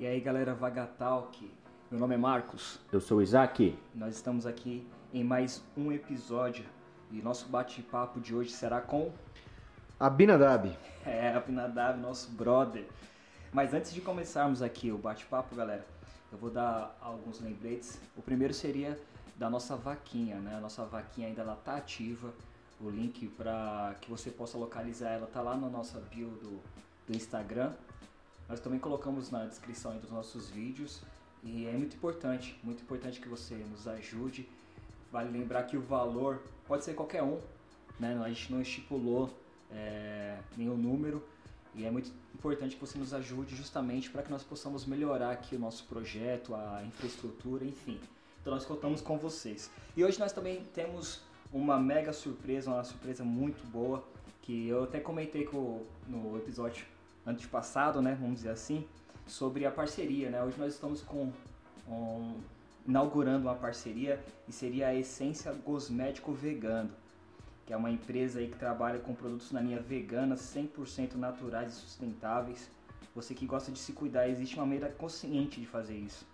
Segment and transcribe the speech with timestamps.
[0.00, 1.52] E aí galera Vagatalk,
[1.90, 2.80] meu nome é Marcos.
[2.90, 3.78] Eu sou o Isaac.
[3.94, 6.64] Nós estamos aqui em mais um episódio
[7.10, 9.12] e nosso bate-papo de hoje será com
[9.98, 10.74] Abinadab.
[11.04, 12.86] É, Abinadab, nosso brother.
[13.52, 15.84] Mas antes de começarmos aqui o bate-papo, galera,
[16.32, 18.00] eu vou dar alguns lembretes.
[18.16, 18.98] O primeiro seria
[19.36, 20.54] da nossa vaquinha, né?
[20.56, 22.32] A nossa vaquinha ainda ela tá ativa.
[22.80, 26.58] O link para que você possa localizar ela tá lá na nossa bio do,
[27.06, 27.74] do Instagram.
[28.50, 31.00] Nós também colocamos na descrição dos nossos vídeos
[31.44, 34.48] e é muito importante, muito importante que você nos ajude.
[35.12, 37.38] Vale lembrar que o valor pode ser qualquer um,
[38.00, 38.20] né?
[38.20, 39.30] A gente não estipulou
[39.70, 41.22] é, nenhum número
[41.76, 45.54] e é muito importante que você nos ajude justamente para que nós possamos melhorar aqui
[45.54, 48.00] o nosso projeto, a infraestrutura, enfim.
[48.40, 49.70] Então nós contamos com vocês.
[49.96, 54.04] E hoje nós também temos uma mega surpresa, uma surpresa muito boa,
[54.42, 56.84] que eu até comentei com, no episódio
[57.26, 58.86] antepassado, né, vamos dizer assim,
[59.26, 60.42] sobre a parceria, né?
[60.42, 61.32] Hoje nós estamos com
[61.88, 62.40] um,
[62.86, 66.90] inaugurando uma parceria e seria a Essência Cosmético Vegano,
[67.66, 71.76] que é uma empresa aí que trabalha com produtos na linha vegana, 100% naturais e
[71.76, 72.70] sustentáveis.
[73.14, 76.26] Você que gosta de se cuidar, existe uma maneira consciente de fazer isso.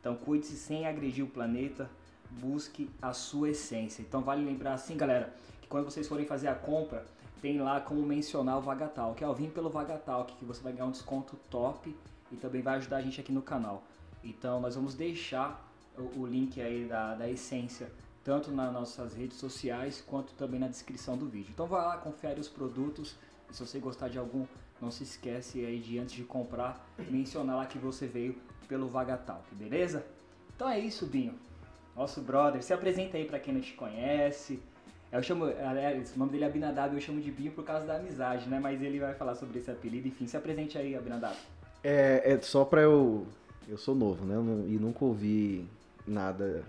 [0.00, 1.90] Então cuide-se sem agredir o planeta,
[2.30, 4.00] busque a sua essência.
[4.02, 7.04] Então vale lembrar assim, galera, que quando vocês forem fazer a compra,
[7.40, 10.72] tem lá como mencionar o Vagatal, que é o Vim pelo Vagatal, que você vai
[10.72, 11.94] ganhar um desconto top
[12.30, 13.82] e também vai ajudar a gente aqui no canal.
[14.22, 17.90] Então nós vamos deixar o, o link aí da, da essência
[18.22, 21.50] tanto nas nossas redes sociais quanto também na descrição do vídeo.
[21.52, 23.16] Então vai lá, confere os produtos
[23.50, 24.46] e se você gostar de algum,
[24.80, 28.36] não se esquece aí de antes de comprar, mencionar lá que você veio
[28.68, 30.06] pelo Vagatal, beleza?
[30.54, 31.34] Então é isso, Binho.
[31.96, 34.62] Nosso brother, se apresenta aí para quem não te conhece,
[35.18, 37.96] eu chamo, aliás, o nome dele é Abinadab, eu chamo de Binho por causa da
[37.96, 38.60] amizade, né?
[38.60, 41.36] Mas ele vai falar sobre esse apelido, enfim, se apresente aí, Abinadab.
[41.82, 43.26] É, é só pra eu.
[43.68, 44.34] Eu sou novo, né?
[44.68, 45.64] e nunca ouvi
[46.06, 46.64] nada,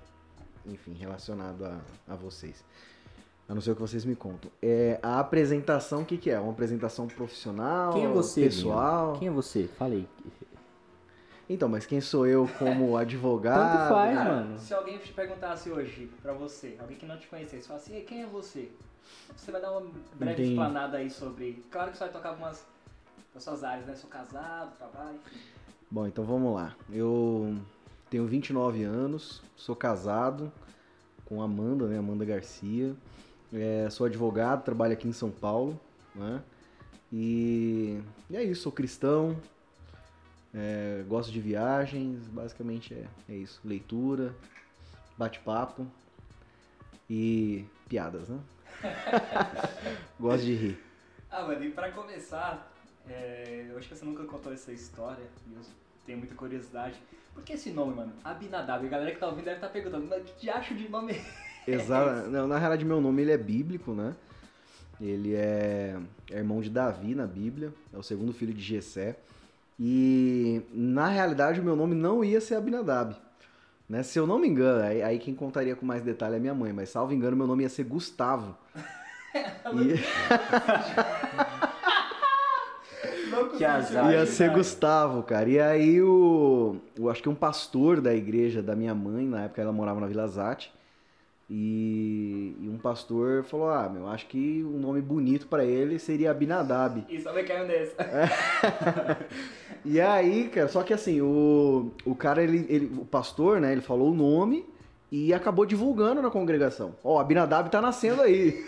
[0.65, 2.63] enfim, relacionado a, a vocês.
[3.49, 4.51] A não ser o que vocês me contam.
[4.61, 6.39] É, a apresentação, o que, que é?
[6.39, 7.93] Uma apresentação profissional?
[7.93, 8.43] Quem é você?
[8.43, 9.07] Pessoal?
[9.07, 9.19] Binho?
[9.19, 9.67] Quem é você?
[9.77, 10.07] Falei.
[11.53, 13.71] Então, mas quem sou eu como advogado?
[13.77, 14.57] Tanto faz, Cara, mano.
[14.59, 18.01] se alguém te perguntasse hoje pra você, alguém que não te conhecesse, fala assim, "E
[18.03, 18.71] quem é você?
[19.35, 19.81] Você vai dar uma
[20.15, 20.49] breve Entendi.
[20.51, 21.61] explanada aí sobre.
[21.69, 22.65] Claro que você vai tocar algumas
[23.33, 23.95] das suas áreas, né?
[23.95, 25.39] Sou casado, trabalho, enfim.
[25.89, 26.73] Bom, então vamos lá.
[26.89, 27.57] Eu
[28.09, 30.49] tenho 29 anos, sou casado
[31.25, 31.97] com a Amanda, né?
[31.97, 32.95] Amanda Garcia.
[33.53, 35.77] É, sou advogado, trabalho aqui em São Paulo,
[36.15, 36.41] né?
[37.11, 39.35] E, e é isso, sou cristão,
[40.53, 43.61] é, gosto de viagens, basicamente é, é isso.
[43.63, 44.35] Leitura,
[45.17, 45.87] bate-papo
[47.09, 48.39] e piadas, né?
[50.19, 50.83] gosto de rir.
[51.29, 52.71] Ah, mano, e pra começar,
[53.07, 55.61] é, eu acho que você nunca contou essa história, e eu
[56.05, 57.01] tenho muita curiosidade.
[57.33, 58.13] Por que esse nome, mano?
[58.23, 58.85] Abinadab.
[58.85, 61.13] A galera que tá ouvindo deve estar perguntando, mas que acho de nome
[61.65, 62.29] é Exato.
[62.29, 64.15] Não, na realidade, meu nome ele é bíblico, né?
[64.99, 65.97] Ele é,
[66.29, 69.17] é irmão de Davi na Bíblia, é o segundo filho de Jessé.
[69.83, 73.15] E na realidade, o meu nome não ia ser Abinadab.
[73.89, 74.03] Né?
[74.03, 76.71] Se eu não me engano, aí, aí quem contaria com mais detalhe é minha mãe,
[76.71, 78.55] mas salvo engano, meu nome ia ser Gustavo.
[79.73, 79.95] E-
[83.57, 84.11] Que azar.
[84.11, 85.49] ia ser Gustavo, cara.
[85.49, 89.61] E aí o, o acho que um pastor da igreja da minha mãe, na época
[89.61, 90.73] ela morava na Vila Zate,
[91.49, 96.31] e, e um pastor falou: "Ah, meu, acho que um nome bonito pra ele seria
[96.31, 97.05] Abinadab".
[97.09, 97.95] E só me caiu nessa.
[99.83, 103.81] E aí, cara, só que assim, o, o cara, ele, ele, o pastor, né, ele
[103.81, 104.65] falou o nome
[105.11, 106.95] e acabou divulgando na congregação.
[107.03, 108.63] Ó, Abinadab tá nascendo aí.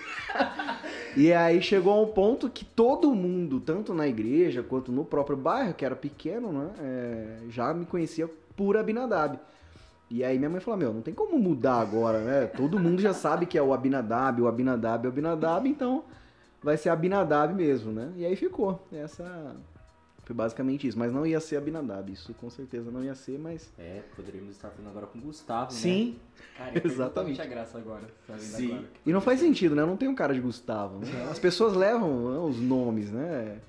[1.15, 5.37] e aí chegou a um ponto que todo mundo, tanto na igreja quanto no próprio
[5.37, 9.39] bairro, que era pequeno, né, é, já me conhecia por Abinadab.
[10.09, 12.45] E aí minha mãe falou, meu, não tem como mudar agora, né?
[12.45, 16.03] Todo mundo já sabe que é o Abinadab, o Abinadab, o Abinadab, então
[16.61, 18.11] vai ser Abinadab mesmo, né?
[18.15, 18.85] E aí ficou.
[18.91, 19.55] Essa
[20.25, 23.71] foi basicamente isso, mas não ia ser Abinadab, isso com certeza não ia ser, mas
[23.77, 25.77] É, poderíamos estar falando agora com o Gustavo, né?
[25.77, 26.15] sim.
[26.57, 27.41] Cara, eu perdi Exatamente.
[27.41, 28.03] a graça agora.
[28.27, 28.71] Tá Sim.
[28.73, 28.89] agora?
[29.05, 29.81] E não faz sentido, né?
[29.81, 30.99] Eu não tenho cara de Gustavo.
[30.99, 31.27] né?
[31.31, 33.59] As pessoas levam né, os nomes, né?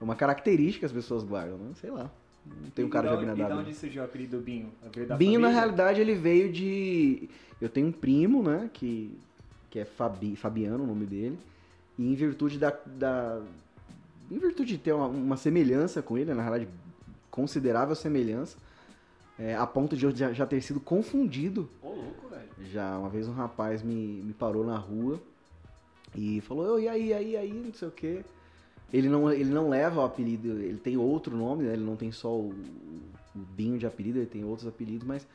[0.00, 1.70] É uma característica que as pessoas guardam, né?
[1.80, 2.10] Sei lá.
[2.44, 3.62] Não tenho cara de da onde- E Abinadab.
[3.62, 4.72] de onde surgiu o apelido Binho?
[5.16, 5.48] Binho, na família?
[5.50, 7.28] realidade, ele veio de.
[7.60, 8.68] Eu tenho um primo, né?
[8.72, 9.16] Que,
[9.70, 11.38] que é Fabi, Fabiano, o nome dele.
[11.96, 12.70] E em virtude da.
[12.84, 13.40] da-
[14.32, 16.70] em virtude de ter uma, uma semelhança com ele, na realidade,
[17.30, 18.56] considerável semelhança,
[19.38, 21.68] é, a ponto de eu já, já ter sido confundido.
[21.82, 22.48] Ô, louco, velho.
[22.70, 25.20] Já uma vez um rapaz me, me parou na rua
[26.14, 28.24] e falou: "Ô, e aí, e aí, aí, não sei o quê.
[28.92, 31.72] Ele não, ele não leva o apelido, ele tem outro nome, né?
[31.72, 32.50] Ele não tem só o,
[33.34, 35.26] o Binho de apelido, ele tem outros apelidos, mas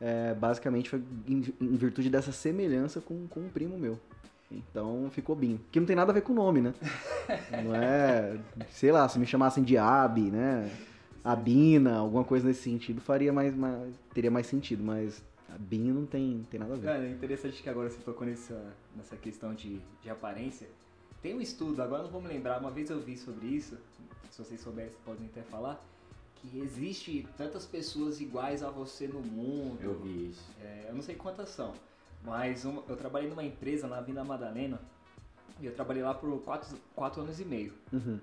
[0.00, 3.98] é, basicamente foi em, em virtude dessa semelhança com, com um primo meu.
[4.52, 5.60] Então ficou Binho.
[5.70, 6.74] Que não tem nada a ver com o nome, né?
[7.64, 8.38] Não é,
[8.70, 10.70] sei lá, se me chamassem de Abi, né?
[11.24, 15.22] Abina, alguma coisa nesse sentido, faria mais, mais teria mais sentido, mas
[15.58, 16.86] Binho não tem, tem nada a ver.
[16.86, 20.68] Cara, é interessante que agora você tocou nessa, nessa questão de, de aparência.
[21.22, 23.78] Tem um estudo, agora não vou me lembrar, uma vez eu vi sobre isso,
[24.30, 25.80] se vocês souberem, podem até falar,
[26.34, 29.78] que existe tantas pessoas iguais a você no mundo.
[29.80, 30.50] Eu vi isso.
[30.60, 31.72] É, eu não sei quantas são,
[32.24, 34.80] mas uma- eu trabalhei numa empresa na Vinda Madalena
[35.60, 37.72] e eu trabalhei lá por quatro, quatro anos e meio.
[37.92, 38.18] Uhum.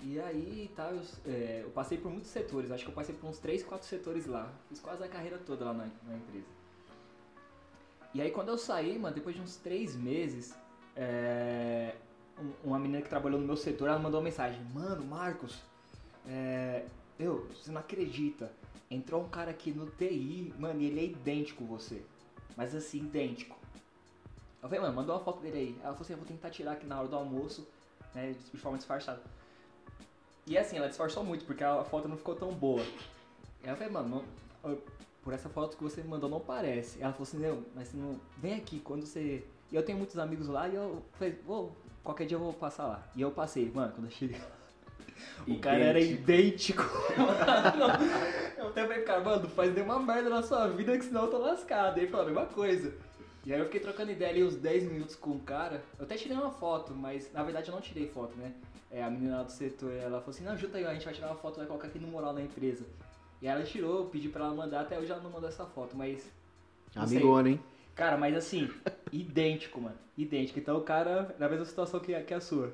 [0.00, 3.28] E aí, tá, eu, é, eu passei por muitos setores, acho que eu passei por
[3.28, 4.48] uns 3, 4 setores lá.
[4.68, 6.46] Fiz quase a carreira toda lá na, na empresa.
[8.14, 10.54] E aí quando eu saí, mano, depois de uns 3 meses,
[10.96, 11.94] é,
[12.38, 15.60] um- uma menina que trabalhou no meu setor, ela mandou uma mensagem, mano, Marcos,
[16.26, 16.84] é,
[17.18, 18.52] eu, você não acredita,
[18.90, 22.02] entrou um cara aqui no TI, mano, e ele é idêntico a você.
[22.58, 23.56] Mas assim, idêntico.
[24.60, 25.76] Eu falei, mano, mandou uma foto dele aí.
[25.80, 27.68] Ela falou assim, eu vou tentar tirar aqui na hora do almoço,
[28.12, 29.22] né, de forma disfarçada.
[30.44, 32.82] E assim, ela disfarçou muito, porque a foto não ficou tão boa.
[33.62, 34.24] Aí eu falei, mano,
[34.64, 34.78] não-
[35.22, 37.00] por essa foto que você me mandou não parece.
[37.00, 38.18] Ela falou assim, não, mas não.
[38.38, 39.46] Vem aqui quando você.
[39.70, 42.88] E eu tenho muitos amigos lá e eu falei, vou, qualquer dia eu vou passar
[42.88, 43.08] lá.
[43.14, 44.57] E eu passei, mano, quando eu cheguei lá.
[45.46, 46.82] O cara era idêntico.
[48.58, 51.30] eu até falei, cara, mano, não faz nenhuma merda na sua vida que senão eu
[51.30, 51.98] tô lascado.
[51.98, 52.92] E ele falou a mesma coisa.
[53.46, 55.82] E aí eu fiquei trocando ideia ali uns 10 minutos com o cara.
[55.98, 58.52] Eu até tirei uma foto, mas na verdade eu não tirei foto, né?
[58.90, 61.14] É, a menina lá do setor, ela falou assim, não, junta aí, a gente vai
[61.14, 62.84] tirar uma foto, vai colocar aqui no mural da empresa.
[63.40, 65.96] E ela tirou, eu pedi pra ela mandar, até hoje ela não mandou essa foto,
[65.96, 66.24] mas...
[66.94, 67.02] não.
[67.02, 67.60] Amigona, hein?
[67.94, 68.70] Cara, mas assim,
[69.12, 69.96] idêntico, mano.
[70.16, 70.58] Idêntico.
[70.58, 72.72] Então o cara, na mesma situação que, a- que a sua.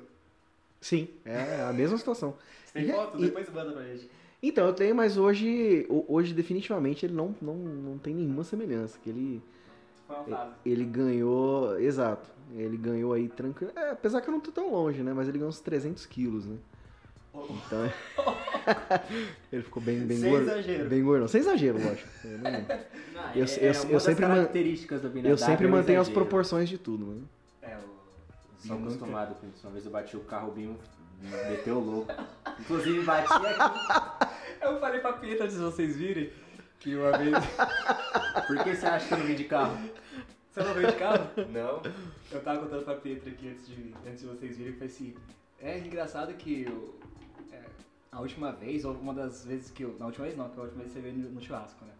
[0.85, 2.35] Sim, é a mesma situação.
[2.63, 3.17] Você tem E- foto?
[3.17, 4.07] e- Depois manda pra gente.
[4.43, 8.99] Então, eu tenho, mas hoje, ho- hoje definitivamente ele não, não, não tem nenhuma semelhança.
[9.01, 9.41] Que ele,
[10.63, 13.71] ele ganhou, exato, ele ganhou aí tranquilo.
[13.75, 15.11] É, apesar que eu não tô tão longe, né?
[15.11, 16.57] Mas ele ganhou uns 300 quilos, né?
[17.33, 17.91] Então,
[19.51, 20.43] ele ficou bem, bem Sem gordo.
[20.43, 20.89] exagero.
[20.89, 22.07] Bem gordo, sem exagero, lógico.
[22.23, 22.51] Eu, não-
[23.15, 26.07] Não, Eu- é- eu- é eu sempre características do Binadab eu sempre é mantenho as
[26.07, 26.25] exagero.
[26.25, 27.29] proporções de tudo, mano.
[28.65, 29.65] Sou acostumado com isso.
[29.65, 30.79] Uma vez eu bati o carro, o Binho
[31.21, 32.13] meteu o louco.
[32.59, 34.35] Inclusive bati aqui.
[34.61, 36.31] Eu falei pra Pietra antes de vocês virem
[36.79, 37.35] que uma vez.
[38.47, 39.77] Por que você acha que eu não vim de carro?
[40.51, 41.29] Você não veio de carro?
[41.51, 41.81] Não.
[42.31, 45.15] Eu tava contando pra Pietra aqui antes de, antes de vocês virem foi assim.
[45.59, 46.99] É engraçado que eu,
[47.51, 47.61] é,
[48.11, 49.95] a última vez, ou uma das vezes que eu.
[49.99, 51.91] Na última vez não, que a última vez você veio no, no churrasco, né?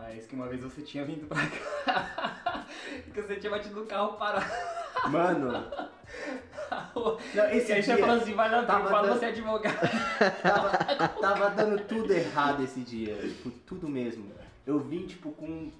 [0.00, 2.66] Mas que uma vez você tinha vindo pra cá.
[3.12, 4.46] que você tinha batido no carro parado.
[5.10, 5.52] Mano,
[7.34, 9.28] não, esse e aí você dia falou assim, vai lá, tava fala dando- você é
[9.28, 9.90] advogado.
[10.42, 13.14] tava, tava dando tudo errado esse dia.
[13.16, 14.30] Tipo, tudo mesmo.
[14.66, 15.70] Eu vim, tipo, com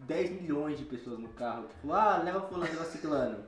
[0.00, 1.64] 10 milhões de pessoas no carro.
[1.68, 3.38] Tipo, ah, leva fulano, leva ciclano.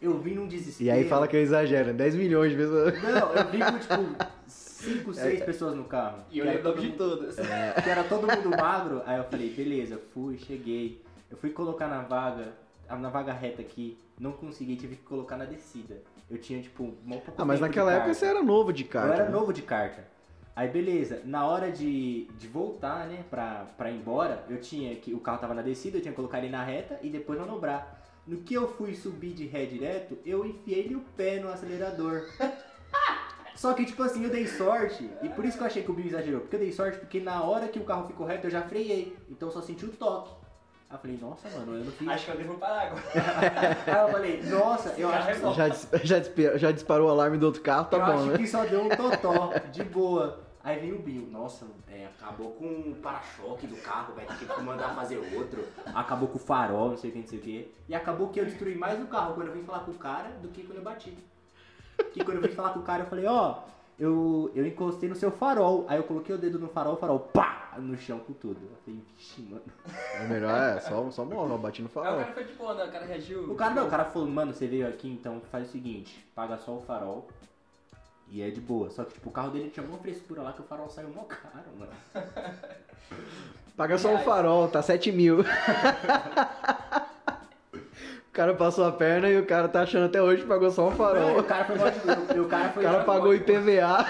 [0.00, 0.88] Eu vim num desespero.
[0.88, 3.02] E aí fala que eu exagero, 10 milhões de pessoas.
[3.02, 4.37] Não, eu vim com, tipo,
[4.78, 6.22] 5, 6 pessoas no carro.
[6.30, 7.36] E eu lembro todo de todas.
[7.82, 9.02] que era todo mundo magro.
[9.04, 11.02] Aí eu falei, beleza, fui, cheguei.
[11.30, 12.52] Eu fui colocar na vaga,
[12.88, 16.00] na vaga reta aqui, não consegui, tive que colocar na descida.
[16.30, 18.18] Eu tinha, tipo, mal pouco Ah, mas naquela época carta.
[18.18, 19.08] você era novo de carta.
[19.08, 19.30] Eu era né?
[19.30, 20.06] novo de carta.
[20.54, 25.14] Aí beleza, na hora de, de voltar, né, pra, pra ir embora, eu tinha que.
[25.14, 28.02] O carro tava na descida, eu tinha que colocar ele na reta e depois manobrar.
[28.26, 32.24] No que eu fui subir de ré direto, eu enfiei o pé no acelerador.
[33.58, 35.94] Só que, tipo assim, eu dei sorte, e por isso que eu achei que o
[35.94, 38.50] Bill exagerou, porque eu dei sorte porque na hora que o carro ficou reto eu
[38.52, 40.30] já freiei, então eu só senti o toque.
[40.88, 42.06] Aí eu falei, nossa, mano, eu não fiz.
[42.08, 43.02] Acho que eu devo parar agora.
[43.84, 47.10] Aí eu falei, nossa, eu acho que só Já, dis- já, dispe- já disparou o
[47.10, 48.38] alarme do outro carro, tá eu bom, acho né?
[48.38, 50.38] que só deu um totó, de boa.
[50.62, 54.60] Aí vem o Bill, nossa, é, acabou com o para-choque do carro, vai ter que
[54.62, 55.64] mandar fazer outro.
[55.92, 57.74] Acabou com o farol, não sei o que, não sei o que.
[57.88, 60.28] E acabou que eu destruí mais o carro quando eu vim falar com o cara
[60.40, 61.16] do que quando eu bati.
[62.12, 63.58] Que quando eu vim falar com o cara, eu falei, ó,
[63.98, 65.84] eu, eu encostei no seu farol.
[65.88, 68.58] Aí eu coloquei o dedo no farol, o farol, pá, no chão com tudo.
[68.62, 69.62] Eu falei, vixe, mano.
[70.14, 72.18] É melhor, é, só, só eu bati no Aí o farol.
[72.20, 72.84] cara foi de boa, né?
[72.84, 73.50] O cara reagiu.
[73.50, 76.56] O cara não, o cara falou, mano, você veio aqui, então faz o seguinte, paga
[76.58, 77.28] só o farol.
[78.30, 78.90] E é de boa.
[78.90, 81.22] Só que tipo, o carro dele tinha uma frescura lá que o farol saiu mó
[81.24, 81.92] caro, mano.
[83.76, 84.26] Paga só o Reais.
[84.26, 85.38] farol, tá 7 mil.
[88.38, 90.86] o cara passou a perna e o cara tá achando até hoje que pagou só
[90.86, 91.40] um Não, farol.
[91.40, 91.90] o cara foi boa.
[92.44, 94.06] O cara O foi cara mó- pagou IPVA,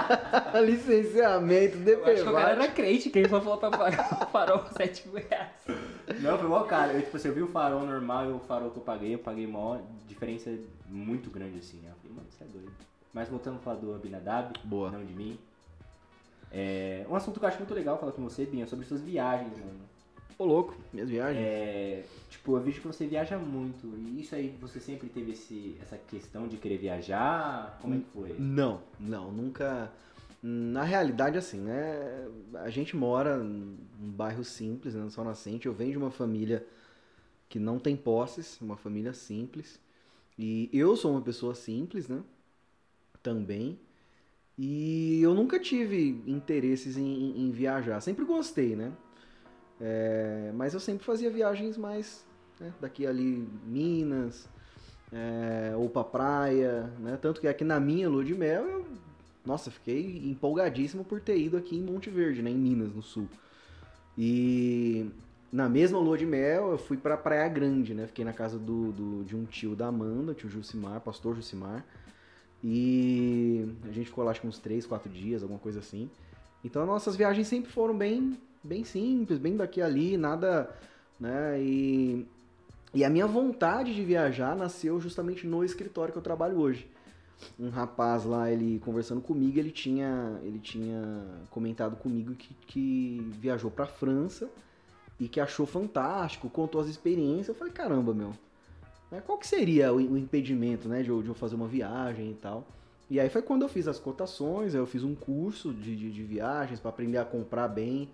[0.64, 4.26] licenciamento, Eu acho que o cara era crente, que ele só falou pra pagar o
[4.28, 5.50] farol 7 mil reais.
[6.20, 6.92] Não, foi mó caro.
[6.92, 9.18] Eu, tipo, assim, eu vi o farol normal e o farol que eu paguei, eu
[9.18, 10.50] paguei mó diferença
[10.88, 11.78] muito grande assim.
[11.84, 12.72] Eu falei, mano, você é doido.
[13.12, 14.90] Mas voltando a falar do Abinadab, Boa.
[14.90, 15.38] não de mim.
[16.50, 19.58] É, um assunto que eu acho muito legal falar com você, Binha, sobre suas viagens,
[19.58, 19.80] mano.
[20.38, 21.42] Ô, louco, minhas viagens.
[21.42, 23.86] É, tipo, eu vejo que você viaja muito.
[23.96, 27.78] E isso aí, você sempre teve esse, essa questão de querer viajar?
[27.80, 28.36] Como é que foi?
[28.38, 29.90] Não, não, nunca.
[30.42, 32.28] Na realidade, assim, né?
[32.56, 35.08] A gente mora num bairro simples, né?
[35.08, 35.66] Só Nascente.
[35.66, 36.66] Eu venho de uma família
[37.48, 39.80] que não tem posses, uma família simples.
[40.38, 42.22] E eu sou uma pessoa simples, né?
[43.22, 43.78] Também.
[44.58, 48.00] E eu nunca tive interesses em, em viajar.
[48.02, 48.92] Sempre gostei, né?
[49.80, 52.24] É, mas eu sempre fazia viagens mais
[52.58, 52.72] né?
[52.80, 54.48] daqui ali, Minas,
[55.12, 57.18] é, ou pra praia, né?
[57.20, 58.86] Tanto que aqui na minha lua de mel eu
[59.46, 63.28] nossa, fiquei empolgadíssimo por ter ido aqui em Monte Verde, né, em Minas, no sul.
[64.18, 65.08] E
[65.52, 68.08] na mesma lua de mel, eu fui pra Praia Grande, né?
[68.08, 71.84] Fiquei na casa do, do, de um tio da Amanda, tio Jucimar, pastor Jucimar.
[72.64, 76.10] E a gente ficou lá acho que uns 3, 4 dias, alguma coisa assim.
[76.64, 78.36] Então nossas viagens sempre foram bem,
[78.66, 80.68] bem simples, bem daqui ali, nada,
[81.18, 81.60] né?
[81.60, 82.26] E,
[82.92, 86.88] e a minha vontade de viajar nasceu justamente no escritório que eu trabalho hoje
[87.58, 93.70] um rapaz lá, ele conversando comigo, ele tinha, ele tinha comentado comigo que, que viajou
[93.70, 94.48] para França
[95.18, 97.48] e que achou fantástico, contou as experiências.
[97.48, 98.32] Eu falei, caramba, meu,
[99.10, 102.30] né, qual que seria o, o impedimento, né, de eu, de eu, fazer uma viagem
[102.30, 102.66] e tal?
[103.08, 106.22] E aí foi quando eu fiz as cotações, eu fiz um curso de, de, de
[106.22, 108.08] viagens para aprender a comprar bem,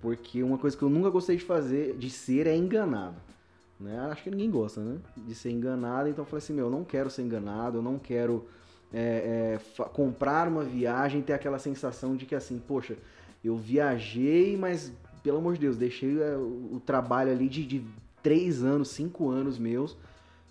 [0.00, 3.16] porque uma coisa que eu nunca gostei de fazer, de ser, é enganado.
[3.78, 3.98] Né?
[4.10, 4.98] Acho que ninguém gosta, né?
[5.16, 6.08] De ser enganado.
[6.08, 8.46] Então eu falei assim, meu, eu não quero ser enganado, eu não quero
[8.92, 12.96] é, é, comprar uma viagem e ter aquela sensação de que assim, poxa,
[13.44, 17.84] eu viajei, mas pelo amor de Deus, deixei é, o trabalho ali de, de
[18.22, 19.96] três anos, cinco anos meus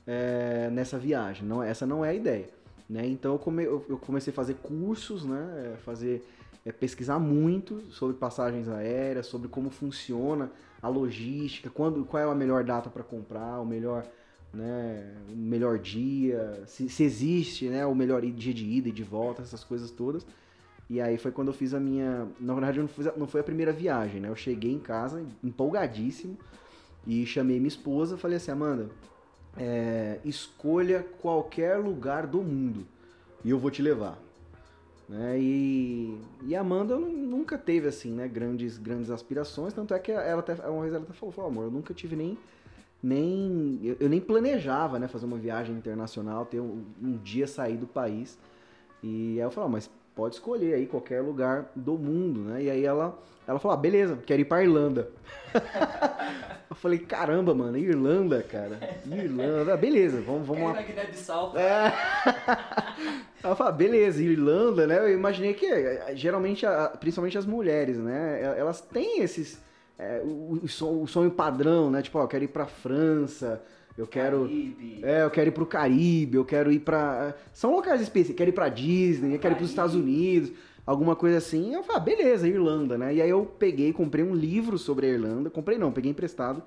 [0.06, 1.48] é, nessa viagem.
[1.48, 2.50] Não, essa não é a ideia.
[2.90, 3.06] Né?
[3.06, 5.74] Então eu, come, eu comecei a fazer cursos, né?
[5.74, 6.24] É, fazer
[6.68, 12.36] é, pesquisar muito sobre passagens aéreas, sobre como funciona a logística, quando, qual é a
[12.36, 14.06] melhor data para comprar, o melhor,
[14.54, 19.04] né, o melhor dia, se, se, existe né, o melhor dia de ida e de
[19.04, 20.28] volta, essas coisas todas.
[20.90, 22.28] E aí foi quando eu fiz a minha.
[22.40, 24.30] Na verdade, não, fiz, não foi a primeira viagem, né?
[24.30, 26.38] Eu cheguei em casa empolgadíssimo
[27.06, 28.90] e chamei minha esposa falei assim: Amanda,
[29.58, 32.88] é, escolha qualquer lugar do mundo
[33.44, 34.18] e eu vou te levar.
[35.08, 35.40] Né?
[35.40, 40.42] E, e a Amanda nunca teve assim, né, grandes, grandes aspirações, tanto é que ela
[40.42, 42.38] até, uma vez ela até falou, falou amor, eu nunca tive nem
[43.02, 47.78] nem eu, eu, nem planejava, né, fazer uma viagem internacional, ter um, um dia sair
[47.78, 48.38] do país.
[49.04, 52.64] E aí eu falei, mas pode escolher aí qualquer lugar do mundo, né?
[52.64, 55.10] E aí ela ela falou, ah, beleza, quero ir pra Irlanda.
[56.70, 58.78] eu falei, caramba, mano, Irlanda, cara.
[59.06, 60.74] Irlanda, beleza, vamos, vamos lá.
[61.58, 61.94] É.
[63.42, 65.00] Ela falou, ah, beleza, Irlanda, né?
[65.00, 65.66] Eu imaginei que
[66.16, 66.66] geralmente,
[67.00, 68.42] principalmente as mulheres, né?
[68.58, 69.62] Elas têm esses.
[69.98, 72.02] É, o, o, sonho padrão, né?
[72.02, 73.64] Tipo, ó, eu quero ir pra França,
[73.98, 74.42] eu quero.
[74.42, 75.00] Caribe.
[75.04, 77.36] É, eu quero ir pro Caribe, eu quero ir pra.
[77.52, 80.52] São locais específicos, quero ir pra Disney, eu quero ir pros Estados Unidos
[80.88, 81.74] alguma coisa assim.
[81.74, 83.14] Eu falei, ah, beleza, Irlanda, né?
[83.14, 85.50] E aí eu peguei, comprei um livro sobre a Irlanda.
[85.50, 86.64] Comprei não, peguei emprestado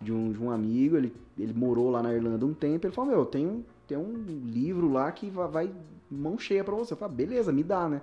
[0.00, 2.84] de um, de um amigo, ele, ele morou lá na Irlanda um tempo.
[2.84, 5.70] Ele falou, meu, tem um, tem um livro lá que vai, vai
[6.10, 6.92] mão cheia pra você.
[6.92, 8.02] Eu falei, ah, beleza, me dá, né?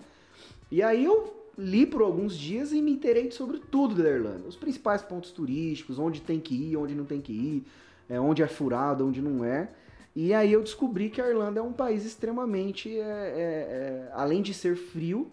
[0.71, 4.47] E aí eu li por alguns dias e me interei sobre tudo da Irlanda.
[4.47, 7.65] Os principais pontos turísticos, onde tem que ir, onde não tem que ir,
[8.09, 9.69] é, onde é furado, onde não é.
[10.15, 14.41] E aí eu descobri que a Irlanda é um país extremamente, é, é, é, além
[14.41, 15.31] de ser frio,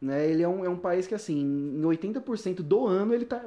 [0.00, 0.26] né?
[0.26, 3.44] Ele é um, é um país que, assim, em 80% do ano ele tá.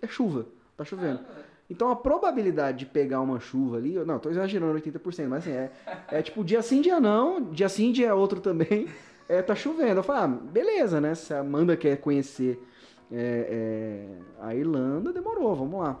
[0.00, 0.46] É chuva,
[0.76, 1.20] tá chovendo.
[1.68, 5.70] Então a probabilidade de pegar uma chuva ali, não, tô exagerando 80%, mas assim, é,
[6.12, 8.88] é tipo dia sim, dia não, dia sim, dia outro também,
[9.28, 10.00] é, tá chovendo.
[10.00, 11.14] Eu falo, ah, beleza, né?
[11.14, 12.62] Se a Amanda quer conhecer
[13.10, 14.06] é,
[14.40, 16.00] é, a Irlanda, demorou, vamos lá.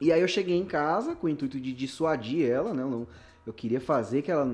[0.00, 2.82] E aí eu cheguei em casa com o intuito de dissuadir ela, né?
[2.82, 3.06] Eu, não,
[3.46, 4.48] eu queria fazer que ela,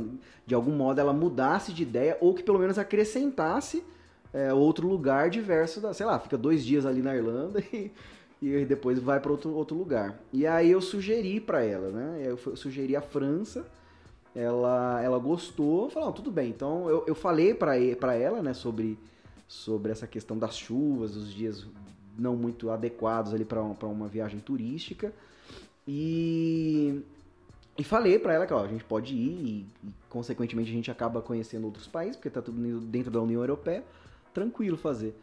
[0.46, 3.84] de algum modo, ela mudasse de ideia ou que pelo menos acrescentasse
[4.32, 7.90] é, outro lugar diverso da, sei lá, fica dois dias ali na Irlanda e,
[8.40, 10.18] e depois vai para outro, outro lugar.
[10.32, 12.22] E aí eu sugeri para ela, né?
[12.24, 13.66] Eu sugeri a França,
[14.34, 16.50] ela, ela gostou, falou, tudo bem.
[16.50, 17.76] Então eu, eu falei para
[18.14, 18.98] ela, né, sobre,
[19.46, 21.66] sobre essa questão das chuvas, os dias
[22.18, 25.12] não muito adequados ali para uma viagem turística.
[25.86, 27.02] E,
[27.76, 30.90] e falei para ela que ó, a gente pode ir e, e, consequentemente, a gente
[30.90, 33.84] acaba conhecendo outros países, porque tá tudo dentro da União Europeia
[34.32, 35.16] tranquilo fazer.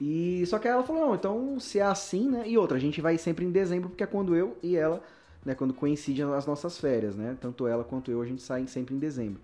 [0.00, 2.44] E só que ela falou, não, então se é assim, né?
[2.46, 5.02] E outra, a gente vai sempre em dezembro, porque é quando eu e ela,
[5.44, 7.36] né, quando coincidem as nossas férias, né?
[7.40, 9.40] Tanto ela quanto eu, a gente sai sempre em dezembro.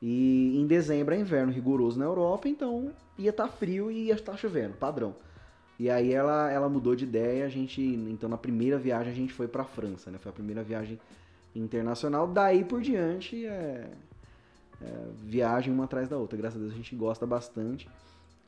[0.00, 4.36] E em dezembro é inverno rigoroso na Europa, então ia estar frio e ia estar
[4.36, 5.14] chovendo, padrão.
[5.78, 9.32] E aí ela, ela mudou de ideia, a gente, então na primeira viagem a gente
[9.32, 10.18] foi para França, né?
[10.18, 10.98] Foi a primeira viagem
[11.54, 12.26] internacional.
[12.26, 13.88] Daí por diante é,
[14.82, 14.86] é,
[15.22, 16.36] viagem uma atrás da outra.
[16.36, 17.88] Graças a Deus a gente gosta bastante.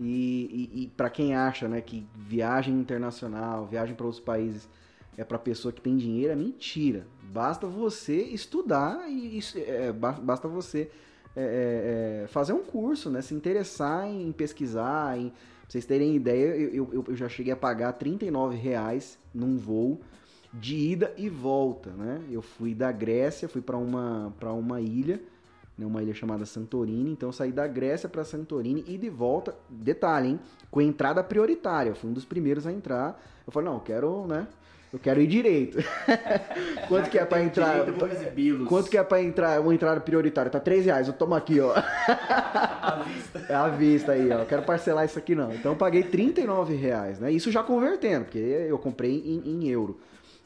[0.00, 4.68] E, e, e para quem acha, né, que viagem internacional, viagem para outros países
[5.16, 7.06] é para pessoa que tem dinheiro, é mentira.
[7.22, 10.90] Basta você estudar e é, basta você
[11.36, 13.20] é, é, é, fazer um curso, né?
[13.22, 15.32] Se interessar em pesquisar, em
[15.70, 20.00] Pra vocês terem ideia, eu, eu, eu já cheguei a pagar 39 reais num voo
[20.52, 22.20] de ida e volta, né?
[22.28, 25.22] Eu fui da Grécia, fui para uma, pra uma ilha,
[25.78, 25.86] né?
[25.86, 27.12] uma ilha chamada Santorini.
[27.12, 30.40] Então saí da Grécia para Santorini e de volta, detalhe, hein?
[30.72, 31.90] Com entrada prioritária.
[31.90, 33.22] Eu fui um dos primeiros a entrar.
[33.46, 34.48] Eu falei, não, eu quero, né?
[34.92, 35.78] Eu quero ir direito.
[36.88, 37.86] Quanto que é pra entrar?
[38.68, 40.50] Quanto que é pra entrar uma entrada prioritária?
[40.50, 41.72] Tá 3 reais, eu tomo aqui, ó.
[41.72, 43.40] À vista.
[43.48, 44.40] É à vista aí, ó.
[44.40, 45.52] Eu quero parcelar isso aqui não.
[45.54, 47.30] Então eu paguei 39 reais, né?
[47.30, 49.98] Isso já convertendo, porque eu comprei em, em euro.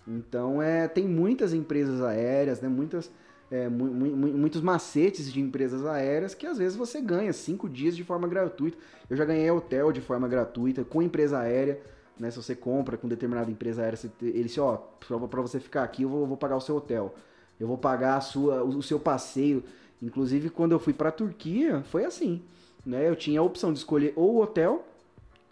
[0.06, 2.68] Então é, tem muitas empresas aéreas, né?
[2.68, 3.10] Muitas,
[3.50, 7.96] é, mu mu muitos macetes de empresas aéreas que às vezes você ganha cinco dias
[7.96, 8.76] de forma gratuita.
[9.08, 11.78] Eu já ganhei hotel de forma gratuita com empresa aérea
[12.18, 12.30] né?
[12.30, 16.08] Se você compra com determinada empresa aérea, ele disse, ó, para você ficar aqui, eu
[16.08, 17.14] vou, vou, pagar o seu hotel.
[17.58, 19.62] Eu vou pagar a sua, o, seu passeio.
[20.02, 22.42] Inclusive, quando eu fui para a Turquia, foi assim,
[22.84, 23.08] né?
[23.08, 24.84] Eu tinha a opção de escolher ou o hotel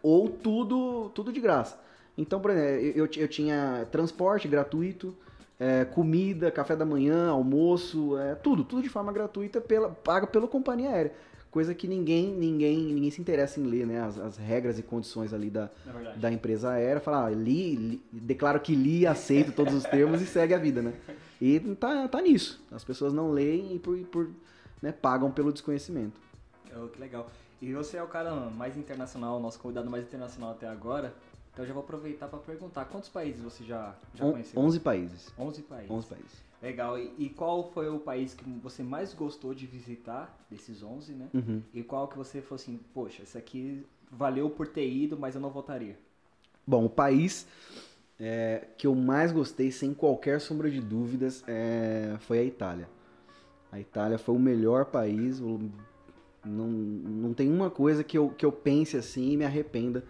[0.02, 1.80] ou tudo, tudo de graça.
[2.18, 5.14] Então, por exemplo, eu, eu tinha transporte gratuito,
[5.58, 10.48] é, comida, café da manhã, almoço, é, tudo, tudo de forma gratuita, pela, paga pela
[10.48, 11.12] companhia aérea
[11.52, 14.00] coisa que ninguém ninguém ninguém se interessa em ler, né?
[14.00, 17.00] As, as regras e condições ali da, é da empresa aérea.
[17.00, 20.82] Falar, ah, li, li, declaro que li, aceito todos os termos e segue a vida,
[20.82, 20.94] né?
[21.40, 22.64] E tá, tá nisso.
[22.72, 24.30] As pessoas não leem e por, por
[24.80, 26.18] né, pagam pelo desconhecimento.
[26.74, 27.30] Oh, que legal.
[27.60, 31.14] E você é o cara mais internacional, nosso convidado mais internacional até agora.
[31.52, 34.58] Então eu já vou aproveitar para perguntar, quantos países você já, já On, conheceu?
[34.58, 35.32] 11 países.
[35.38, 35.90] 11 países.
[35.90, 36.51] 11 países.
[36.62, 36.96] Legal.
[36.96, 41.28] E, e, qual foi o país que você mais gostou de visitar, desses 11, né?
[41.34, 41.60] Uhum.
[41.74, 45.40] E qual que você falou assim, poxa, esse aqui valeu por ter ido, mas eu
[45.40, 45.98] não voltaria?
[46.64, 47.48] Bom, o país
[48.20, 52.88] é, que eu mais gostei, sem qualquer sombra de dúvidas, é, foi a Itália.
[53.72, 55.40] A Itália foi o melhor país.
[55.40, 60.04] Não, não tem uma coisa que eu, que eu pense assim e me arrependa.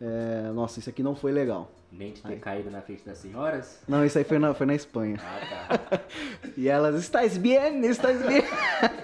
[0.00, 1.72] É, nossa, isso aqui não foi legal.
[1.92, 2.38] Nem de ter Aí.
[2.38, 3.80] caído na frente das senhoras?
[3.88, 5.16] Não, isso aí foi na, foi na Espanha.
[5.20, 6.00] Ah, tá.
[6.56, 8.44] e elas, estás bien, estás bien.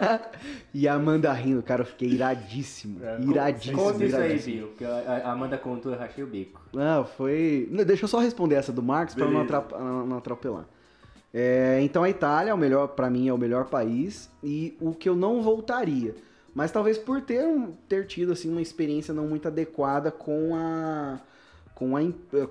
[0.73, 3.05] e a Amanda rindo, cara, eu fiquei iradíssimo.
[3.05, 3.77] É, iradíssimo.
[3.77, 6.61] Conta isso aí, Bill, porque a Amanda contou, eu rachei o bico.
[6.73, 7.69] Não, foi...
[7.85, 9.73] Deixa eu só responder essa do Marcos para não, atrap...
[9.73, 10.67] não atropelar.
[11.35, 14.31] É, então a Itália, é o melhor para mim, é o melhor país.
[14.45, 16.15] E o que eu não voltaria...
[16.55, 17.45] Mas talvez por ter,
[17.87, 21.21] ter tido assim, uma experiência não muito adequada com a
[21.77, 22.01] com a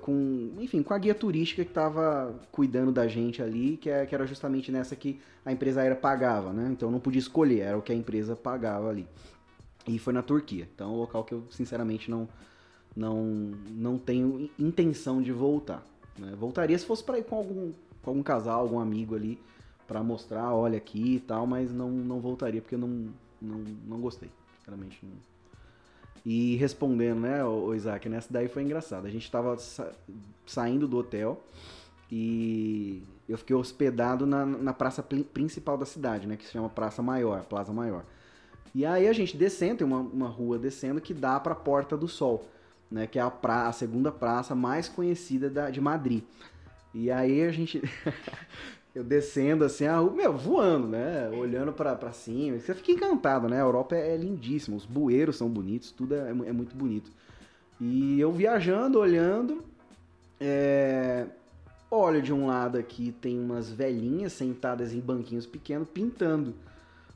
[0.02, 4.14] com, enfim, com a guia turística que estava cuidando da gente ali, que, é, que
[4.14, 6.68] era justamente nessa que a empresa aérea pagava, né?
[6.70, 9.04] Então não podia escolher, era o que a empresa pagava ali.
[9.84, 10.68] E foi na Turquia.
[10.72, 12.28] Então é um local que eu sinceramente não
[12.94, 13.24] não
[13.68, 15.84] não tenho intenção de voltar.
[16.16, 16.32] Né?
[16.38, 19.40] Voltaria se fosse para ir com algum com algum casal, algum amigo ali
[19.88, 23.08] para mostrar, olha aqui e tal, mas não não voltaria porque eu não
[23.42, 25.35] não, não gostei, sinceramente não
[26.28, 29.06] e respondendo, né, o Isaac, nessa daí foi engraçado.
[29.06, 29.92] A gente tava sa
[30.44, 31.40] saindo do hotel
[32.10, 37.00] e eu fiquei hospedado na, na praça principal da cidade, né, que se chama Praça
[37.00, 38.04] Maior, Plaza Maior.
[38.74, 41.96] E aí a gente descendo, tem uma, uma rua descendo que dá para a Porta
[41.96, 42.48] do Sol,
[42.90, 46.24] né, que é a, pra, a segunda praça mais conhecida da, de Madrid.
[46.92, 47.80] E aí a gente
[48.96, 51.28] eu descendo assim, a rua, meu, voando, né?
[51.28, 52.58] Olhando para cima.
[52.58, 53.58] Você fica encantado, né?
[53.58, 57.10] A Europa é, é lindíssima, os bueiros são bonitos, tudo é, é muito bonito.
[57.78, 59.62] E eu viajando, olhando,
[60.40, 61.26] é...
[61.90, 66.54] olho de um lado aqui, tem umas velhinhas sentadas em banquinhos pequenos pintando.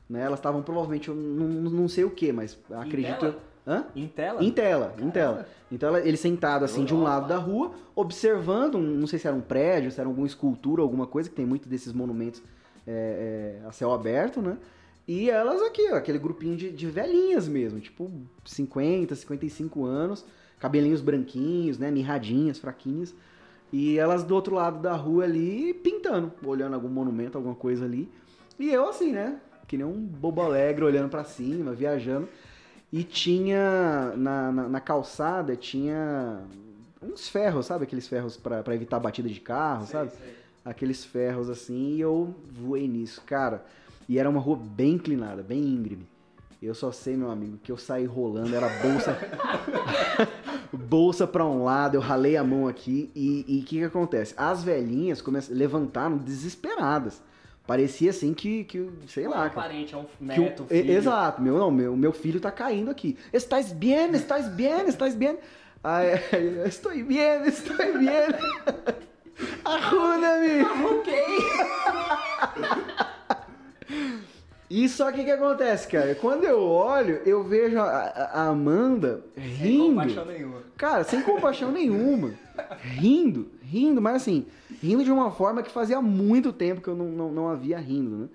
[0.07, 0.21] Né?
[0.21, 3.33] Elas estavam provavelmente, não, não sei o que, mas acredito.
[3.65, 3.85] Hã?
[3.95, 4.43] Em tela?
[4.43, 5.47] Em tela, em tela.
[5.71, 9.41] Então ele sentado assim de um lado da rua, observando, não sei se era um
[9.41, 12.41] prédio, se era alguma escultura, alguma coisa, que tem muito desses monumentos
[12.87, 14.57] é, é, a céu aberto, né?
[15.07, 18.11] E elas aqui, ó, aquele grupinho de, de velhinhas mesmo, tipo
[18.45, 20.25] 50, 55 anos,
[20.59, 21.91] cabelinhos branquinhos, né?
[21.91, 23.13] Mirradinhas, fraquinhas.
[23.71, 28.09] E elas do outro lado da rua ali pintando, olhando algum monumento, alguma coisa ali.
[28.59, 29.39] E eu assim, né?
[29.67, 32.27] Que nem um bobo alegre olhando para cima, viajando.
[32.91, 36.41] E tinha na, na, na, calçada, tinha
[37.01, 37.85] uns ferros, sabe?
[37.85, 40.11] Aqueles ferros para evitar batida de carro, sei, sabe?
[40.11, 40.35] Sei.
[40.63, 43.65] Aqueles ferros assim, e eu voei nisso, cara.
[44.09, 46.05] E era uma rua bem inclinada, bem íngreme.
[46.61, 49.17] Eu só sei, meu amigo, que eu saí rolando, era bolsa.
[50.71, 54.35] bolsa pra um lado, eu ralei a mão aqui e o que, que acontece?
[54.37, 55.39] As velhinhas come...
[55.49, 57.21] levantaram desesperadas.
[57.71, 59.45] Parecia assim que, que sei lá.
[59.45, 60.91] É um parente, é um que neto, o- filho.
[60.91, 63.17] Exato, meu, não, meu, meu filho tá caindo aqui.
[63.31, 65.37] Estás bien, estás bien, estás bien.
[65.81, 66.19] Aí,
[66.67, 68.27] estou bien, estou bien.
[69.63, 70.63] Ajuda-me.
[70.85, 71.13] Ok.
[74.69, 76.15] E só que o que acontece, cara?
[76.15, 79.85] Quando eu olho, eu vejo a, a- Amanda Sem rindo.
[79.95, 80.57] compaixão nenhuma.
[80.77, 82.33] Cara, sem compaixão nenhuma.
[82.81, 84.45] Rindo, rindo, mas assim,
[84.81, 88.15] rindo de uma forma que fazia muito tempo que eu não, não, não havia rindo,
[88.17, 88.29] né?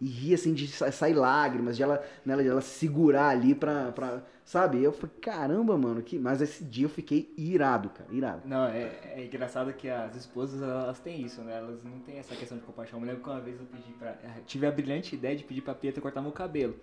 [0.00, 3.92] E ria assim de sa- sair lágrimas, de ela, nela, de ela segurar ali pra,
[3.92, 4.22] pra.
[4.46, 4.82] Sabe?
[4.82, 6.18] Eu falei, caramba, mano, que.
[6.18, 8.40] Mas esse dia eu fiquei irado, cara, irado.
[8.46, 11.58] Não, é, é engraçado que as esposas, elas têm isso, né?
[11.58, 12.98] Elas não têm essa questão de compaixão.
[12.98, 14.08] Eu me lembro que uma vez eu pedi pra...
[14.24, 16.74] eh, Tive a brilhante ideia de pedir pra Pietra cortar meu cabelo.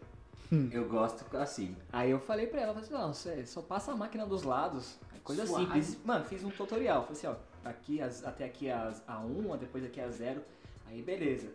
[0.71, 1.75] Eu gosto assim.
[1.91, 4.97] Aí eu falei pra ela, falei assim, não, você só passa a máquina dos lados,
[5.27, 5.65] coisa Suave.
[5.65, 5.97] simples.
[6.03, 7.35] Mano, fiz um tutorial, falei assim, ó,
[7.69, 10.41] aqui as- até aqui as, a 1, depois aqui a 0,
[10.87, 11.47] aí beleza.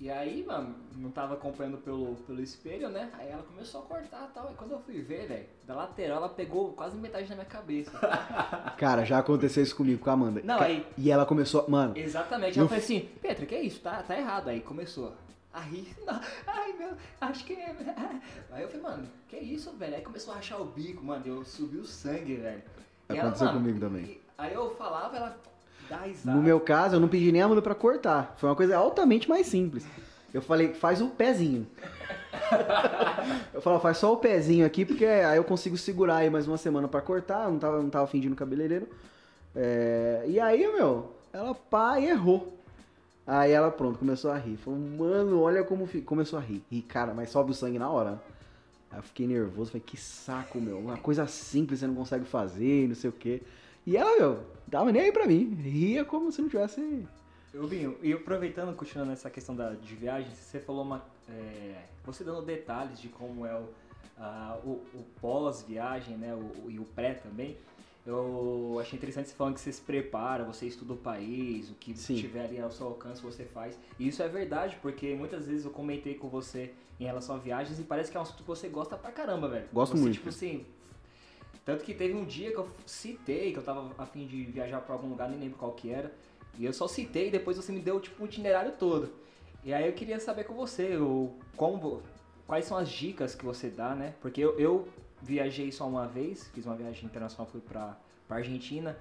[0.00, 3.08] E aí, mano, não tava acompanhando pelo, pelo espelho, né?
[3.16, 4.50] Aí ela começou a cortar e tal.
[4.50, 7.92] E quando eu fui ver, velho, da lateral ela pegou quase metade da minha cabeça.
[8.78, 10.40] Cara, já aconteceu isso comigo com a Amanda.
[10.42, 11.68] Não, Ca- aí- E ela começou.
[11.68, 12.58] Mano, Exatamente.
[12.58, 13.80] Eu Eu falei assim, Petra, que é isso?
[13.80, 14.48] Tá, tá errado.
[14.48, 15.14] Aí começou
[15.52, 15.94] a rir.
[16.04, 17.70] Não, ai, meu, acho que é.
[18.50, 19.94] Aí eu falei, mano, que isso, velho?
[19.94, 21.22] Aí começou a rachar o bico, mano.
[21.24, 22.62] Eu subi o sangue, velho.
[23.18, 24.18] Aconteceu comigo também.
[24.38, 25.36] Aí eu falava, ela
[25.88, 26.36] dá risada.
[26.36, 28.34] no meu caso, eu não pedi nem a Amanda pra cortar.
[28.36, 29.84] Foi uma coisa altamente mais simples.
[30.32, 31.66] Eu falei, faz o pezinho.
[33.52, 36.56] eu falo, faz só o pezinho aqui, porque aí eu consigo segurar aí mais uma
[36.56, 37.48] semana pra cortar.
[37.50, 38.88] Não tava, não tava fingindo no cabeleireiro.
[39.54, 42.56] É, E aí, meu, ela pá e errou.
[43.26, 44.56] Aí ela, pronto, começou a rir.
[44.56, 46.62] Falou, mano, olha como fi-" começou a rir.
[46.70, 48.20] E, cara, mas sobe o sangue na hora.
[48.92, 50.78] Aí eu fiquei nervoso, falei, que saco, meu.
[50.78, 53.42] Uma coisa simples você não consegue fazer, não sei o quê.
[53.86, 55.54] E ela, meu, tava nem aí pra mim.
[55.54, 57.04] Ria como se não tivesse.
[57.54, 61.04] Eu Binho, e aproveitando, continuando essa questão da, de viagem, você falou uma.
[61.28, 63.68] é, você dando detalhes de como é o,
[64.18, 66.34] a- o, o pós-viagem, né?
[66.34, 67.56] O- e o pré também.
[68.04, 71.96] Eu achei interessante você falando que você se prepara, você estuda o país, o que
[71.96, 72.16] Sim.
[72.16, 73.78] tiver ali ao seu alcance você faz.
[73.98, 77.78] E isso é verdade, porque muitas vezes eu comentei com você em relação a viagens
[77.78, 79.68] e parece que é um assunto que você gosta pra caramba, velho.
[79.72, 80.14] Gosto Você, muito.
[80.14, 80.66] Tipo assim,
[81.64, 84.80] tanto que teve um dia que eu citei que eu tava a fim de viajar
[84.80, 86.12] pra algum lugar, nem lembro qual que era.
[86.58, 89.12] E eu só citei e depois você me deu tipo um itinerário todo.
[89.64, 92.02] E aí eu queria saber com você o, como,
[92.48, 94.14] quais são as dicas que você dá, né?
[94.20, 94.88] Porque eu, eu
[95.22, 98.96] viajei só uma vez, fiz uma viagem internacional, fui pra, pra Argentina.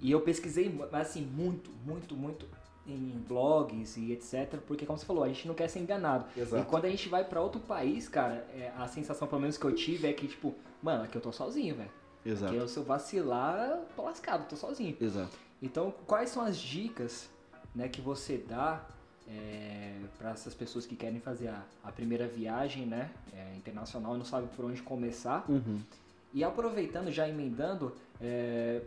[0.00, 2.46] E eu pesquisei, mas assim, muito, muito, muito
[2.86, 4.58] em blogs e etc.
[4.66, 6.26] Porque, como você falou, a gente não quer ser enganado.
[6.36, 6.62] Exato.
[6.62, 9.64] E quando a gente vai pra outro país, cara, é, a sensação, pelo menos que
[9.64, 11.90] eu tive, é que, tipo, mano, aqui eu tô sozinho, velho.
[12.24, 12.52] Exato.
[12.52, 14.96] Porque se eu vacilar, eu tô lascado, tô sozinho.
[15.00, 15.36] Exato.
[15.62, 17.30] Então, quais são as dicas
[17.74, 18.86] né, que você dá
[20.18, 24.24] para essas pessoas que querem fazer a, a primeira viagem né, é, internacional e não
[24.24, 25.44] sabem por onde começar?
[25.48, 25.80] Uhum.
[26.34, 28.82] E aproveitando, já emendando, é,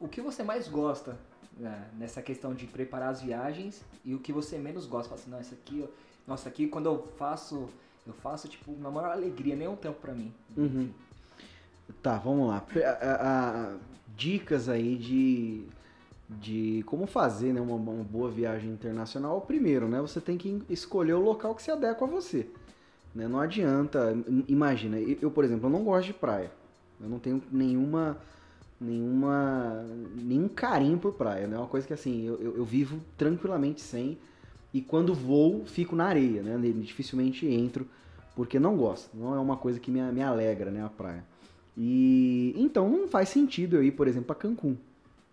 [0.00, 1.16] o que você mais gosta
[1.58, 5.08] né, nessa questão de preparar as viagens e o que você menos gosta?
[5.08, 5.88] Fala assim, não, isso aqui,
[6.26, 7.68] nossa, aqui quando eu faço,
[8.06, 10.32] eu faço tipo na maior alegria, nem um tempo pra mim.
[10.56, 10.90] Uhum.
[12.02, 12.60] Tá, vamos lá.
[12.60, 13.76] Pre- a- a- a-
[14.16, 15.64] dicas aí de,
[16.28, 19.40] de como fazer né, uma, uma boa viagem internacional.
[19.42, 20.00] Primeiro, né?
[20.00, 22.48] Você tem que escolher o local que se adequa a você.
[23.14, 23.28] Né?
[23.28, 24.12] Não adianta.
[24.26, 26.50] im- Imagina, eu, eu, por exemplo, eu não gosto de praia.
[27.00, 28.18] Eu não tenho nenhuma.
[28.80, 29.84] nenhuma.
[30.16, 31.46] nenhum carinho por praia.
[31.46, 31.54] né?
[31.56, 34.18] É uma coisa que assim, eu, eu, eu vivo tranquilamente sem.
[34.74, 36.58] E quando vou, fico na areia, né?
[36.82, 37.86] Dificilmente entro,
[38.34, 39.16] porque não gosto.
[39.16, 40.84] Não é uma coisa que me, me alegra, né?
[40.84, 41.24] A praia.
[41.76, 44.76] E então não faz sentido eu ir, por exemplo, para Cancún.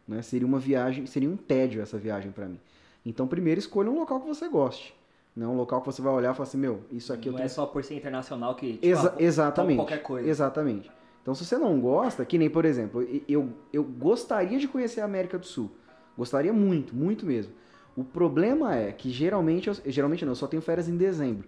[0.07, 0.21] Né?
[0.21, 2.59] Seria uma viagem, seria um tédio essa viagem para mim.
[3.05, 4.93] Então, primeiro escolha um local que você goste.
[5.35, 5.47] Né?
[5.47, 7.45] Um local que você vai olhar e falar assim, meu, isso aqui eu não tenho
[7.45, 9.77] é só por ser internacional que tipo, Exa- ah, exatamente.
[9.77, 10.27] qualquer coisa.
[10.29, 10.91] Exatamente.
[11.21, 15.05] Então, se você não gosta, que nem, por exemplo, eu, eu gostaria de conhecer a
[15.05, 15.71] América do Sul.
[16.17, 17.53] Gostaria muito, muito mesmo.
[17.95, 21.47] O problema é que geralmente, eu, geralmente não, eu só tenho férias em dezembro.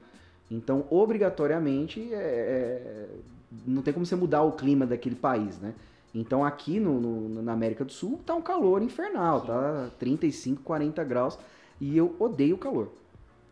[0.50, 3.08] Então, obrigatoriamente, é- é-
[3.66, 5.74] não tem como você mudar o clima daquele país, né?
[6.16, 11.04] Então, aqui no, no- na América do Sul, tá um calor infernal, tá 35, 40
[11.04, 11.38] graus,
[11.80, 12.90] e eu odeio o calor.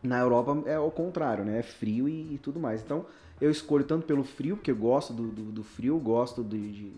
[0.02, 1.60] Na Europa é o contrário, né?
[1.60, 2.82] É frio e, e tudo mais.
[2.82, 3.06] Então,
[3.41, 6.93] eu escolho tanto pelo frio, porque eu gosto do, do, do frio, gosto de, de-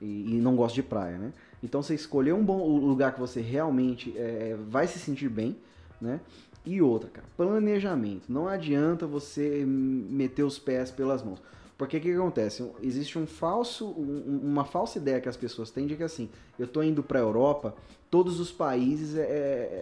[0.00, 1.32] e, e não gosto de praia, né?
[1.62, 5.56] Então, você escolher um bom lugar que você realmente é, vai se sentir bem,
[6.00, 6.20] né?
[6.64, 8.24] E outra, cara, planejamento.
[8.30, 11.40] Não adianta você meter os pés pelas mãos.
[11.78, 12.66] Porque o que, que acontece?
[12.82, 16.66] Existe um falso, um- uma falsa ideia que as pessoas têm de que assim, eu
[16.66, 17.74] tô indo pra Europa,
[18.10, 19.20] todos os países é,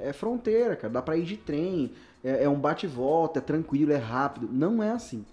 [0.04, 0.92] é- é fronteira, cara.
[0.92, 1.92] Dá pra ir de trem,
[2.24, 4.48] é, é um bate e volta, é tranquilo, é rápido.
[4.50, 5.24] Não é assim.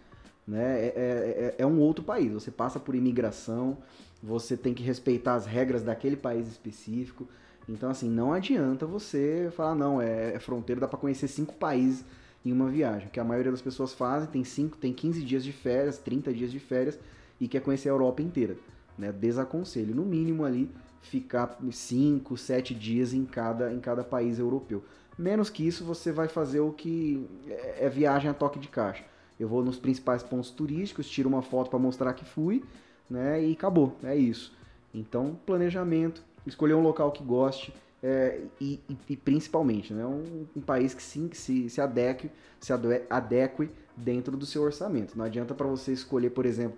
[0.47, 0.81] Né?
[0.81, 2.31] É, é- é- é um outro país.
[2.31, 3.77] Você passa por imigração,
[4.21, 7.27] você tem que respeitar as regras daquele país específico.
[7.69, 12.03] Então, assim, não adianta você falar, não, é, é fronteira, dá pra conhecer cinco países
[12.45, 13.09] em uma viagem.
[13.09, 16.51] Que a maioria das pessoas fazem, tem, cinco, tem 15 dias de férias, 30 dias
[16.51, 16.99] de férias
[17.39, 18.55] e quer conhecer a Europa inteira.
[18.97, 19.11] Né?
[19.11, 20.69] Desaconselho, no mínimo ali,
[21.01, 24.83] ficar 5, 7 dias em cada, em cada país europeu.
[25.17, 29.03] Menos que isso, você vai fazer o que é, é viagem a toque de caixa.
[29.39, 32.63] Eu vou nos principais pontos turísticos, tiro uma foto para mostrar que fui,
[33.09, 33.43] né?
[33.43, 34.55] E acabou, é isso.
[34.93, 37.73] Então, planejamento, escolher um local que goste
[38.03, 40.05] é, e, e- e principalmente, né?
[40.05, 44.63] Um, um país que sim, que se, se adeque, se ade- adeque dentro do seu
[44.63, 45.17] orçamento.
[45.17, 46.77] Não adianta para você escolher, por exemplo,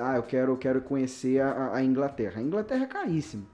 [0.00, 2.40] ah, eu quero, eu quero conhecer a, a Inglaterra.
[2.40, 3.46] A Inglaterra é caríssimo,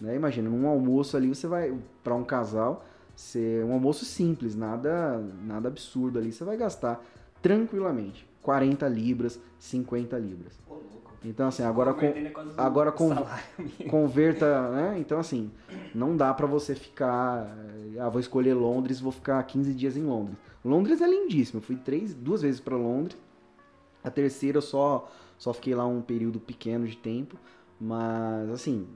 [0.00, 0.14] né?
[0.14, 2.84] Imagina, num almoço ali você vai para um casal,
[3.14, 7.04] ser um almoço simples, nada, nada absurdo ali, você vai gastar
[7.42, 10.58] tranquilamente 40 libras, 50 libras.
[11.22, 13.10] Então assim, agora com, é um agora com-
[13.90, 14.96] converta, né?
[14.98, 15.50] Então, assim,
[15.94, 17.54] não dá pra você ficar.
[18.00, 20.38] Ah, vou escolher Londres, vou ficar 15 dias em Londres.
[20.64, 21.58] Londres é lindíssimo.
[21.58, 23.18] Eu fui três, duas vezes pra Londres.
[24.02, 27.36] A terceira eu só, só fiquei lá um período pequeno de tempo.
[27.78, 28.88] Mas, assim,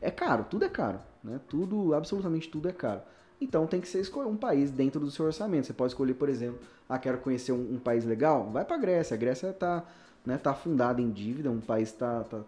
[0.00, 0.98] é caro, tudo é caro.
[1.22, 1.38] Né?
[1.46, 3.02] Tudo, absolutamente tudo é caro.
[3.38, 5.66] Então tem que ser escolher um país dentro do seu orçamento.
[5.66, 8.50] Você pode escolher, por exemplo, ah, quero conhecer um, um país legal?
[8.50, 9.14] Vai pra Grécia.
[9.14, 9.84] A Grécia tá,
[10.24, 12.40] né, tá afundada em dívida, um país tá, tá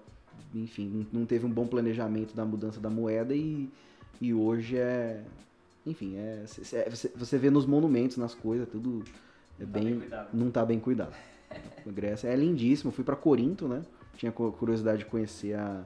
[0.55, 3.69] enfim, não teve um bom planejamento da mudança da moeda e,
[4.21, 5.23] e hoje é.
[5.87, 9.03] Enfim, é, é- você, vê nos monumentos, nas coisas, tudo
[9.59, 10.29] é Tá bem, bem cuidado.
[10.33, 11.15] não tá bem cuidado.
[11.87, 13.83] A Grécia é lindíssimo, fui para Corinto, né?
[14.17, 15.83] Tinha cu- curiosidade de conhecer a,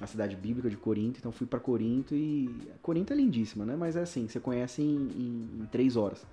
[0.00, 2.48] a cidade bíblica de Corinto, então fui para Corinto e
[2.80, 3.74] Corinto é lindíssima, né?
[3.76, 6.24] Mas é assim, você conhece em, em- em três horas.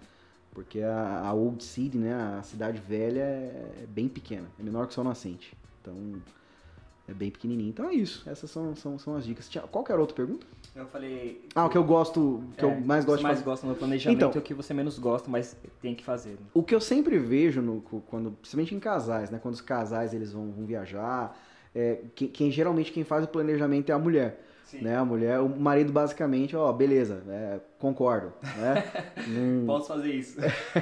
[0.53, 4.91] Porque a, a Old City, né, a cidade velha é bem pequena, é menor que
[4.91, 5.55] o Sol Nascente.
[5.81, 5.95] Então,
[7.07, 7.69] é bem pequenininho.
[7.69, 9.49] Então é isso, essas são, são, são as dicas.
[9.71, 10.45] Qual que era outro pergunta?
[10.75, 11.47] Eu falei.
[11.53, 14.17] Ah, o que eu gosto, o que é, eu mais gosto mais gosta no planejamento
[14.17, 14.31] Então.
[14.33, 16.31] é o que você menos gosta, mas tem que fazer.
[16.31, 16.37] né?
[16.53, 19.39] O que eu sempre vejo, no, quando, principalmente em casais, né?
[19.41, 21.37] Quando os casais eles vão, vão viajar,
[21.75, 24.41] é, quem, quem- geralmente quem faz o planejamento é a mulher.
[24.73, 24.81] Sim.
[24.83, 24.97] Né?
[24.97, 28.83] A mulher, o marido basicamente, ó, beleza, é, concordo, né?
[29.27, 30.37] Não- Posso fazer isso.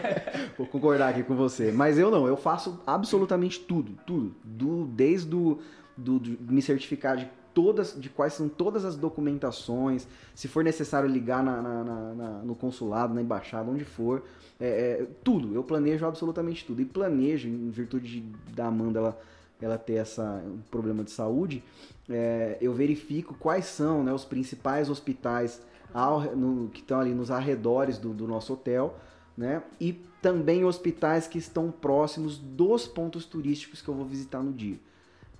[0.57, 1.71] Vou concordar aqui com você.
[1.71, 4.35] Mas eu não, eu faço absolutamente tudo, tudo.
[4.43, 5.59] Do, desde o,
[5.97, 11.09] do, do- me certificar de todas, de quais são todas as documentações, se for necessário
[11.09, 14.23] ligar na, na- na- na- no consulado, na embaixada, onde for,
[14.59, 15.53] é, é, tudo.
[15.53, 16.81] Eu planejo absolutamente tudo.
[16.81, 19.19] E planejo, em virtude de- da Amanda ela,
[19.65, 21.63] ela ter essa, um problema de saúde,
[22.09, 25.61] é, eu verifico quais são né, os principais hospitais
[25.93, 28.95] ao- no- que estão ali nos arredores do, do nosso hotel,
[29.37, 29.63] né?
[29.79, 34.77] E também hospitais que estão próximos dos pontos turísticos que eu vou visitar no dia.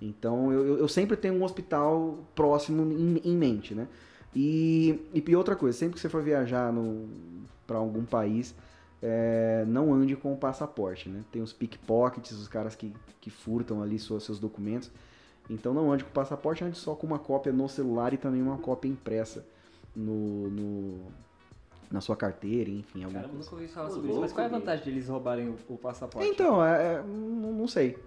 [0.00, 3.86] Então eu, eu- sempre tenho um hospital próximo em, em mente, né?
[4.34, 6.72] E, e outra coisa, sempre que você for viajar
[7.66, 8.54] para algum país,
[9.02, 11.22] é, não ande com o passaporte, né?
[11.32, 14.90] Tem os pickpockets, os caras que, que furtam ali suas, seus documentos.
[15.50, 18.40] Então não ande com o passaporte, ande só com uma cópia no celular e também
[18.40, 19.44] uma cópia impressa
[19.94, 21.00] no, no-
[21.90, 23.02] na sua carteira, enfim.
[23.04, 24.20] alguma Cara, nunca ouvi falar sobre isso.
[24.20, 26.26] Mas qual é a vantagem de eles roubarem o, o passaporte?
[26.28, 27.98] Então, é, é, não, não sei.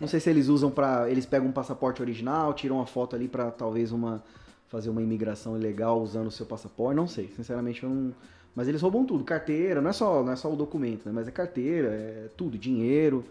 [0.00, 1.08] Não sei se eles usam pra.
[1.08, 4.22] Eles pegam um passaporte original, tiram uma foto ali pra talvez uma
[4.68, 6.96] fazer uma imigração ilegal usando o seu passaporte.
[6.96, 8.12] Não sei, sinceramente eu não.
[8.54, 11.12] Mas eles roubam tudo, carteira, não é só, não é só o documento, né?
[11.14, 13.24] Mas é carteira, é tudo, dinheiro,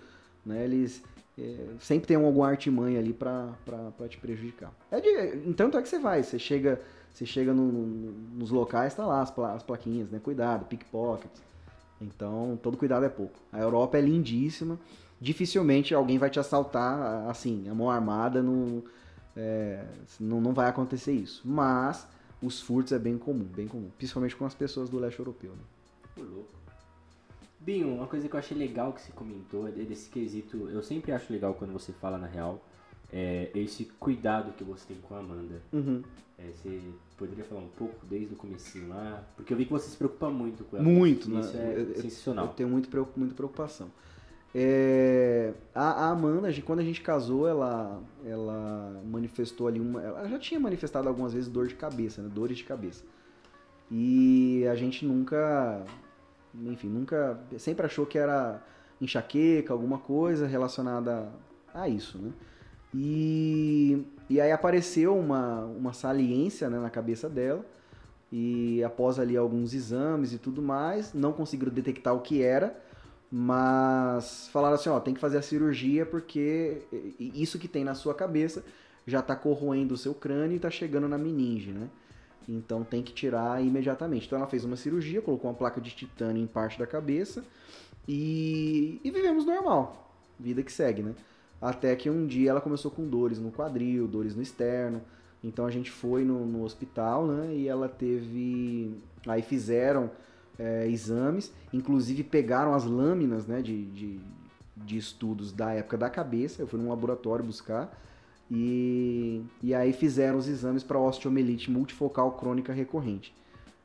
[0.46, 0.64] né?
[0.64, 1.04] Eles
[1.38, 3.54] é, sempre tem alguma artimanha ali pra
[4.10, 4.72] te prejudicar.
[4.90, 6.82] É de, entanto é que você vai, você chega,
[7.14, 10.20] você chega no- no- nos locais, tá lá as, pla- as plaquinhas, né?
[10.24, 11.30] Cuidado, pickpocket.
[12.02, 13.38] Então, todo cuidado é pouco.
[13.54, 14.80] A Europa é lindíssima.
[15.20, 18.42] Dificilmente alguém vai te assaltar assim, a mão armada.
[18.42, 18.84] No,
[19.38, 19.84] é,
[20.20, 21.44] não, não vai acontecer isso.
[21.46, 22.08] Mas
[22.42, 23.90] os furtos é bem comum, bem comum.
[23.98, 25.52] Principalmente com as pessoas do leste europeu.
[25.52, 25.62] Né?
[26.16, 26.50] Pô, louco.
[27.60, 30.68] Binho, uma coisa que eu achei legal que você comentou é desse quesito.
[30.70, 32.60] Eu sempre acho legal quando você fala na real.
[33.14, 35.62] É esse cuidado que você tem com a Amanda.
[35.72, 36.02] Uhum.
[36.40, 36.82] É, você
[37.18, 39.24] poderia falar um pouco desde o comecinho lá?
[39.36, 40.86] Porque eu vi que você se preocupa muito com ela.
[40.86, 41.74] Muito, Isso né?
[41.76, 42.46] é Eu- sensacional.
[42.48, 43.92] Eu tenho muito, muita preocupação.
[44.54, 50.02] É, a, a Amanda, quando a gente casou, ela, ela manifestou ali uma.
[50.02, 52.30] Ela já tinha manifestado algumas vezes dor de cabeça, né?
[52.34, 53.04] Dores de cabeça.
[53.90, 55.86] E a gente nunca
[56.56, 58.62] enfim, nunca, sempre achou que era
[59.00, 61.30] enxaqueca, alguma coisa relacionada
[61.74, 62.32] a isso, né?
[62.94, 67.66] E, e aí apareceu uma, uma saliência né, na cabeça dela,
[68.32, 72.78] e após ali alguns exames e tudo mais, não conseguiram detectar o que era,
[73.32, 76.82] mas falaram assim, ó, tem que fazer a cirurgia porque
[77.20, 78.64] isso que tem na sua cabeça
[79.08, 81.90] já está corroendo o seu crânio e está chegando na meninge, né?
[82.48, 84.26] Então tem que tirar imediatamente.
[84.28, 87.44] Então ela fez uma cirurgia, colocou uma placa de titânio em parte da cabeça
[88.06, 91.16] e, e vivemos normal, vida que segue, né?
[91.62, 95.02] Até que um dia ela começou com dores no quadril, dores no externo.
[95.44, 97.56] Então a gente foi no, no hospital, né?
[97.56, 98.94] E ela teve.
[99.26, 100.12] Aí fizeram
[100.62, 104.20] é, exames, inclusive pegaram as lâminas né, de, de,
[104.78, 108.00] de, estudos da época da cabeça, eu fui num laboratório buscar,
[108.50, 113.34] e, e aí fizeram os exames para osteomielite multifocal crônica recorrente,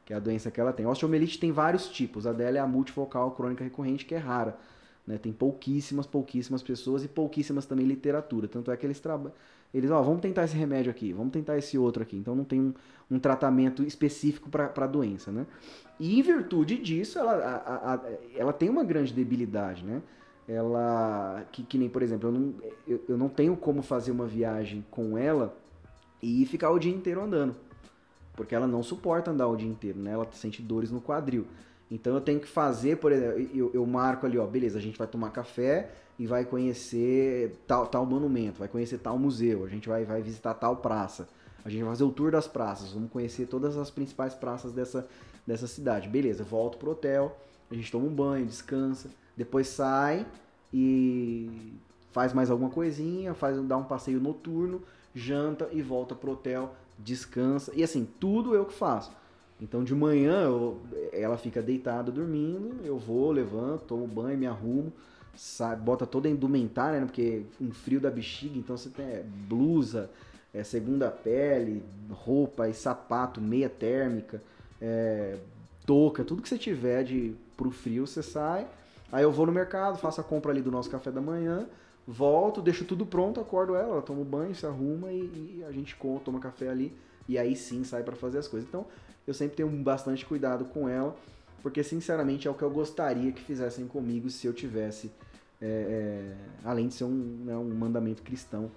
[0.04, 0.84] que é a doença que ela tem.
[0.84, 4.58] A osteomielite tem vários tipos, a dela é a multifocal crônica recorrente, que é rara.
[5.06, 5.16] Né?
[5.16, 8.48] Tem pouquíssimas, pouquíssimas pessoas e pouquíssimas também literatura.
[8.48, 9.32] Tanto é que eles trabalham.
[9.72, 12.16] Eles, ó, vamos tentar esse remédio aqui, vamos tentar esse outro aqui.
[12.16, 12.74] Então não tem um,
[13.10, 15.46] um tratamento específico para a doença, né?
[15.98, 18.00] E em virtude disso, ela, a, a,
[18.34, 20.02] ela tem uma grande debilidade, né?
[20.48, 22.54] Ela, que, que nem, por exemplo, eu não,
[22.86, 25.56] eu, eu não tenho como fazer uma viagem com ela
[26.22, 27.56] e ficar o dia inteiro andando.
[28.34, 30.12] Porque ela não suporta andar o dia inteiro, né?
[30.12, 31.46] Ela sente dores no quadril.
[31.90, 34.98] Então eu tenho que fazer, por exemplo, eu, eu marco ali, ó, beleza, a gente
[34.98, 39.88] vai tomar café e vai conhecer tal, tal monumento, vai conhecer tal museu, a gente
[39.88, 41.28] vai, vai visitar tal praça.
[41.66, 45.08] A gente vai fazer o tour das praças, vamos conhecer todas as principais praças dessa,
[45.44, 46.08] dessa cidade.
[46.08, 47.36] Beleza, volto pro hotel,
[47.68, 50.24] a gente toma um banho, descansa, depois sai
[50.72, 51.72] e
[52.12, 54.80] faz mais alguma coisinha, faz dá um passeio noturno,
[55.12, 57.72] janta e volta pro hotel, descansa.
[57.74, 59.10] E assim, tudo eu que faço.
[59.60, 60.80] Então de manhã eu,
[61.12, 64.92] ela fica deitada dormindo, eu vou, levanto, tomo banho, me arrumo,
[65.34, 67.06] sai, bota toda a indumentária, né?
[67.06, 70.08] Porque um frio da bexiga, então você tem blusa,
[70.56, 74.42] é, segunda pele, roupa e sapato, meia térmica,
[74.80, 75.36] é,
[75.84, 78.66] touca, tudo que você tiver de pro frio, você sai.
[79.12, 81.66] Aí eu vou no mercado, faço a compra ali do nosso café da manhã,
[82.06, 85.96] volto, deixo tudo pronto, acordo ela, ela toma banho, se arruma e, e a gente
[86.24, 86.96] toma café ali
[87.28, 88.66] e aí sim sai para fazer as coisas.
[88.66, 88.86] Então
[89.26, 91.14] eu sempre tenho bastante cuidado com ela,
[91.62, 95.10] porque sinceramente é o que eu gostaria que fizessem comigo se eu tivesse,
[95.60, 98.70] é, é, além de ser um, né, um mandamento cristão,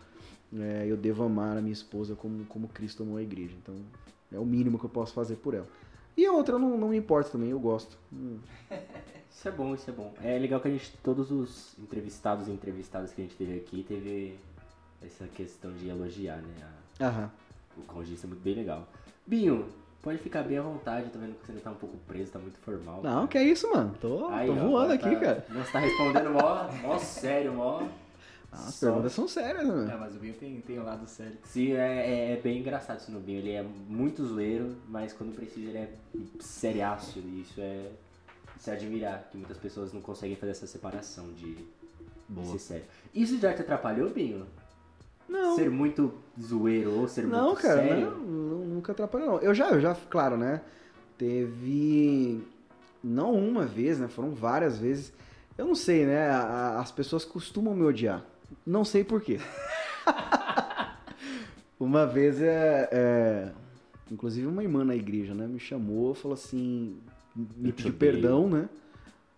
[0.58, 3.56] é, eu devo amar a minha esposa como, como Cristo amou a igreja.
[3.62, 3.76] Então
[4.32, 5.68] é o mínimo que eu posso fazer por ela.
[6.18, 7.98] E a outra não, não me importa também, eu gosto.
[8.12, 8.38] Hum.
[9.32, 10.14] Isso é bom, isso é bom.
[10.22, 13.86] É legal que a gente, todos os entrevistados e entrevistadas que a gente teve aqui,
[13.88, 14.38] teve
[15.02, 16.68] essa questão de elogiar, né?
[17.00, 17.32] A, Aham.
[17.78, 18.86] O cônjuge, isso é muito bem legal.
[19.26, 19.66] Binho,
[20.02, 22.40] Pode ficar bem à vontade, tô vendo que você ainda tá um pouco preso, tá
[22.40, 23.02] muito formal.
[23.04, 23.28] Não, cara.
[23.28, 23.94] que é isso, mano.
[24.00, 25.46] Tô, Aí, tô ó, voando aqui, tá, cara.
[25.50, 27.86] Você tá respondendo mó, mó sério, mó.
[28.52, 28.88] Ah, as Só...
[28.88, 29.94] perguntas são sérias, né?
[29.94, 31.38] É, mas o Binho tem, tem um lado sério.
[31.44, 33.40] Sim, é, é, é, bem engraçado isso no Binho.
[33.40, 35.94] Ele é muito zoeiro, mas quando precisa ele é
[36.40, 37.20] seriaço.
[37.20, 37.92] E isso é
[38.58, 41.58] se admirar, que muitas pessoas não conseguem fazer essa separação de,
[42.28, 42.86] de ser sério.
[43.14, 44.46] Isso já te atrapalhou, Binho?
[45.28, 45.56] Não.
[45.56, 48.12] Ser muito zoeiro ou ser não, muito cara, sério?
[48.12, 49.40] Não, não, nunca atrapalhou, não.
[49.40, 50.62] Eu já, eu já, claro, né?
[51.18, 52.44] Teve.
[53.04, 54.08] Não uma vez, né?
[54.08, 55.14] Foram várias vezes.
[55.58, 56.30] Eu não sei, né?
[56.32, 58.26] As pessoas costumam me odiar.
[58.66, 59.40] Não sei porquê.
[61.80, 63.52] uma vez é, é,
[64.12, 65.48] Inclusive uma irmã na igreja, né?
[65.48, 66.98] Me chamou, falou assim.
[67.36, 68.68] Me pediu perdão, né?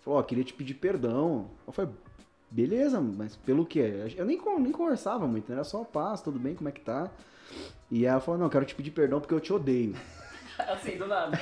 [0.01, 1.49] Falou, ó, queria te pedir perdão.
[1.67, 1.91] Eu falei,
[2.49, 3.93] beleza, mas pelo quê?
[4.15, 5.55] Eu nem, nem conversava muito, né?
[5.55, 7.11] Era só paz, tudo bem, como é que tá?
[7.91, 9.93] E ela falou, não, quero te pedir perdão porque eu te odeio.
[10.57, 11.37] assim, do nada.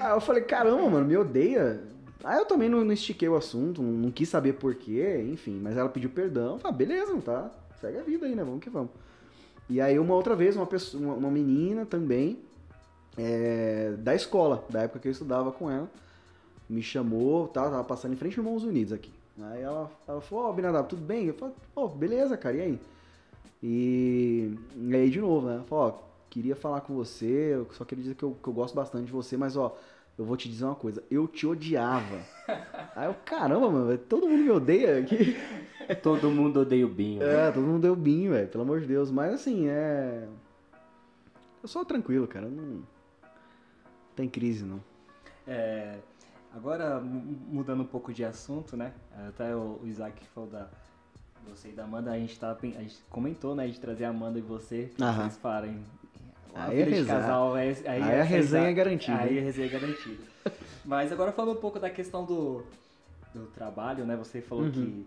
[0.00, 1.82] Aí eu falei, caramba, mano, me odeia?
[2.24, 5.88] Aí eu também não, não estiquei o assunto, não, quis saber porquê, enfim, mas ela
[5.88, 7.50] pediu perdão, falei, beleza, tá,
[7.80, 8.90] segue a vida aí, né, vamos que vamos.
[9.68, 12.38] E aí uma outra vez, uma, pessoa, uma, uma menina também,
[13.16, 15.90] é, da escola, da época que eu estudava com ela,
[16.68, 19.12] me chamou, tá, tava passando em frente ao Irmãos Unidos aqui.
[19.40, 21.26] Aí ela, ela falou, ó, oh, Binadab, tudo bem?
[21.26, 22.80] Eu falei, ó, oh, beleza, cara, e aí?
[23.62, 25.54] E, e aí de novo, né?
[25.54, 28.48] Ela falou, ó, oh, queria falar com você, eu só queria dizer que eu, que
[28.48, 29.76] eu gosto bastante de você, mas ó,
[30.18, 32.20] eu vou te dizer uma coisa, eu te odiava.
[32.94, 35.36] aí eu, caramba, mano, todo mundo me odeia aqui.
[36.02, 37.22] todo mundo odeia o Binho.
[37.22, 39.10] É, todo mundo odeia o Binho, velho, pelo amor de Deus.
[39.10, 40.28] Mas assim, é.
[41.62, 42.82] Eu sou tranquilo, cara, não
[44.14, 44.80] tem crise não.
[45.46, 45.98] É.
[46.54, 48.92] Agora, mudando um pouco de assunto, né?
[49.28, 50.68] Até o Isaac falou da
[51.48, 53.66] você e da Amanda, a gente, tá, a gente comentou, né?
[53.66, 55.22] De trazer a Amanda e você, Aham.
[55.22, 56.01] vocês farem a
[56.54, 57.56] Aí é casal.
[57.56, 60.22] é- Aí, Aí a resenha é garantida, Aí a resenha é garantida.
[60.84, 62.64] Mas agora falando um pouco da questão do,
[63.34, 64.16] do trabalho, né?
[64.16, 64.70] Você falou Uhum.
[64.72, 65.06] que,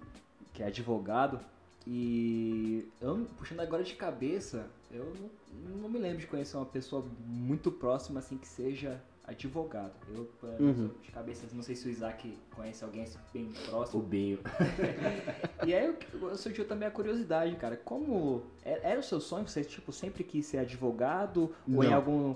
[0.54, 1.40] que é advogado.
[1.88, 5.14] E eu, puxando agora de cabeça, eu
[5.62, 9.94] não, não me lembro de conhecer uma pessoa muito próxima assim que seja advogado.
[10.14, 10.90] Eu, Uhum.
[11.02, 14.04] de cabeça, não sei se o Isaac conhece alguém assim, bem O próximo.
[14.04, 14.40] Binho.
[15.66, 15.96] E aí eu,
[16.30, 17.76] eu surgiu também a curiosidade, cara.
[17.78, 19.48] Como é- era o seu sonho?
[19.48, 21.96] Você tipo sempre quis ser advogado ou em Não.
[21.96, 22.36] algum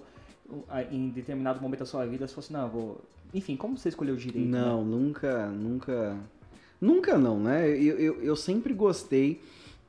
[0.91, 3.01] em determinado momento da sua vida você falou assim, não, vou.
[3.33, 4.47] Enfim, como você escolheu o direito?
[4.49, 4.89] Não, né?
[4.95, 6.17] nunca, nunca.
[6.81, 7.69] Nunca não, né?
[7.69, 9.41] Eu, eu, eu sempre gostei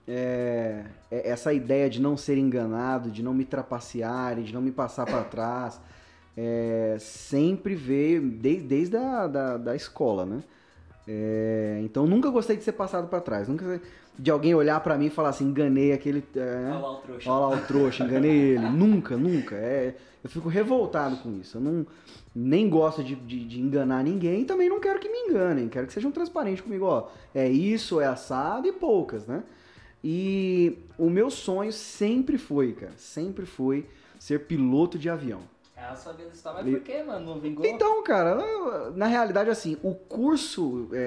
[0.07, 5.07] é, essa ideia de não ser enganado, de não me trapacearem, de não me passar
[5.07, 5.81] para trás.
[6.43, 10.43] É, sempre veio desde, desde a da, da escola, né?
[11.07, 13.79] É, então nunca gostei de ser passado para trás, nunca
[14.19, 17.31] de alguém olhar para mim e falar assim, enganei aquele, é, Olha lá o trouxa.
[17.31, 18.69] Olha lá o trouxa, enganei ele.
[18.71, 19.55] nunca, nunca.
[19.55, 21.59] É, eu fico revoltado com isso.
[21.59, 21.87] Eu não,
[22.35, 25.69] nem gosto de, de, de enganar ninguém e também não quero que me enganem.
[25.69, 26.87] Quero que sejam transparentes comigo.
[26.87, 29.43] Ó, é isso, é assado e poucas, né?
[30.03, 33.87] E o meu sonho sempre foi, cara, sempre foi
[34.19, 35.41] ser piloto de avião.
[35.81, 37.27] Ela sabia dessa história, mas E- por que, mano?
[37.35, 37.65] Não vingou?
[37.65, 38.37] Então, cara,
[38.95, 41.01] na realidade, assim, o curso é, é,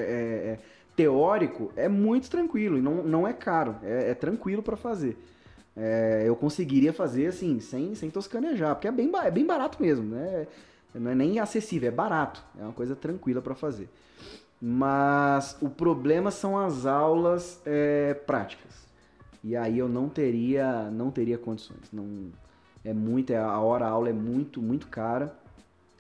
[0.54, 0.60] é,
[0.96, 5.18] teórico é muito tranquilo e não, não é caro, é, é tranquilo para fazer.
[5.76, 10.06] É, eu conseguiria fazer assim, sem, sem toscanejar, porque é bem, é bem barato mesmo,
[10.16, 10.48] né?
[10.94, 13.90] Não é nem acessível, é barato, é uma coisa tranquila para fazer.
[14.62, 18.88] Mas o problema são as aulas é, práticas.
[19.44, 21.92] E aí eu não teria, não teria condições.
[21.92, 22.32] Não,
[22.84, 25.36] é muito, é- a hora aula é muito, muito cara.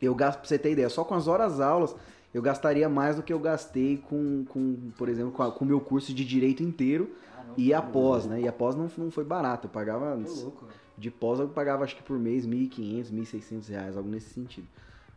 [0.01, 1.95] Eu gasto, pra você ter ideia, só com as horas aulas
[2.34, 6.13] eu gastaria mais do que eu gastei com, com por exemplo, com, o meu curso
[6.13, 8.41] de direito inteiro Caramba, e após, né?
[8.41, 10.65] E após não, não foi barato, eu pagava louco,
[10.97, 14.67] de pós eu pagava acho que por mês 1.500, 1.600 reais, algo nesse sentido.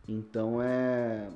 [0.07, 1.27] Então é.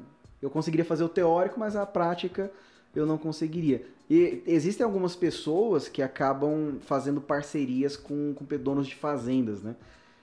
[0.42, 2.52] Eu conseguiria fazer o teórico, mas a prática
[2.96, 3.86] eu não conseguiria.
[4.10, 9.76] E existem algumas pessoas que acabam fazendo parcerias com, com donos de fazendas, né?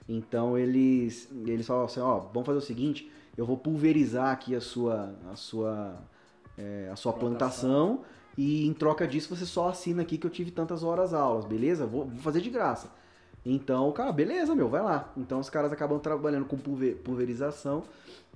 [0.09, 4.61] Então eles, eles falam assim, ó, vamos fazer o seguinte, eu vou pulverizar aqui a
[4.61, 5.97] sua, a sua,
[6.57, 8.01] é, a sua plantação.
[8.37, 11.87] e em troca disso você só assina aqui que eu tive tantas horas aulas, beleza?
[11.87, 12.91] Vou, vou fazer de graça.
[13.45, 15.13] Então, cara, beleza, meu, vai lá.
[15.17, 17.83] Então os caras acabam trabalhando com pulver- pulverização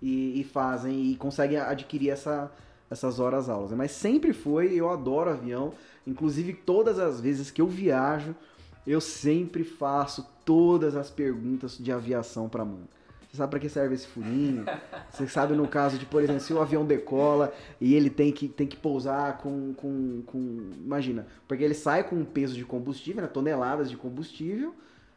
[0.01, 2.51] e, e fazem e conseguem adquirir essa,
[2.91, 3.73] essas horas aulas.
[3.73, 5.73] Mas sempre foi, eu adoro avião.
[6.07, 8.35] Inclusive, todas as vezes que eu viajo,
[8.87, 12.85] eu sempre faço todas as perguntas de aviação pra mãe.
[13.33, 14.67] Você sabe pra que serve esse furinho?
[15.11, 18.47] Você sabe no caso de, por exemplo, se o avião decola e ele tem que,
[18.47, 20.71] tem que pousar com, com, com.
[20.85, 24.75] Imagina, porque ele sai com um peso de combustível, né, toneladas de combustível.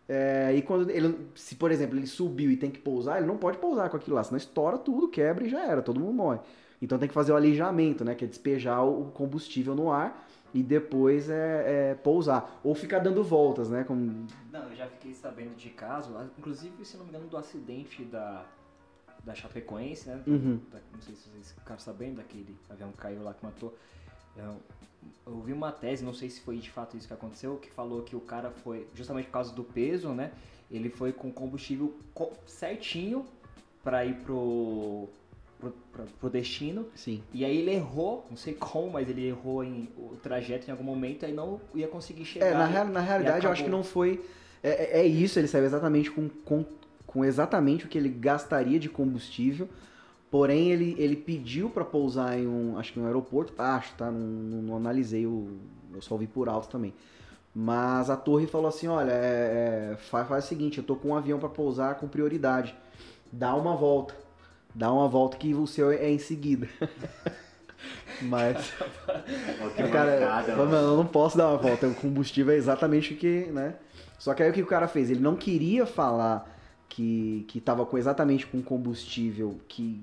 [0.07, 3.37] é, e quando ele, se por exemplo, ele subiu e tem que pousar, ele não
[3.37, 6.39] pode pousar com aquilo lá, senão estoura tudo, quebra e já era, todo mundo morre.
[6.81, 8.15] Então tem que fazer o alijamento, né?
[8.15, 10.24] Que é despejar o combustível no ar
[10.55, 12.61] e depois é, é pousar.
[12.63, 13.83] Ou ficar dando voltas, né?
[13.83, 18.05] Como Não, eu já fiquei sabendo de caso, inclusive, se não me engano, do acidente
[18.05, 18.45] da,
[19.25, 20.23] da Chapecoense, né?
[20.25, 20.57] Uhum.
[20.71, 23.77] Da- não sei se vocês ficaram sabendo daquele avião que caiu lá que matou.
[24.37, 24.55] Eu,
[25.27, 28.01] eu vi uma tese, não sei se foi de fato isso que aconteceu, que falou
[28.03, 30.31] que o cara foi, justamente por causa do peso, né?
[30.71, 33.25] Ele foi com combustível co- certinho
[33.83, 35.09] pra ir pro,
[35.59, 36.87] pro, pro- pro destino.
[36.95, 37.21] Sim.
[37.33, 40.83] E aí ele errou, não sei como, mas ele errou em, o trajeto em algum
[40.83, 42.45] momento e aí não ia conseguir chegar.
[42.47, 44.23] É, na, real- na realidade eu acho que não foi.
[44.63, 46.65] É, é- é isso, ele saiu exatamente com, com,
[47.05, 49.67] com exatamente o que ele gastaria de combustível.
[50.31, 52.77] Porém, ele, ele pediu para pousar em um.
[52.77, 53.53] Acho que no aeroporto.
[53.57, 54.11] Acho, tá?
[54.11, 55.57] Não, não- não analisei, o,
[55.93, 56.93] eu só vi por alto também.
[57.53, 61.09] Mas a torre falou assim: olha, é, é, faz, faz o seguinte, eu tô com
[61.09, 62.75] um avião para pousar com prioridade.
[63.31, 64.13] Dá uma volta.
[64.75, 66.67] Dá uma volta que o seu é em seguida.
[68.21, 68.71] Mas.
[69.75, 70.71] Que Cara, mano.
[70.71, 71.87] mano, eu não posso dar uma volta.
[71.87, 73.75] O combustível é exatamente o que, né?
[74.19, 75.09] Só que aí o que o cara fez?
[75.09, 76.49] Ele não queria falar
[76.87, 80.01] que, que tava com exatamente com combustível que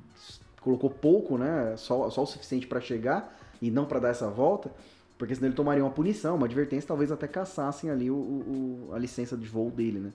[0.61, 1.75] colocou pouco, né?
[1.77, 4.71] Só, só o suficiente para chegar e não para dar essa volta,
[5.17, 8.95] porque senão ele tomaria uma punição, uma advertência, talvez até caçassem ali o, o- o-
[8.95, 10.11] a licença de voo dele, né?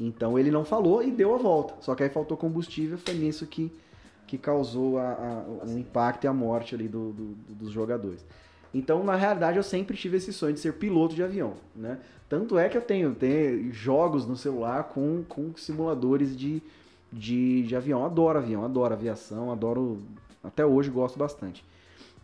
[0.00, 1.74] Então ele não falou e deu a volta.
[1.80, 3.72] Só que aí faltou combustível, foi nisso que,
[4.28, 8.24] que causou a, a- o impacto e a morte ali do- do- do- dos jogadores.
[8.72, 11.98] Então, na realidade, eu sempre tive esse sonho de ser piloto de avião, né?
[12.28, 16.62] Tanto é que eu tenho, tenho jogos no celular com, com simuladores de,
[17.10, 18.04] de, de avião.
[18.04, 19.98] Adoro avião, adoro aviação, adoro.
[20.44, 21.64] Até hoje gosto bastante.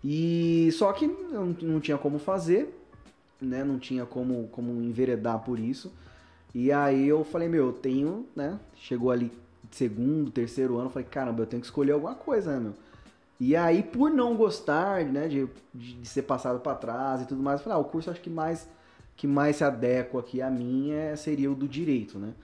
[0.05, 2.79] E só que não, não tinha como fazer,
[3.41, 3.65] né?
[3.65, 5.91] Não tinha como, como enveredar por isso.
[6.55, 8.61] E aí eu falei, meu, eu tenho, né?
[8.77, 9.33] Chegou ali
[9.75, 12.75] segundo, terceiro ano, eu falei, caramba, eu tenho que escolher alguma coisa, né, meu?
[13.41, 17.59] E aí, por não gostar, né, de, de ser passado para trás e tudo mais,
[17.59, 18.69] eu falei, ah, o curso acho que mais
[19.17, 22.35] que mais se adequa aqui a mim é, seria o do direito, né?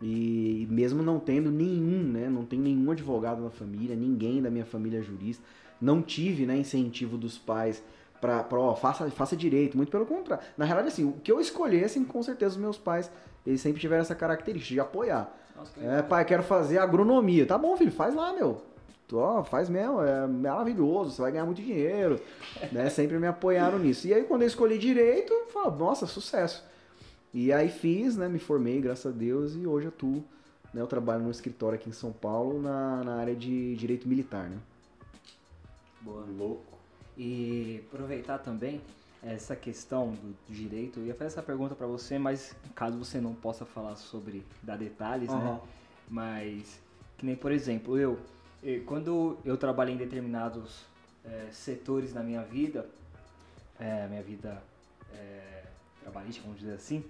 [0.00, 4.64] E mesmo não tendo nenhum, né, não tenho nenhum advogado na família, ninguém da minha
[4.64, 5.44] família é jurista,
[5.80, 7.82] não tive, né, incentivo dos pais
[8.20, 10.44] para, ó, faça, faça direito, muito pelo contrário.
[10.56, 13.10] Na realidade, assim, o que eu escolhesse, com certeza os meus pais,
[13.44, 15.32] eles sempre tiveram essa característica de apoiar.
[15.56, 17.46] Nossa, é, pai, quero fazer agronomia.
[17.46, 18.62] Tá bom, filho, faz lá, meu
[19.16, 22.20] ó, faz mesmo, é maravilhoso, você vai ganhar muito dinheiro,
[22.72, 22.88] né?
[22.90, 24.06] Sempre me apoiaram nisso.
[24.06, 26.64] E aí quando eu escolhi direito, eu falei, nossa, sucesso.
[27.32, 28.28] E aí fiz, né?
[28.28, 30.22] Me formei, graças a Deus, e hoje atuo.
[30.72, 34.48] Né, eu trabalho no escritório aqui em São Paulo na, na área de direito militar,
[34.48, 34.56] né?
[36.00, 36.24] Boa.
[36.38, 36.78] Louco.
[37.16, 38.80] E aproveitar também
[39.22, 43.34] essa questão do direito, eu ia fazer essa pergunta para você, mas caso você não
[43.34, 45.38] possa falar sobre, dar detalhes, uhum.
[45.38, 45.60] né?
[46.08, 46.80] Mas,
[47.16, 48.18] que nem por exemplo, eu
[48.86, 50.84] quando eu trabalhei em determinados
[51.24, 52.86] é, setores na minha vida,
[53.78, 54.62] é, minha vida
[55.14, 55.64] é,
[56.00, 57.04] trabalhista, vamos dizer assim,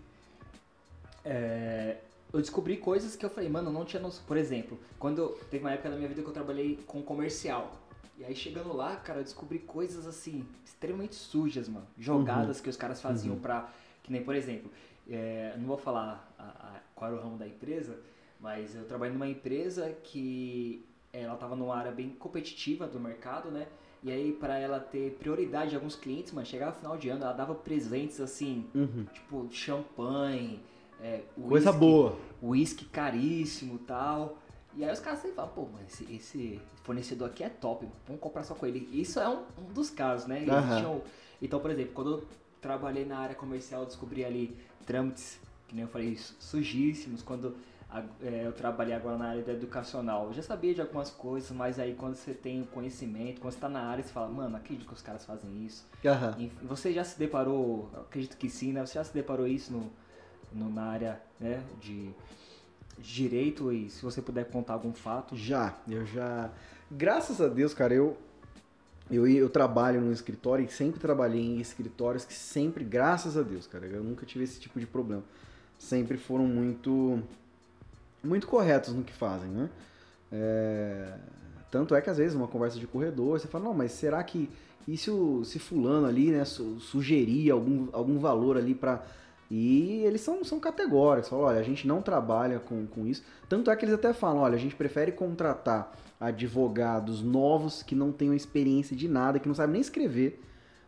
[1.24, 1.98] é,
[2.32, 4.24] eu descobri coisas que eu falei, mano, não tinha noção.
[4.26, 7.78] Por exemplo, quando teve uma época da minha vida que eu trabalhei com comercial.
[8.18, 11.86] E aí chegando lá, cara, eu descobri coisas assim, extremamente sujas, mano.
[11.98, 12.62] Jogadas uhum.
[12.64, 13.40] que os caras faziam uhum.
[13.40, 13.68] pra.
[14.02, 14.70] Que nem, por exemplo,
[15.08, 17.98] é, não vou falar a, a, qual era o ramo da empresa,
[18.40, 23.66] mas eu trabalhei numa empresa que ela estava numa área bem competitiva do mercado, né?
[24.02, 27.22] E aí, para ela ter prioridade de alguns clientes, mano, chegava no final de ano,
[27.22, 29.06] ela dava presentes assim, uhum.
[29.12, 30.60] tipo champanhe,
[31.00, 34.38] é, coisa whisky, boa, uísque caríssimo tal.
[34.74, 38.20] E aí os caras sempre falam, pô, mas esse, esse, fornecedor aqui é top, vamos
[38.20, 38.88] comprar só com ele.
[38.92, 40.40] Isso é um, um dos casos, né?
[40.40, 40.76] Uhum.
[40.76, 41.02] Tinham,
[41.40, 42.28] então, por exemplo, quando eu
[42.60, 44.56] trabalhei na área comercial, eu descobri ali
[44.86, 47.22] trâmites, que nem eu falei, sujíssimos.
[47.22, 47.56] Quando
[48.22, 50.26] é, eu trabalhei agora na área da educacional.
[50.26, 53.68] Eu já sabia de algumas coisas, mas aí quando você tem conhecimento, quando você está
[53.68, 55.86] na área, você fala, mano, acredito que os caras fazem isso.
[56.02, 56.40] Uhum.
[56.40, 58.84] E você já se deparou, acredito que sim, né?
[58.84, 59.92] Você já se deparou isso no,
[60.52, 62.14] no na área né, de
[62.98, 65.36] direito e se você puder contar algum fato.
[65.36, 66.50] Já, eu já.
[66.90, 68.16] Graças a Deus, cara, eu
[69.10, 73.66] eu, eu trabalho no escritório e sempre trabalhei em escritórios que sempre, graças a Deus,
[73.66, 75.22] cara, eu nunca tive esse tipo de problema.
[75.78, 77.22] Sempre foram muito
[78.22, 79.70] muito corretos no que fazem, né?
[80.30, 81.14] É...
[81.70, 84.48] Tanto é que às vezes uma conversa de corredor, você fala, não, mas será que
[84.86, 89.04] e se, o, se fulano ali, né, sugerir algum, algum valor ali para
[89.54, 93.22] e eles são, são categóricos, falam, olha, a gente não trabalha com, com isso.
[93.50, 98.12] Tanto é que eles até falam, olha, a gente prefere contratar advogados novos que não
[98.12, 100.40] tenham experiência de nada, que não sabem nem escrever,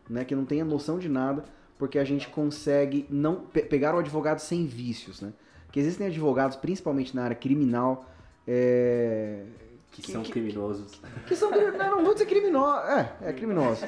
[0.09, 1.45] né, que não tenham noção de nada,
[1.77, 5.31] porque a gente consegue não pe pegar o advogado sem vícios, né?
[5.71, 8.09] que existem advogados, principalmente na área criminal,
[8.47, 9.43] é,
[9.95, 10.95] que, que, são que, criminosos.
[10.95, 13.85] Que, que são não, não vou dizer criminosos, é, é criminoso.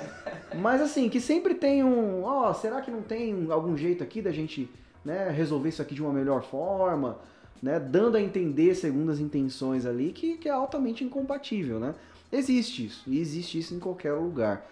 [0.56, 4.22] Mas assim, que sempre tem um, ó, oh, será que não tem algum jeito aqui
[4.22, 4.70] da gente,
[5.04, 7.20] né, resolver isso aqui de uma melhor forma,
[7.62, 11.94] né, dando a entender segundo as intenções ali que, que é altamente incompatível, né?
[12.32, 14.66] Existe isso, e existe isso em qualquer lugar.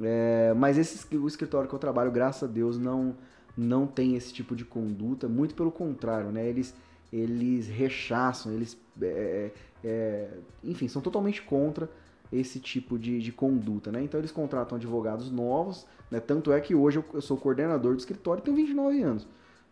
[0.00, 3.14] É, mas esse, o escritório que eu trabalho, graças a Deus, não
[3.56, 6.48] não tem esse tipo de conduta, muito pelo contrário, né?
[6.48, 6.72] Eles,
[7.12, 9.50] eles rechaçam, eles, é,
[9.84, 10.28] é,
[10.62, 11.88] enfim, são totalmente contra
[12.32, 14.02] esse tipo de, de conduta, né?
[14.02, 16.20] Então eles contratam advogados novos, né?
[16.20, 19.26] Tanto é que hoje eu, eu sou coordenador do escritório e tenho 29 anos,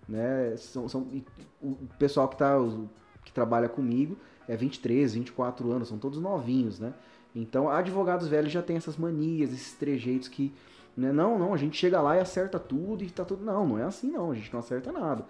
[0.08, 0.56] né?
[0.56, 1.06] São, são,
[1.62, 2.56] o pessoal que, tá,
[3.24, 4.16] que trabalha comigo
[4.48, 6.94] é 23, 24 anos, são todos novinhos, né?
[7.34, 10.52] Então advogados velhos já têm essas manias, esses trejeitos que
[10.96, 11.12] né?
[11.12, 13.44] Não, não, a gente chega lá e acerta tudo e tá tudo.
[13.44, 15.26] Não, não é assim não, a gente não acerta nada.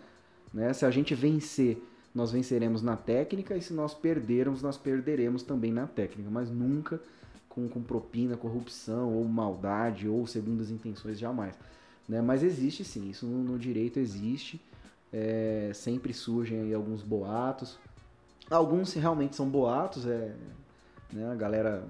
[0.54, 0.72] Né?
[0.72, 1.82] Se a gente vencer,
[2.16, 6.98] nós venceremos na técnica e se nós perdermos, nós perderemos também na técnica, mas nunca
[7.46, 11.54] com, com propina, corrupção ou maldade ou segundas intenções, jamais.
[12.08, 12.22] Né?
[12.22, 14.58] Mas existe sim, isso no, no direito existe.
[15.12, 17.78] É, sempre surgem aí alguns boatos.
[18.50, 20.34] Alguns realmente são boatos, é,
[21.12, 21.30] né?
[21.30, 21.84] a galera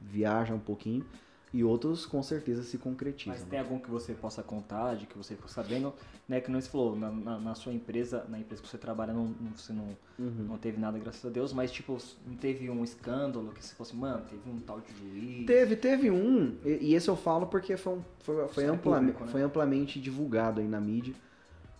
[0.00, 1.06] viaja um pouquinho
[1.52, 3.34] e outros com certeza se concretizam.
[3.34, 5.92] Mas tem algum que você possa contar, de que você ficou sabendo,
[6.28, 6.40] né?
[6.40, 9.34] Que não se falou, na, na, na, sua empresa, na empresa que você trabalha, não,
[9.56, 10.46] você não, uhum.
[10.48, 13.96] não teve nada, graças a Deus, mas tipo, não teve um escândalo que você fosse,
[13.96, 15.46] mano, teve um tal de juiz.
[15.46, 19.24] Teve, teve um, e, e esse eu falo porque foi, um, foi, foi, amplamente, público,
[19.24, 19.32] né?
[19.32, 21.14] foi amplamente divulgado aí na mídia,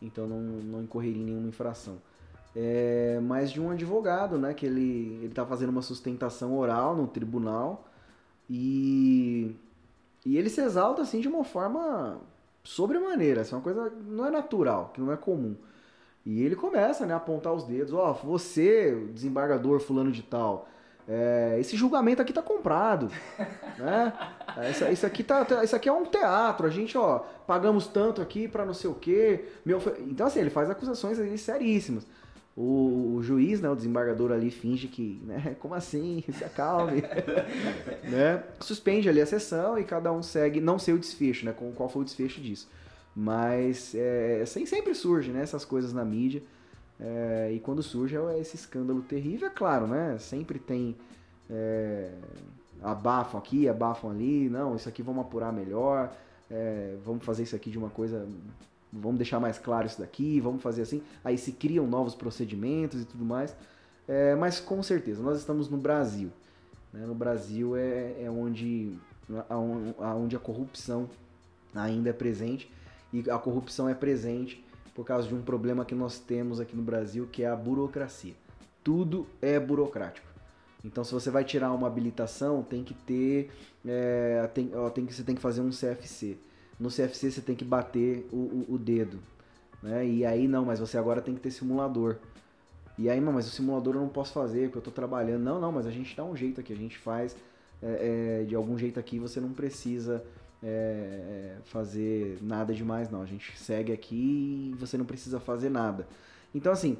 [0.02, 1.98] então não, não incorreria em nenhuma infração.
[2.56, 4.52] É, mas de um advogado, né?
[4.52, 7.88] Que ele, ele tá fazendo uma sustentação oral no tribunal
[8.50, 9.54] e,
[10.26, 12.20] e ele se exalta assim de uma forma
[12.64, 15.54] sobremaneira, assim, uma coisa não é natural, que não é comum.
[16.26, 17.92] E ele começa né, a apontar os dedos.
[17.92, 20.68] Ó, você, desembargador fulano de tal,
[21.08, 23.10] é, esse julgamento aqui tá comprado.
[23.78, 24.12] né?
[24.56, 26.66] É, isso, aqui tá, isso aqui é um teatro.
[26.66, 29.44] A gente, ó, pagamos tanto aqui para não sei o quê.
[29.64, 29.80] Meu...
[30.00, 32.04] Então, assim, ele faz acusações seríssimas.
[32.56, 36.22] O, o, juiz, né, o desembargador ali finge que, né, como assim?
[36.32, 37.02] Se acalme.
[38.10, 38.44] né?
[38.60, 42.02] Suspende ali a sessão e cada um segue, não sei o desfecho, né, qual foi
[42.02, 42.68] o desfecho disso.
[43.14, 46.42] Mas é, sempre surge, né, essas coisas na mídia.
[46.98, 50.18] É, e quando surge é esse escândalo terrível, é claro, né?
[50.18, 50.94] Sempre tem
[51.48, 52.12] é,
[52.82, 56.14] abafam aqui, abafam ali, não, isso aqui vamos apurar melhor,
[56.50, 58.26] é, vamos fazer isso aqui de uma coisa,
[58.92, 61.02] vamos deixar mais claro isso daqui, vamos fazer assim.
[61.24, 63.54] Aí se criam novos procedimentos e tudo mais.
[64.08, 66.30] É, mas com certeza, nós estamos no Brasil.
[66.92, 67.06] Né?
[67.06, 68.98] No Brasil é, é onde,
[70.16, 71.08] onde a corrupção
[71.74, 72.70] ainda é presente
[73.12, 74.64] e a corrupção é presente
[74.94, 78.34] por causa de um problema que nós temos aqui no Brasil, que é a burocracia.
[78.82, 80.26] Tudo é burocrático.
[80.84, 83.50] Então, se você vai tirar uma habilitação, tem que ter,
[83.86, 86.38] é, tem, ó, tem você tem que fazer um CFC.
[86.80, 89.20] No CFC você tem que bater o, o, o dedo,
[89.82, 90.04] né?
[90.06, 92.16] E aí não, mas você agora tem que ter simulador.
[93.00, 95.42] E aí, não, mas o simulador eu não posso fazer porque eu estou trabalhando.
[95.42, 97.34] Não, não, mas a gente dá um jeito aqui, a gente faz
[97.82, 100.22] é, é, de algum jeito aqui, você não precisa
[100.62, 103.22] é, é, fazer nada demais, não.
[103.22, 106.06] A gente segue aqui e você não precisa fazer nada.
[106.54, 106.98] Então, assim,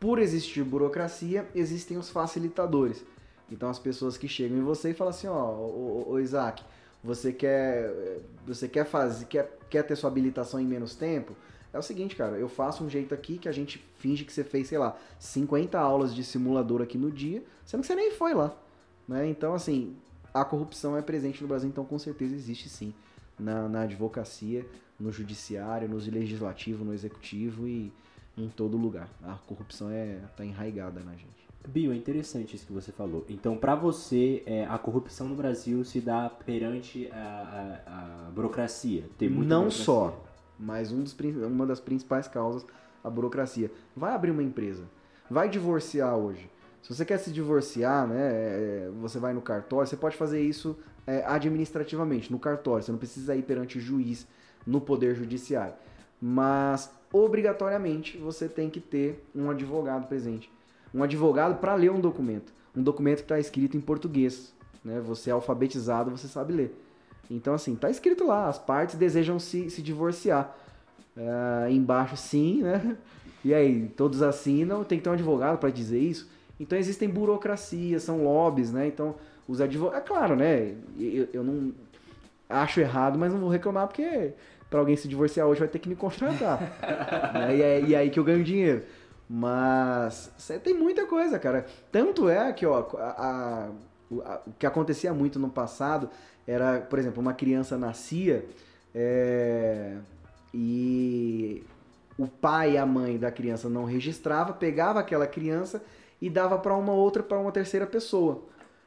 [0.00, 3.04] por existir burocracia, existem os facilitadores.
[3.48, 6.64] Então, as pessoas que chegam em você e falam assim: ó, ô, ô Isaac,
[7.02, 11.34] você quer, você quer fazer, quer, quer ter sua habilitação em menos tempo?
[11.72, 14.42] É o seguinte, cara, eu faço um jeito aqui que a gente finge que você
[14.42, 18.34] fez, sei lá, 50 aulas de simulador aqui no dia, sendo que você nem foi
[18.34, 18.56] lá.
[19.06, 19.28] Né?
[19.28, 19.96] Então, assim,
[20.32, 22.94] a corrupção é presente no Brasil, então com certeza existe sim.
[23.38, 24.66] Na, na advocacia,
[24.98, 27.92] no judiciário, no legislativo, no executivo e
[28.36, 29.08] em todo lugar.
[29.22, 31.47] A corrupção é tá enraigada na gente.
[31.66, 33.24] Bio, é interessante isso que você falou.
[33.28, 39.04] Então, para você, é, a corrupção no Brasil se dá perante a, a, a burocracia?
[39.18, 39.84] Tem muita Não burocracia.
[39.84, 40.24] só,
[40.58, 41.14] mas um dos,
[41.46, 42.64] uma das principais causas,
[43.04, 43.70] a burocracia.
[43.94, 44.84] Vai abrir uma empresa,
[45.28, 46.50] vai divorciar hoje.
[46.82, 50.78] Se você quer se divorciar, né, é, você vai no cartório, você pode fazer isso
[51.06, 52.82] é, administrativamente, no cartório.
[52.82, 54.26] Você não precisa ir perante o juiz
[54.66, 55.74] no poder judiciário.
[56.20, 60.50] Mas, obrigatoriamente, você tem que ter um advogado presente.
[60.94, 62.52] Um advogado para ler um documento.
[62.76, 64.54] Um documento que está escrito em português.
[64.84, 65.00] Né?
[65.00, 66.84] Você é alfabetizado, você sabe ler.
[67.30, 70.56] Então, assim, tá escrito lá, as partes desejam se, se divorciar.
[71.16, 72.96] É, embaixo, sim, né?
[73.44, 76.28] E aí, todos assinam, tem que ter um advogado para dizer isso.
[76.58, 78.86] Então existem burocracias, são lobbies, né?
[78.86, 79.14] Então
[79.46, 80.04] os advogados.
[80.04, 80.74] É claro, né?
[80.98, 81.72] Eu, eu não
[82.48, 84.32] acho errado, mas não vou reclamar porque
[84.68, 86.60] para alguém se divorciar hoje vai ter que me contratar.
[87.32, 87.56] né?
[87.56, 88.82] e, é, e é aí que eu ganho dinheiro.
[89.28, 91.66] Mas tem muita coisa, cara.
[91.92, 93.70] Tanto é que, ó, a, a,
[94.10, 96.08] o que acontecia muito no passado
[96.46, 98.46] era, por exemplo, uma criança nascia
[98.94, 99.96] é,
[100.54, 101.62] e
[102.16, 105.82] o pai e a mãe da criança não registrava, pegava aquela criança
[106.20, 108.42] e dava para uma outra, para uma terceira pessoa.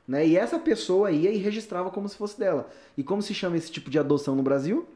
[0.08, 0.28] Né?
[0.28, 2.68] E essa pessoa ia e registrava como se fosse dela.
[2.98, 4.88] E como se chama esse tipo de adoção no Brasil?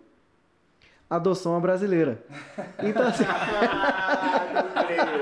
[1.07, 2.23] Adoção à brasileira.
[2.83, 3.23] Então assim.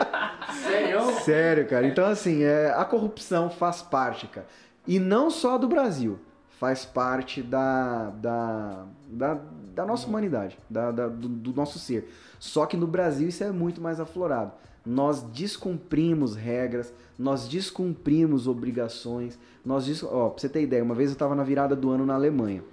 [0.61, 1.11] Sério?
[1.21, 1.87] Sério, cara.
[1.87, 4.47] Então, assim, é, a corrupção faz parte, cara.
[4.87, 6.19] E não só do Brasil.
[6.59, 9.39] Faz parte da, da, da,
[9.73, 12.09] da nossa humanidade, da, da do, do nosso ser.
[12.39, 14.53] Só que no Brasil isso é muito mais aflorado
[14.85, 20.03] nós descumprimos regras, nós descumprimos obrigações, nós des...
[20.03, 22.63] ó, pra você ter ideia, uma vez eu estava na virada do ano na Alemanha.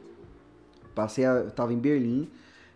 [0.94, 1.34] Passei, a...
[1.34, 2.28] eu tava em Berlim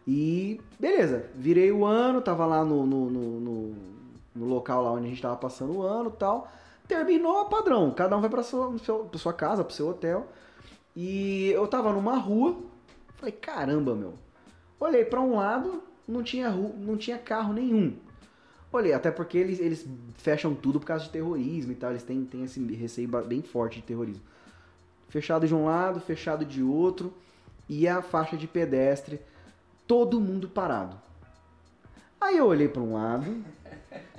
[0.07, 3.75] e beleza, virei o ano, tava lá no, no, no, no,
[4.35, 6.51] no local lá onde a gente tava passando o ano tal.
[6.89, 8.75] Terminou padrão, cada um vai para sua,
[9.09, 10.27] pra sua casa, pro seu hotel.
[10.95, 12.57] E eu tava numa rua,
[13.17, 14.15] falei, caramba, meu.
[14.79, 17.97] Olhei para um lado, não tinha, rua, não tinha carro nenhum.
[18.71, 21.91] Olhei, até porque eles, eles fecham tudo por causa de terrorismo e tal.
[21.91, 24.23] Eles têm, têm esse receio bem forte de terrorismo.
[25.09, 27.15] Fechado de um lado, fechado de outro.
[27.69, 29.21] E a faixa de pedestre,
[29.87, 31.01] todo mundo parado.
[32.21, 33.45] Aí eu olhei para um lado,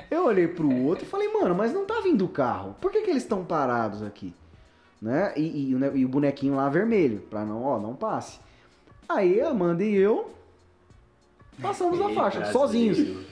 [0.10, 2.76] eu olhei para o outro e falei, mano, mas não tá vindo o carro.
[2.80, 4.34] Por que, que eles estão parados aqui?
[5.02, 5.34] Né?
[5.36, 8.40] E, e, e, o bonequinho lá vermelho, pra não, ó, não passe.
[9.08, 10.32] Aí a Amanda e eu
[11.62, 13.26] passamos a faixa, sozinhos.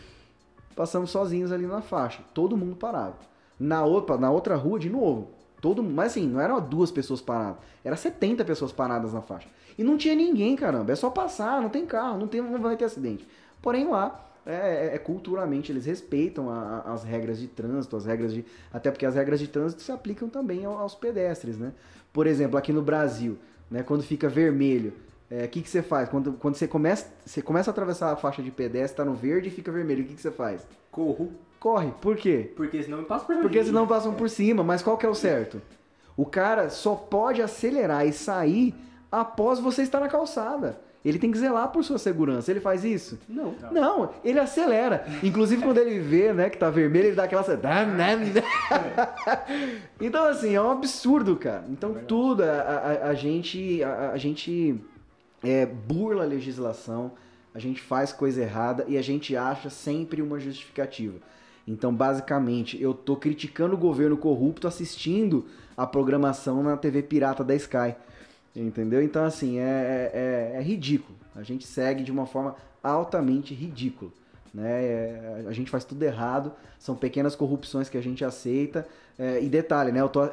[0.76, 3.16] Passamos sozinhos ali na faixa, todo mundo parado.
[3.60, 5.30] Na outra, na outra rua, de novo,
[5.62, 9.48] todo mundo, mas assim, não eram duas pessoas paradas, era 70 pessoas paradas na faixa.
[9.78, 12.76] E não tinha ninguém, caramba, é só passar, não tem carro, não, tem, não vai
[12.76, 13.28] ter acidente.
[13.62, 18.06] Porém lá, É, é- é culturalmente, eles respeitam a- a- as regras de trânsito, as
[18.06, 18.44] regras de.
[18.74, 21.72] Até porque as regras de trânsito se aplicam também ao- aos pedestres, né?
[22.12, 23.38] Por exemplo, aqui no Brasil,
[23.72, 24.94] né, quando fica vermelho,
[25.32, 26.10] o que, que você faz?
[26.10, 29.48] Quando, quando você, começa, você começa a atravessar a faixa de pedestre, tá no verde
[29.48, 30.68] e fica vermelho, o que, que você faz?
[30.92, 31.92] Corro, Corre.
[32.02, 32.52] Por quê?
[32.58, 35.62] porque senão passo por Porque senão passam por cima, mas qual que é o certo?
[36.18, 38.76] O cara só pode acelerar e sair
[39.12, 40.80] após você estar na calçada.
[41.04, 42.50] Ele tem que zelar por sua segurança.
[42.50, 43.20] Ele faz isso?
[43.28, 43.54] Não.
[43.62, 43.72] Não.
[43.74, 45.06] Não, ele acelera.
[45.22, 47.44] Inclusive quando ele vê, né, que tá vermelho, ele dá aquela
[50.00, 51.66] Então assim, é um absurdo, cara.
[51.70, 52.08] Então Verdade.
[52.08, 54.76] tudo a, a- a gente a, a gente
[55.44, 57.12] é, burla a legislação,
[57.54, 61.18] a gente faz coisa errada e a gente acha sempre uma justificativa.
[61.66, 65.46] Então, basicamente, eu tô criticando o governo corrupto assistindo
[65.78, 67.96] a programação na TV pirata da Sky.
[68.56, 69.02] Entendeu?
[69.02, 71.18] Então, assim, é, é, é ridículo.
[71.36, 74.12] A gente segue de uma forma altamente ridícula.
[74.54, 74.84] Né?
[74.84, 78.88] É, a gente faz tudo errado, são pequenas corrupções que a gente aceita.
[79.18, 80.02] É, e detalhe, né?
[80.02, 80.28] Eu tô, a,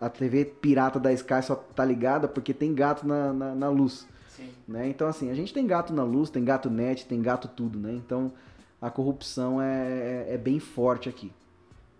[0.00, 3.68] a, a TV pirata da Sky só tá ligada porque tem gato na, na, na
[3.68, 4.06] luz.
[4.28, 4.50] Sim.
[4.66, 4.88] Né?
[4.88, 7.92] Então, assim, a gente tem gato na luz, tem gato net, tem gato tudo, né?
[7.92, 8.32] Então,
[8.80, 11.32] a corrupção é, é, é bem forte aqui.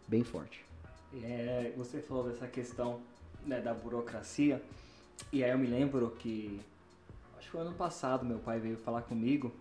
[0.07, 0.65] Bem forte.
[1.23, 3.01] É, você falou dessa questão
[3.45, 4.61] né, da burocracia,
[5.33, 6.61] e aí eu me lembro que,
[7.37, 9.53] acho que foi ano passado, meu pai veio falar comigo,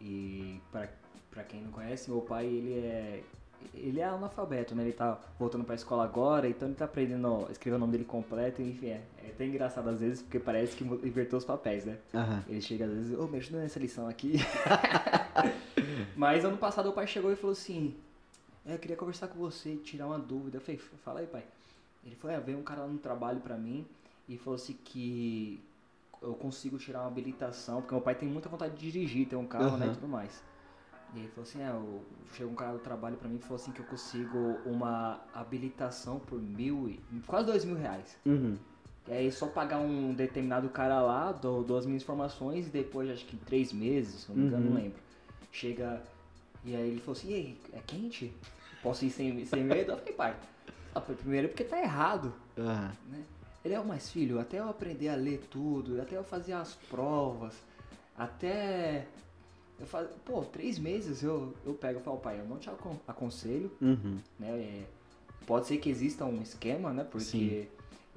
[0.00, 0.88] e pra,
[1.30, 3.22] pra quem não conhece, meu pai, ele é,
[3.74, 7.52] ele é analfabeto, né, ele tá voltando pra escola agora, então ele tá aprendendo a
[7.52, 10.84] escrever o nome dele completo, enfim, é, é até engraçado às vezes, porque parece que
[10.84, 11.98] invertou os papéis, né.
[12.14, 12.44] Aham.
[12.48, 14.34] Ele chega às vezes, ô, me ajuda nessa lição aqui.
[16.16, 17.94] Mas ano passado o pai chegou e falou assim,
[18.66, 20.58] é, eu queria conversar com você, tirar uma dúvida.
[20.58, 21.44] Eu falei, fala aí, pai.
[22.04, 23.86] Ele falou, é, veio um cara lá no trabalho pra mim
[24.28, 25.62] e falou assim que
[26.20, 29.46] eu consigo tirar uma habilitação, porque meu pai tem muita vontade de dirigir, ter um
[29.46, 30.42] carro, né, e tudo mais.
[31.14, 33.56] E ele falou assim, é, eu, chegou um cara do trabalho pra mim e falou
[33.56, 38.16] assim que eu consigo uma habilitação por mil e quase dois mil reais.
[38.24, 38.56] Uhum.
[39.08, 43.10] E aí só pagar um determinado cara lá, dou, dou as minhas informações e depois,
[43.10, 44.70] acho que em três meses, se não me engano, Uhum.
[44.70, 44.98] não lembro.
[45.50, 46.02] Chega
[46.64, 48.32] e aí ele falou assim, e aí, é quente?
[48.80, 49.90] Posso ir sem, sem medo?
[49.92, 50.36] Eu falei, pai,
[50.94, 52.92] ah, primeiro porque tá errado, Aham.
[53.10, 53.24] né?
[53.64, 56.74] Ele é o mais filho, até eu aprender a ler tudo, até eu fazer as
[56.90, 57.54] provas,
[58.16, 59.06] até...
[59.78, 62.98] Eu falo, pô, três meses eu, eu pego e falo, pai, eu não te acon-
[63.06, 64.18] aconselho, Uhum.
[64.38, 64.48] né?
[64.50, 64.82] É,
[65.44, 67.02] pode ser que exista um esquema, né?
[67.02, 67.68] Porque Sim.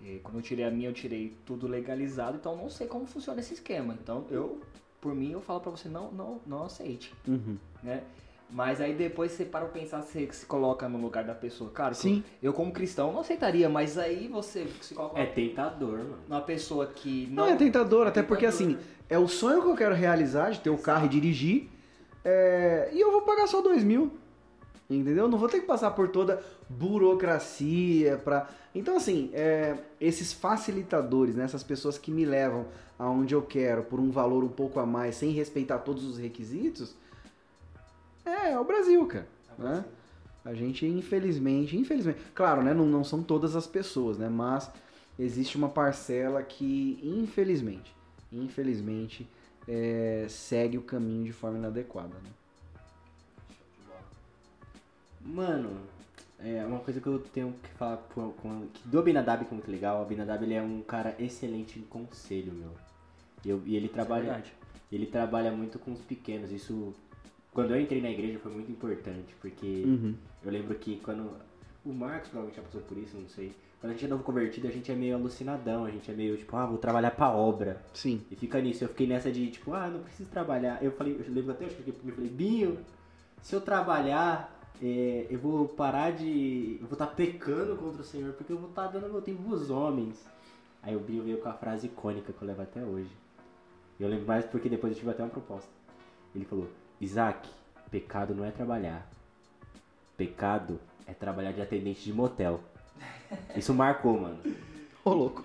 [0.06, 3.08] é, quando eu tirei a minha, eu tirei tudo legalizado, então eu não sei como
[3.08, 3.98] funciona esse esquema.
[4.00, 4.62] Então eu,
[5.02, 7.58] por mim, eu falo pra você, não, não, não aceite, Uhum.
[7.82, 8.04] né?
[8.50, 11.70] Mas aí depois você para pensar, você se coloca no lugar da pessoa.
[11.72, 12.24] Cara, Sim.
[12.42, 16.18] eu como cristão não aceitaria, mas aí você se coloca É tentador, mano.
[16.30, 17.54] numa pessoa que Não, não...
[17.54, 18.84] é tentador, é até porque tentador, assim, né?
[19.10, 21.70] é o sonho que eu quero realizar de ter o carro e dirigir.
[22.24, 24.12] é, e eu vou pagar só dois mil.
[24.88, 25.28] Entendeu?
[25.28, 28.48] Não vou ter que passar por toda burocracia pra.
[28.74, 32.66] Então, assim, é, esses facilitadores, né, essas pessoas que me levam
[33.00, 36.96] aonde eu quero por um valor um pouco a mais, sem respeitar todos os requisitos,
[38.26, 39.28] é, é o Brasil, cara.
[39.58, 39.86] Né?
[40.44, 44.70] A gente, infelizmente, infelizmente, claro, né, não, não são todas as pessoas, né, mas
[45.18, 47.96] existe uma parcela que, infelizmente,
[48.32, 49.28] infelizmente,
[49.68, 52.30] é, segue o caminho de forma inadequada, né?
[55.22, 55.78] Mano,
[56.40, 59.56] é uma coisa que eu tenho que falar com, com, que do Abinadab que é
[59.56, 60.00] muito legal.
[60.00, 62.70] O Abinadab ele é um cara excelente em conselho, meu.
[63.44, 64.54] E, eu- e ele Isso é trabalha, verdade.
[64.92, 66.52] ele trabalha muito com os pequenos.
[66.52, 66.94] Isso,
[67.56, 70.14] quando eu entrei na igreja, foi muito importante, porque Uhum.
[70.44, 71.32] eu lembro que quando
[71.84, 73.52] o Marcos provavelmente já passou por isso, não sei.
[73.80, 76.36] Quando a gente é novo convertido, a gente é meio alucinadão, a gente é meio
[76.38, 77.82] tipo, ah, vou trabalhar pra obra.
[77.94, 78.22] Sim.
[78.30, 80.84] E fica nisso, eu fiquei nessa de tipo, ah, não preciso trabalhar.
[80.84, 82.78] Eu falei, eu lembro até, eu cheguei pra mim e falei, Binho,
[83.42, 84.52] se eu trabalhar,
[84.82, 86.78] é, eu vou parar de.
[86.82, 89.70] Eu vou estar pecando contra o Senhor, porque eu vou estar dando meu tempo pros
[89.70, 90.26] homens.
[90.84, 93.10] Aí o Binho veio com a frase icônica que eu levo até hoje.
[94.00, 95.70] Eu lembro mais porque depois eu tive até uma proposta.
[96.36, 96.68] Ele falou,
[97.00, 97.48] Isaac,
[97.92, 99.06] pecado não é trabalhar.
[100.18, 102.62] Pecado é trabalhar de atendente de motel.
[103.56, 104.40] Isso marcou, mano.
[105.04, 105.44] Ô, louco.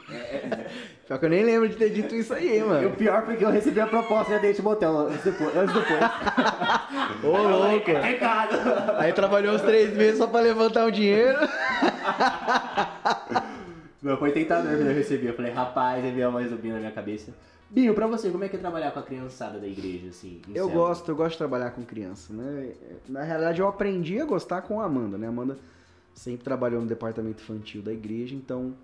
[1.06, 2.90] Pior que eu nem lembro de ter dito isso aí, hein, E o mano.
[2.96, 5.54] pior foi que eu recebi a proposta de atendente de motel anos depois.
[5.54, 6.00] Anos depois.
[7.22, 7.84] Ô, louco.
[7.84, 8.56] Pecado!
[8.96, 11.38] Aí trabalhou uns três meses só pra levantar o dinheiro.
[14.00, 15.26] Meu, foi tentador quando eu recebi.
[15.26, 17.34] Eu falei, rapaz, aí veio a voz do na minha cabeça.
[17.70, 20.40] Binho, pra você, como é que é trabalhar com a criançada da igreja, assim?
[20.48, 20.74] Eu célula?
[20.74, 22.72] gosto, eu gosto de trabalhar com criança, né?
[23.08, 25.26] Na realidade, eu aprendi a gostar com a Amanda, né?
[25.26, 25.56] A Amanda
[26.12, 28.74] sempre trabalhou no departamento infantil da igreja, então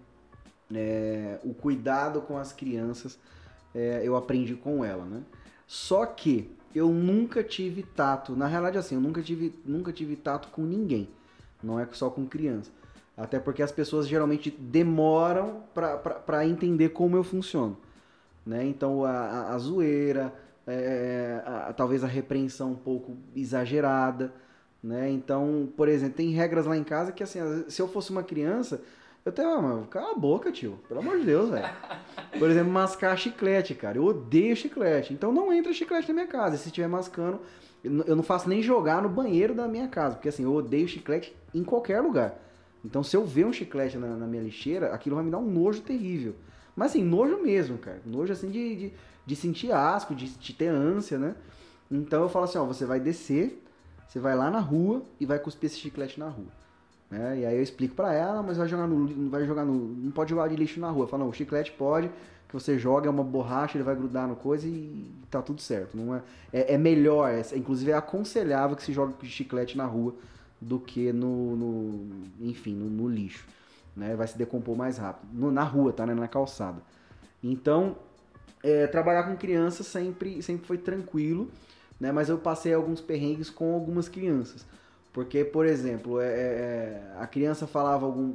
[0.72, 3.18] é, o cuidado com as crianças
[3.74, 5.22] é, eu aprendi com ela, né?
[5.66, 8.37] Só que eu nunca tive tato.
[8.37, 11.09] Na realidade, assim, eu nunca tive, nunca tive tato com ninguém.
[11.61, 12.70] Não é só com criança.
[13.16, 17.76] Até porque as pessoas geralmente demoram para entender como eu funciono.
[18.47, 18.64] Né?
[18.64, 20.32] Então, a, a, a zoeira,
[20.66, 24.32] é, a, talvez a repreensão um pouco exagerada.
[24.82, 25.11] Né?
[25.11, 28.80] Então, por exemplo, tem regras lá em casa que, assim, se eu fosse uma criança,
[29.24, 30.78] eu até, ah, mano, cala a boca, tio.
[30.86, 31.68] Pelo amor de Deus, velho.
[32.38, 33.99] Por exemplo, mascar chiclete, cara.
[33.99, 35.12] Eu odeio chiclete.
[35.12, 36.55] Então não entra chiclete na minha casa.
[36.55, 37.40] E se estiver mascando,
[37.82, 40.14] eu não faço nem jogar no banheiro da minha casa.
[40.14, 42.38] Porque assim, eu odeio chiclete em qualquer lugar.
[42.84, 45.51] Então se eu ver um chiclete na, na minha lixeira, aquilo vai me dar um
[45.51, 46.36] nojo terrível.
[46.77, 48.01] Mas assim, nojo mesmo, cara.
[48.05, 48.93] Nojo assim de, de,
[49.24, 51.35] de sentir asco, de, de ter ânsia, né?
[51.91, 53.62] Então eu falo assim, ó, você vai descer,
[54.07, 56.47] você vai lá na rua e vai cuspir esse chiclete na rua.
[57.11, 57.41] Né?
[57.41, 60.31] E aí eu explico para ela, mas vai jogar no, vai jogar no, não pode
[60.31, 61.07] jogar de lixo na rua.
[61.07, 62.11] Fala, não, o chiclete pode,
[62.49, 65.97] que você joga é uma borracha, ele vai grudar no coisa e tá tudo certo.
[65.97, 66.22] Não é,
[66.53, 70.14] é, é melhor, é, inclusive é aconselhável que se jogue chiclete na rua
[70.61, 72.09] do que no, no
[72.41, 73.47] enfim, no, no, lixo.
[73.97, 74.14] Né?
[74.14, 75.28] Vai se decompor mais rápido.
[75.32, 76.05] No, na rua, tá?
[76.05, 76.14] Né?
[76.14, 76.82] Na calçada.
[77.42, 77.97] Então,
[78.62, 81.51] é, trabalhar com crianças sempre, sempre foi tranquilo,
[82.01, 82.12] né?
[82.12, 84.66] Mas eu passei alguns perrengues com algumas crianças.
[85.12, 88.34] Porque, por exemplo, é, é, é, a criança falava algum.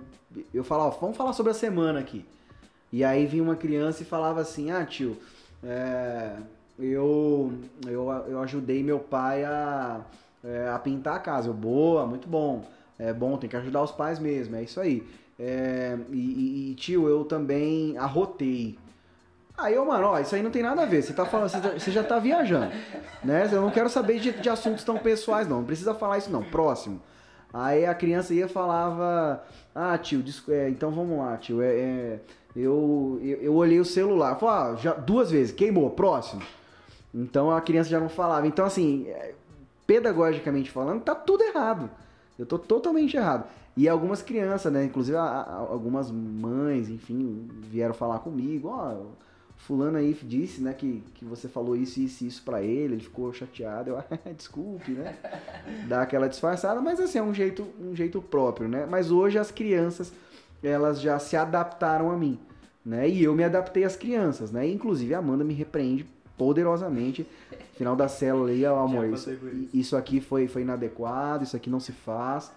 [0.54, 2.26] Eu falava, vamos falar sobre a semana aqui.
[2.92, 5.16] E aí vinha uma criança e falava assim: Ah, tio,
[5.64, 6.38] é,
[6.80, 7.54] eu,
[7.86, 10.02] eu, eu ajudei meu pai a,
[10.44, 11.50] é, a pintar a casa.
[11.50, 12.66] Eu, boa, muito bom.
[12.98, 15.08] É bom, tem que ajudar os pais mesmo, é isso aí.
[15.44, 18.78] É, e, e, tio, eu também arrotei.
[19.58, 21.02] Aí eu, mano, ó, isso aí não tem nada a ver.
[21.02, 22.72] Você tá falando, você já tá viajando,
[23.24, 23.50] né?
[23.52, 25.58] Eu não quero saber de, de assuntos tão pessoais, não.
[25.58, 26.44] Não precisa falar isso, não.
[26.44, 27.02] Próximo.
[27.52, 31.60] Aí a criança ia falava, ah, tio, é, então vamos lá, tio.
[31.60, 32.20] É, é
[32.56, 36.44] eu, eu, eu, olhei o celular, falei, ah, já, duas vezes, queimou, próximo.
[37.14, 38.46] Então a criança já não falava.
[38.46, 39.34] Então, assim, é,
[39.88, 41.90] pedagogicamente falando, tá tudo errado.
[42.38, 43.46] Eu tô totalmente errado.
[43.76, 44.84] E algumas crianças, né?
[44.84, 48.94] Inclusive a, a, algumas mães, enfim, vieram falar comigo, ó.
[48.94, 52.96] Oh, fulano aí disse, né, que, que você falou isso, isso e isso pra ele,
[52.96, 54.06] ele ficou chateado, eu, ah,
[54.36, 55.16] desculpe, né,
[55.88, 59.52] dá aquela disfarçada, mas assim, é um jeito, um jeito próprio, né, mas hoje as
[59.52, 60.12] crianças,
[60.64, 62.40] elas já se adaptaram a mim,
[62.84, 66.08] né, e eu me adaptei às crianças, né, inclusive a Amanda me repreende
[66.38, 67.28] poderosamente,
[67.78, 69.30] final da célula aí, ó, amor, isso,
[69.72, 72.52] isso aqui foi, foi inadequado, isso aqui não se faz,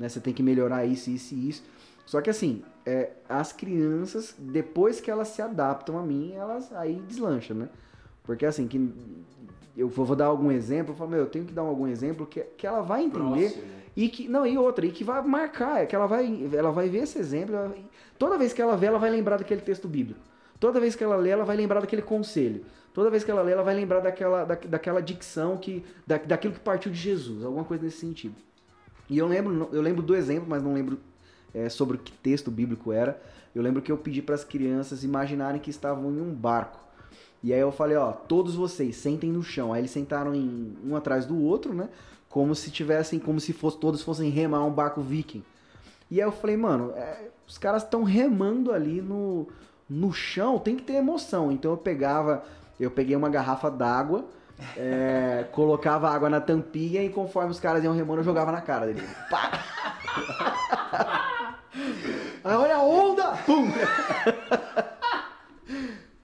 [0.00, 1.62] né, você tem que melhorar isso, isso e isso,
[2.06, 6.94] só que assim, é, as crianças, depois que elas se adaptam a mim, elas aí
[7.06, 7.68] deslancham, né?
[8.24, 8.92] Porque assim, que
[9.76, 12.26] eu vou, vou dar algum exemplo, eu falo, meu, eu tenho que dar algum exemplo
[12.26, 13.72] que, que ela vai entender Próximo.
[13.94, 16.88] e que não e outra e que vai marcar, é que ela vai ela vai
[16.88, 17.74] ver esse exemplo, ela,
[18.18, 20.20] toda vez que ela vê, ela vai lembrar daquele texto bíblico.
[20.58, 22.64] Toda vez que ela lê, ela vai lembrar daquele conselho.
[22.92, 26.54] Toda vez que ela lê, ela vai lembrar daquela, da, daquela dicção que da, daquilo
[26.54, 28.34] que partiu de Jesus, alguma coisa nesse sentido.
[29.10, 30.98] E eu lembro, eu lembro do exemplo, mas não lembro
[31.52, 33.20] é, sobre que texto bíblico era.
[33.52, 36.78] Eu lembro que eu pedi para as crianças imaginarem que estavam em um barco.
[37.42, 39.72] E aí eu falei, ó, todos vocês sentem no chão.
[39.72, 41.88] Aí eles sentaram em, um atrás do outro, né?
[42.28, 45.42] Como se tivessem, como se fosse, todos fossem remar um barco viking.
[46.08, 49.48] E aí eu falei, mano, é, os caras estão remando ali no,
[49.88, 51.50] no chão, tem que ter emoção.
[51.50, 52.44] Então eu pegava,
[52.78, 54.24] eu peguei uma garrafa d'água,
[54.76, 58.86] é, colocava água na tampinha e conforme os caras iam remando, eu jogava na cara
[58.86, 59.02] dele.
[59.30, 59.50] Pá!
[62.42, 63.32] Aí olha a onda!
[63.46, 63.70] Pum!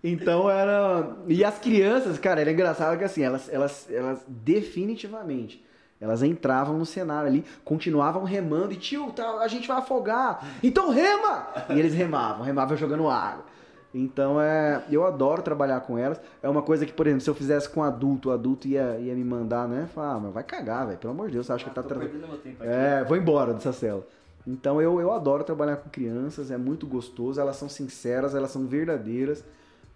[0.02, 1.16] Então era.
[1.26, 5.64] E as crianças, cara, era engraçado que assim, elas, elas, elas definitivamente.
[6.00, 10.46] Elas entravam no cenário ali, continuavam remando e tio, tá, a gente vai afogar.
[10.62, 11.48] Então rema!
[11.70, 13.46] E eles remavam, remavam jogando água.
[13.94, 16.20] Então é, eu adoro trabalhar com elas.
[16.42, 19.14] É uma coisa que, por exemplo, se eu fizesse com adulto, o adulto ia, ia
[19.14, 19.88] me mandar, né?
[19.94, 20.98] Falar, ah, mas vai cagar, velho.
[20.98, 22.40] Pelo amor de Deus, você acha ah, que tá trabalhando.
[22.60, 24.06] É, vou embora dessa cela.
[24.46, 28.64] Então eu, eu adoro trabalhar com crianças, é muito gostoso, elas são sinceras, elas são
[28.66, 29.44] verdadeiras,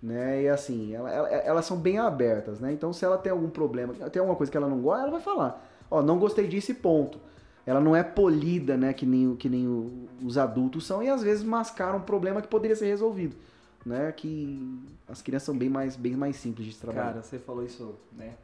[0.03, 0.43] né?
[0.43, 2.73] E assim, ela, ela, elas são bem abertas, né?
[2.73, 5.21] Então se ela tem algum problema, tem alguma coisa que ela não gosta, ela vai
[5.21, 5.65] falar.
[5.89, 7.21] Ó, não gostei disso ponto.
[7.65, 8.93] Ela não é polida, né?
[8.93, 12.75] Que nem, que nem os adultos são, e às vezes mascaram um problema que poderia
[12.75, 13.37] ser resolvido.
[13.85, 14.79] Né, que
[15.09, 17.13] as crianças são bem mais, bem mais simples de trabalhar.
[17.13, 18.35] Cara, você falou isso, né?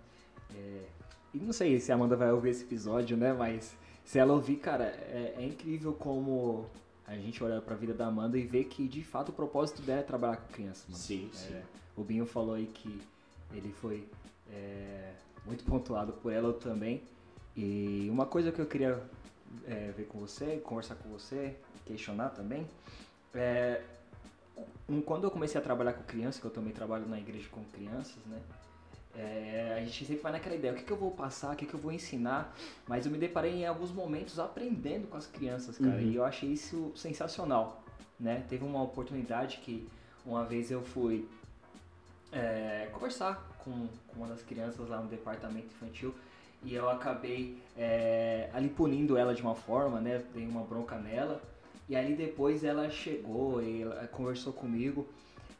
[0.55, 0.84] É...
[1.34, 3.34] E não sei se a Amanda vai ouvir esse episódio, né?
[3.34, 6.64] Mas se ela ouvir, cara, é, é incrível como
[7.07, 10.01] a gente olha pra vida da Amanda e vê que de fato o propósito dela
[10.01, 10.87] é trabalhar com crianças.
[10.89, 10.99] Mano.
[10.99, 11.62] Sim, é, sim.
[11.97, 13.01] O Binho falou aí que
[13.53, 14.09] ele foi
[14.51, 15.12] é,
[15.45, 17.03] muito pontuado por ela também.
[17.57, 19.03] E uma coisa que eu queria
[19.66, 22.66] é, ver com você, conversar com você, questionar também,
[23.34, 23.82] é,
[25.04, 28.16] quando eu comecei a trabalhar com crianças, que eu também trabalho na igreja com crianças,
[28.26, 28.40] né?
[29.18, 31.64] é, a gente sempre vai naquela ideia, o que, que eu vou passar, o que,
[31.66, 32.54] que eu vou ensinar,
[32.86, 36.00] mas eu me deparei em alguns momentos aprendendo com as crianças, cara, Uhum.
[36.11, 37.82] e eu achei isso sensacional,
[38.20, 38.44] né?
[38.48, 39.88] Teve uma oportunidade que
[40.24, 41.26] uma vez eu fui
[42.30, 46.14] é, conversar com, com uma das crianças lá no departamento infantil
[46.62, 50.22] e eu acabei é, ali punindo ela de uma forma, né?
[50.34, 51.40] Dei uma bronca nela
[51.89, 55.07] e ali depois ela chegou e ela conversou comigo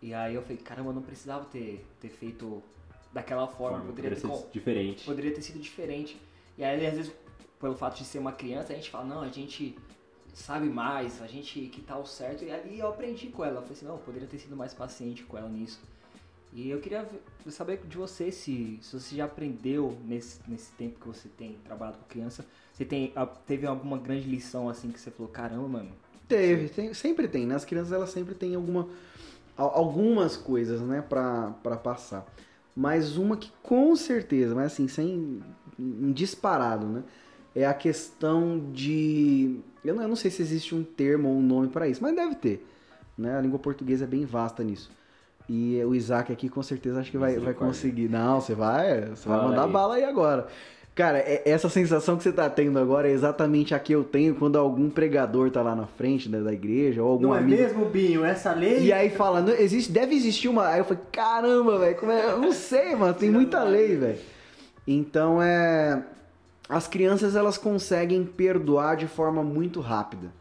[0.03, 2.63] e aí eu falei, caramba, eu não precisava ter, ter feito
[3.13, 5.05] daquela forma, Forma, poderia ter, poderia com- ser diferente.
[5.05, 6.21] poderia ter sido diferente.
[6.59, 7.13] E aí, às vezes,
[7.59, 9.77] pelo fato de ser uma criança, a gente fala, não, a gente
[10.35, 12.45] sabe mais, a gente que tá o certo.
[12.45, 13.57] E ali eu aprendi com ela.
[13.57, 15.81] Eu falei assim, não, eu poderia ter sido mais paciente com ela nisso.
[16.53, 17.09] E eu queria
[17.49, 21.99] saber de você se, se você já aprendeu nesse, nesse tempo que você tem trabalhado
[21.99, 22.45] com criança.
[22.73, 23.13] Você tem,
[23.47, 25.93] teve alguma grande lição assim que você falou, caramba, mano.
[26.29, 27.55] Teve, tem- sempre tem, né?
[27.55, 28.89] As crianças elas sempre têm alguma,
[29.57, 32.27] al- algumas coisas, né, pra, pra passar.
[32.75, 35.41] Mas uma que com certeza, mas assim, sem
[35.79, 37.03] um disparado, né?
[37.55, 39.61] É a questão de.
[39.83, 42.15] Eu não, eu não sei se existe um termo ou um nome pra isso, mas
[42.15, 42.67] deve ter.
[43.17, 43.35] Né?
[43.35, 44.91] A língua portuguesa é bem vasta nisso.
[45.49, 48.09] E o Isaac aqui com certeza acho que vai, vai conseguir.
[48.11, 50.49] Não, você vai, você vai mandar bala aí agora.
[50.97, 54.35] Cara, é- essa sensação que você tá tendo agora é exatamente a que eu tenho
[54.35, 57.61] quando algum pregador tá lá na frente né, da igreja ou algum Não é amigo.
[57.63, 58.25] mesmo, Binho?
[58.25, 58.81] Essa lei.
[58.83, 60.67] E aí fala, não, existe, deve existir uma.
[60.69, 62.33] Aí eu falei, caramba, velho, como é?
[62.33, 64.19] Eu não sei, mano, tem muita lei, velho.
[64.87, 66.03] Então é.
[66.69, 70.33] As crianças elas conseguem perdoar de forma muito rápida.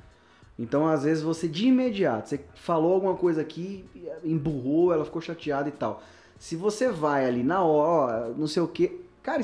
[0.57, 3.83] Então, às vezes, você de imediato, você falou alguma coisa aqui,
[4.23, 6.01] emburrou, ela ficou chateada e tal.
[6.39, 9.41] Se você vai ali na hora, não sei o que, cara,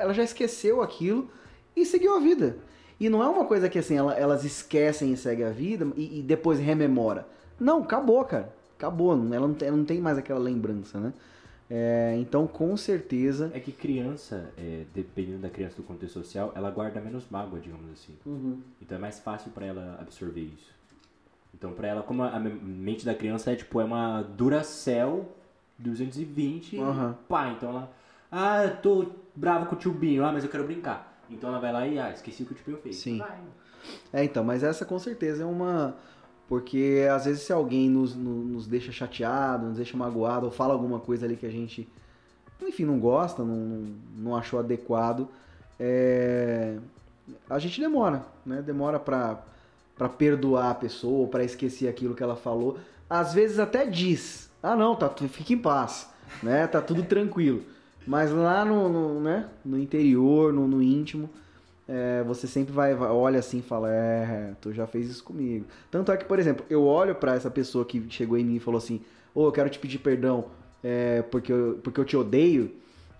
[0.00, 1.28] ela já esqueceu aquilo
[1.76, 2.56] e seguiu a vida.
[3.00, 6.20] E não é uma coisa que assim, ela- elas esquecem e seguem a vida e,
[6.20, 7.26] e depois rememora.
[7.58, 8.52] Não, acabou, cara.
[8.78, 9.12] Acabou.
[9.12, 11.12] Ela não tem, ela não tem mais aquela lembrança, né?
[11.70, 13.50] É, então, com certeza.
[13.54, 17.90] É que criança, é, dependendo da criança do contexto social, ela guarda menos mágoa, digamos
[17.92, 18.14] assim.
[18.80, 20.72] Então é mais fácil pra ela absorver isso.
[21.56, 25.26] Então pra ela, como a me- mente da criança é tipo, é uma Duracell
[25.78, 27.16] 220, Aham.
[27.28, 27.92] pá, então ela,
[28.36, 31.22] ah, eu tô bravo com o tio Binho, ah, mas eu quero brincar.
[31.30, 32.96] Então ela vai lá e, ah, esqueci o que o tio Binho fez.
[32.96, 33.18] Sim.
[33.18, 33.38] Vai.
[34.12, 35.94] É, então, mas essa com certeza é uma.
[36.48, 40.74] Porque às vezes se alguém nos, no- nos deixa chateado, nos deixa magoado, ou fala
[40.74, 41.88] alguma coisa ali que a gente,
[42.62, 45.26] enfim, não gosta, não, não, achou adequado,
[45.80, 46.76] é,
[47.48, 48.60] a gente demora, né?
[48.60, 49.42] Demora pra,
[49.96, 52.78] pra perdoar a pessoa, pra esquecer aquilo que ela falou.
[53.08, 56.10] Às vezes até diz, ah não, tá, fica em paz,
[56.42, 56.66] né?
[56.66, 57.62] Tá tudo tranquilo.
[58.06, 59.46] Mas lá no, no, né?
[59.64, 61.28] no interior, no, no íntimo,
[61.88, 65.64] é, você sempre vai, vai- olha assim e fala, é, tu já fez isso comigo.
[65.90, 68.60] Tanto é que, por exemplo, eu olho pra essa pessoa que chegou em mim e
[68.60, 69.00] falou assim,
[69.34, 70.46] ô, eu quero te pedir perdão
[70.82, 72.70] é, porque, eu, porque eu te odeio.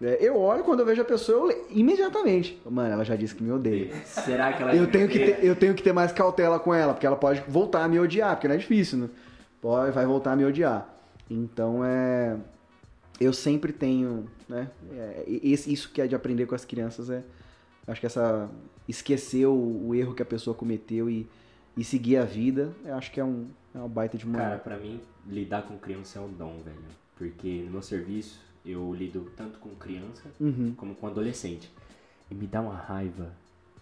[0.02, 2.60] É, eu olho quando eu vejo a pessoa, eu imediatamente.
[2.68, 3.90] Mano, ela já disse que me odeia.
[4.04, 6.92] Será que ela Eu tenho, que ter, eu tenho que ter mais cautela com ela,
[6.92, 9.08] porque ela pode voltar a me odiar, porque não é difícil, né?
[9.62, 10.86] Pode, vai voltar a me odiar.
[11.30, 12.36] Então é.
[13.20, 14.70] Eu sempre tenho, né?
[14.90, 17.22] é, esse- isso que é de aprender com as crianças é.
[17.86, 18.50] Acho que essa.
[18.88, 21.26] Esquecer o, o erro que a pessoa cometeu e,
[21.76, 24.36] e seguir a vida, eu acho que é um, é uma baita de uma.
[24.38, 26.76] Cara, pra mim, lidar com criança é um dom, velho.
[27.16, 30.74] Porque no meu serviço, eu lido tanto com criança Uhum.
[30.76, 31.70] como com adolescente.
[32.30, 33.32] E me dá uma raiva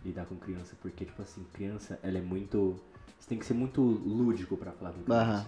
[0.04, 2.76] lidar com criança, porque, tipo assim, criança, ela é muito.
[3.18, 5.22] Você tem que ser muito lúdico pra falar com criança.
[5.24, 5.46] Aham.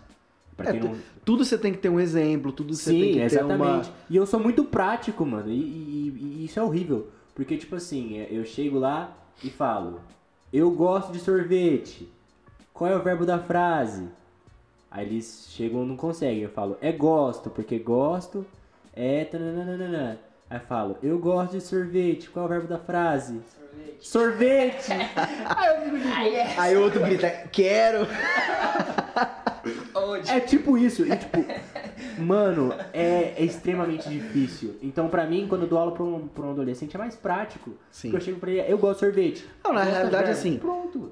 [0.56, 0.94] Pra É, não.
[1.24, 3.88] Tudo você tem que ter um exemplo, tudo você tem Sim, que ter exatamente.
[3.88, 3.94] uma.
[4.08, 5.50] E eu sou muito prático, mano.
[5.50, 7.08] E, e- e isso é horrível.
[7.34, 10.00] Porque, tipo assim, é, eu chego lá e falo:
[10.52, 12.08] Eu gosto de sorvete.
[12.72, 14.08] Qual é o verbo da frase?
[14.90, 16.42] Aí eles chegam e não conseguem.
[16.42, 18.46] Eu falo: É gosto, porque gosto
[18.94, 19.24] é.
[19.24, 20.18] tananana.
[20.48, 22.30] Aí eu falo: Eu gosto de sorvete.
[22.30, 23.40] Qual é o verbo da frase?
[24.00, 24.92] Sorvete!
[24.92, 26.60] Aí eu fico tipo.
[26.60, 28.06] Aí o outro grita, quero!
[30.04, 30.30] Onde?
[30.30, 31.44] É tipo isso, e tipo,
[32.22, 34.76] mano, é, é extremamente difícil.
[34.82, 37.72] Então, pra mim, quando eu dou aula pra um, pra um adolescente, é mais prático.
[37.90, 38.10] Sim.
[38.10, 39.48] Porque eu chego pra ele, eu gosto de sorvete.
[39.62, 41.10] Não, na realidade, de assim, Pronto.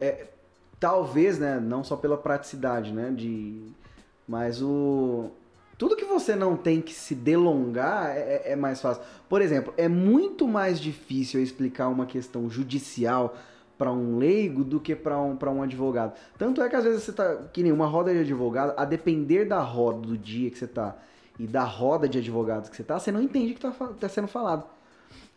[0.78, 3.62] talvez, né, não só pela praticidade, né, de,
[4.26, 5.30] mas o
[5.82, 9.02] tudo que você não tem que se delongar é, é mais fácil.
[9.28, 13.36] Por exemplo, é muito mais difícil eu explicar uma questão judicial
[13.82, 16.12] para um leigo do que para um, pra um advogado.
[16.38, 19.44] Tanto é que às vezes você tá, que nem uma roda de advogado, a depender
[19.44, 20.94] da roda do dia que você tá
[21.36, 24.08] e da roda de advogados que você tá, você não entende o que tá, tá
[24.08, 24.64] sendo falado.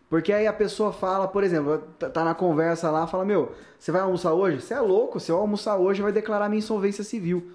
[0.08, 3.92] Porque aí a pessoa fala, por exemplo, tá- tá na conversa lá, fala, meu, você
[3.92, 4.62] vai almoçar hoje?
[4.62, 7.50] Você é louco, se eu almoçar hoje vai declarar minha insolvência civil.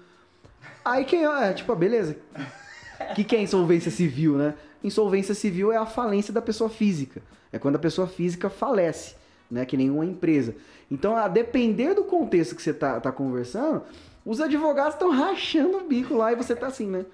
[0.83, 2.17] Aí quem é, tipo, ah, beleza.
[3.11, 4.55] O que, que é insolvência civil, né?
[4.83, 7.21] Insolvência civil é a falência da pessoa física.
[7.49, 9.15] É quando a pessoa física falece,
[9.51, 9.65] né?
[9.65, 10.55] Que nenhuma empresa.
[10.89, 13.83] Então, a depender do contexto que você tá, tá conversando,
[14.25, 17.05] os advogados estão rachando o bico lá e você tá assim, né?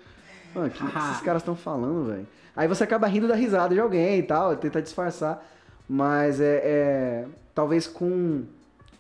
[0.54, 2.28] Mano, o que esses caras estão falando, velho?
[2.56, 5.46] Aí você acaba rindo da risada de alguém e tal, tenta disfarçar.
[5.90, 8.46] Mas é, é talvez com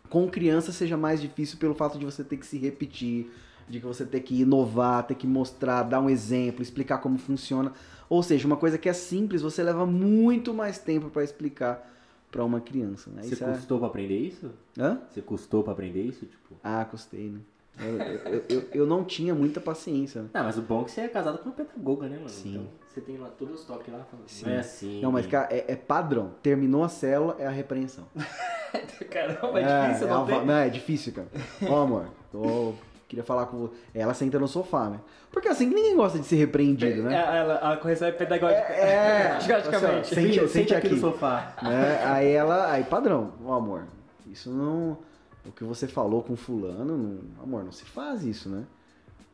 [0.09, 3.29] com criança seja mais difícil pelo fato de você ter que se repetir,
[3.67, 7.73] de que você ter que inovar, ter que mostrar, dar um exemplo, explicar como funciona.
[8.09, 11.85] Ou seja, uma coisa que é simples, você leva muito mais tempo para explicar
[12.31, 13.09] para uma criança.
[13.09, 13.23] Né?
[13.23, 14.51] Você Isso é- custou pra aprender isso?
[14.77, 14.99] Hã?
[15.09, 16.25] Você custou pra aprender isso?
[16.25, 16.55] Tipo...
[16.63, 17.39] Ah, custei, né?
[17.79, 20.23] Eu, eu, eu, eu não tinha muita paciência.
[20.23, 20.29] né?
[20.33, 22.29] Não, mas o bom é que você é casado com uma pedagoga, né, mano?
[22.29, 22.55] Sim.
[22.55, 24.27] Então você tem lá todos os toques lá falando.
[24.27, 24.45] Sim.
[24.45, 25.01] Não é assim.
[25.01, 26.31] Não, mas cara, é, é padrão.
[26.41, 28.05] Terminou a célula, é a repreensão.
[29.11, 30.45] Caramba, é difícil, é, não tem?
[30.45, 31.27] não, é difícil, cara.
[31.69, 32.73] Ó, amor, tô-
[33.07, 33.73] queria falar com você.
[33.95, 34.99] Ela senta no sofá, né?
[35.31, 37.15] Porque assim, ninguém gosta de ser repreendido, né?
[37.15, 38.61] É, ela- a correção é pedagógica.
[38.73, 40.07] É, Praticamente.
[40.07, 40.89] Sente- Filho, sente aqui.
[40.89, 41.53] no sofá.
[41.61, 42.03] né?
[42.05, 43.83] Aí ela, aí padrão, ó amor,
[44.31, 44.97] isso não,
[45.45, 48.63] o que você falou com fulano, não, amor, não se faz isso, né?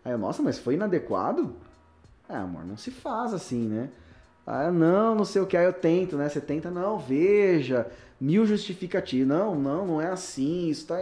[0.05, 1.55] Aí eu, nossa, mas foi inadequado?
[2.29, 3.89] É, amor, não se faz assim, né?
[4.45, 6.27] Ah, não, não sei o que, aí eu tento, né?
[6.27, 7.87] Você tenta, não, veja,
[8.19, 10.97] mil justificativos, não, não, não é assim, isso tá,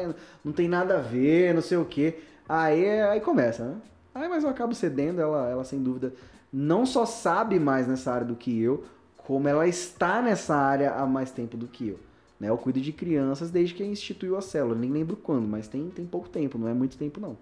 [0.46, 2.16] não tem nada a ver, não sei o que.
[2.54, 3.78] Aí, aí começa, né?
[4.14, 6.14] Aí, mas eu acabo cedendo, ela, ela sem dúvida
[6.52, 8.84] não só sabe mais nessa área do que eu,
[9.16, 12.00] como ela está nessa área há mais tempo do que eu.
[12.38, 12.50] Né?
[12.50, 16.06] Eu cuido de crianças desde que instituiu a célula, nem lembro quando, mas tem, tem
[16.06, 17.38] pouco tempo, não é muito tempo não.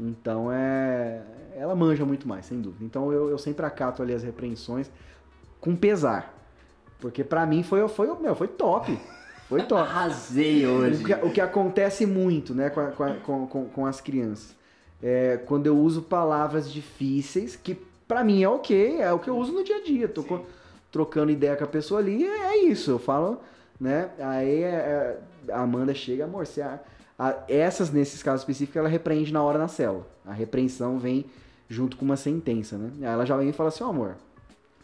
[0.00, 1.22] Então é.
[1.54, 2.84] Ela manja muito mais, sem dúvida.
[2.84, 4.90] Então eu, eu sempre acato ali as repreensões
[5.60, 6.34] com pesar.
[6.98, 8.98] Porque pra mim foi, foi, meu, foi top.
[9.52, 9.82] Foi top.
[9.82, 11.02] Arrasei hoje.
[11.02, 14.54] O que, o que acontece muito né, com, a- com, com, com, as crianças.
[15.02, 17.74] É, quando eu uso palavras difíceis, que
[18.06, 20.08] pra mim é ok, é o que eu uso no dia a dia.
[20.08, 20.46] Tô co-
[20.90, 22.90] trocando ideia com a pessoa ali, é, é isso.
[22.90, 23.40] Eu falo,
[23.80, 24.10] né?
[24.18, 26.80] Aí é, é, a Amanda chega, amor, você, a-
[27.18, 30.06] a- essas, nesses casos específicos, ela repreende na hora na célula.
[30.24, 31.26] A repreensão vem
[31.68, 32.90] junto com uma sentença, né?
[33.00, 34.16] Aí ela já vem e fala assim, ó amor,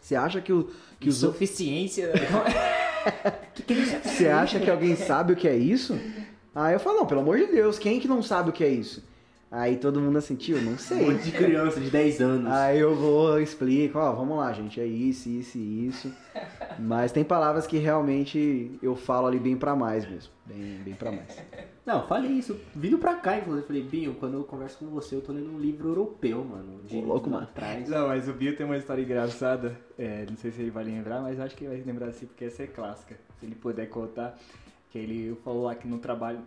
[0.01, 1.23] você acha que, o, que os
[3.05, 3.29] outros...
[3.55, 4.01] Suficiência.
[4.03, 5.99] Você acha que alguém sabe o que é isso?
[6.53, 8.69] Aí eu falo, não, pelo amor de Deus, quem que não sabe o que é
[8.69, 9.03] isso?
[9.51, 11.09] Aí todo mundo assim, tio, não Um sei.
[11.11, 12.51] monte de criança de 10 anos.
[12.51, 16.13] Aí eu vou, eu explico, ó, vamos lá, gente, é isso, isso e isso.
[16.77, 20.31] Mas tem palavras que realmente eu falo ali bem pra mais mesmo.
[20.45, 21.35] Bem, bem pra mais.
[21.83, 22.55] Não, falei isso.
[22.75, 23.65] Vindo pra cá, inclusive.
[23.65, 26.81] Falei, Binho, quando eu converso com você, eu tô lendo um livro europeu, mano.
[26.85, 27.43] De Ô, louco, mano.
[27.43, 27.89] atrás.
[27.89, 29.75] Não, mas o Bill tem uma história engraçada.
[29.97, 32.45] É, não sei se ele vai lembrar, mas acho que ele vai lembrar assim, porque
[32.45, 33.15] essa é clássica.
[33.39, 34.37] Se ele puder contar.
[34.91, 36.39] Que ele falou lá que no trabalho.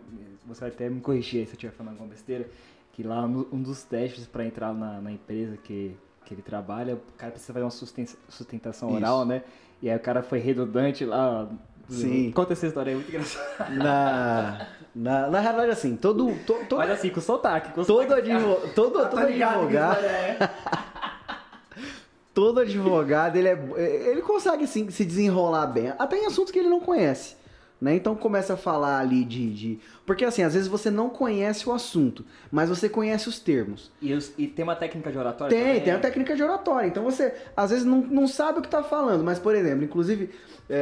[0.47, 2.49] Você vai até me corrigir aí se eu estiver falando alguma besteira.
[2.93, 6.99] Que lá um dos testes pra entrar na, na empresa que, que ele trabalha, o
[7.17, 8.97] cara precisa fazer uma susten- sustentação Isso.
[8.97, 9.41] oral, né?
[9.81, 11.47] E aí o cara foi redundante lá.
[11.89, 12.31] Sim.
[12.31, 13.69] Conta essa história é muito engraçada.
[13.75, 17.73] Na, na, na realidade, assim, todo, to, todo, Mas assim, com sotaque.
[17.73, 18.31] Com todo, sotaque.
[18.31, 20.05] advo, todo, todo Tá que advogado.
[20.05, 20.37] é?
[22.33, 26.69] todo advogado, ele, é, ele consegue sim, se desenrolar bem, até em assuntos que ele
[26.69, 27.35] não conhece.
[27.83, 27.95] Né?
[27.97, 29.79] Então começa a falar ali de, de.
[30.05, 33.91] Porque assim, às vezes você não conhece o assunto, mas você conhece os termos.
[34.01, 35.53] E, os- e tem uma técnica de oratória?
[35.53, 35.81] Tem, também?
[35.81, 36.87] tem a técnica de oratória.
[36.87, 39.21] Então você, às vezes, não, não sabe o que tá falando.
[39.25, 40.29] Mas, por exemplo, inclusive,
[40.69, 40.77] é,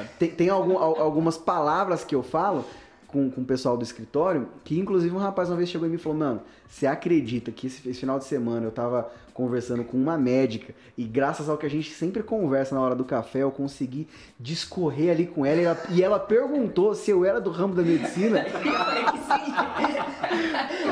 [0.00, 2.64] é, tem, tem algum- al- algumas palavras que eu falo
[3.06, 6.16] com, com o pessoal do escritório, que inclusive um rapaz uma vez chegou e falou,
[6.16, 10.74] mano, você acredita que esse, esse final de semana eu tava conversando com uma médica
[10.98, 14.06] e graças ao que a gente sempre conversa na hora do café, eu consegui
[14.38, 17.82] discorrer ali com ela e ela, e ela perguntou se eu era do ramo da
[17.82, 18.44] medicina.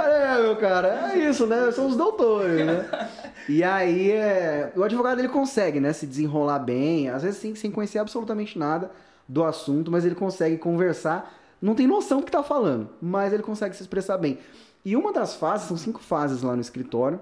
[0.09, 1.71] É, meu cara, é isso, né?
[1.73, 3.09] São os doutores, né?
[3.49, 7.71] E aí, é, o advogado ele consegue, né, se desenrolar bem, às vezes sem, sem
[7.71, 8.91] conhecer absolutamente nada
[9.27, 13.43] do assunto, mas ele consegue conversar, não tem noção do que tá falando, mas ele
[13.43, 14.39] consegue se expressar bem.
[14.85, 17.21] E uma das fases, são cinco fases lá no escritório,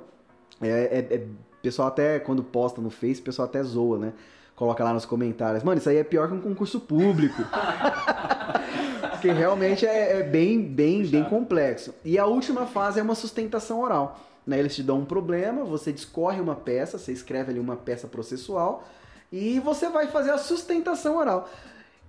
[0.61, 4.13] é, é- é- o pessoal até, quando posta no Face, o pessoal até zoa, né?
[4.55, 7.43] Coloca lá nos comentários, mano, isso aí é pior que um concurso público.
[9.11, 11.95] Porque realmente é, é bem, bem, bem complexo.
[12.05, 14.21] E a última fase é uma sustentação oral.
[14.47, 14.59] Né?
[14.59, 18.85] Eles te dão um problema, você discorre uma peça, você escreve ali uma peça processual
[19.33, 21.49] e você vai fazer a sustentação oral.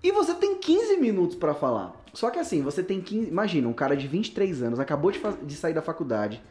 [0.04, 1.96] E você tem 15 minutos pra falar.
[2.14, 3.30] Só que assim, você tem 15.
[3.30, 6.42] Imagina, um cara de 23 anos, acabou de, de sair da faculdade,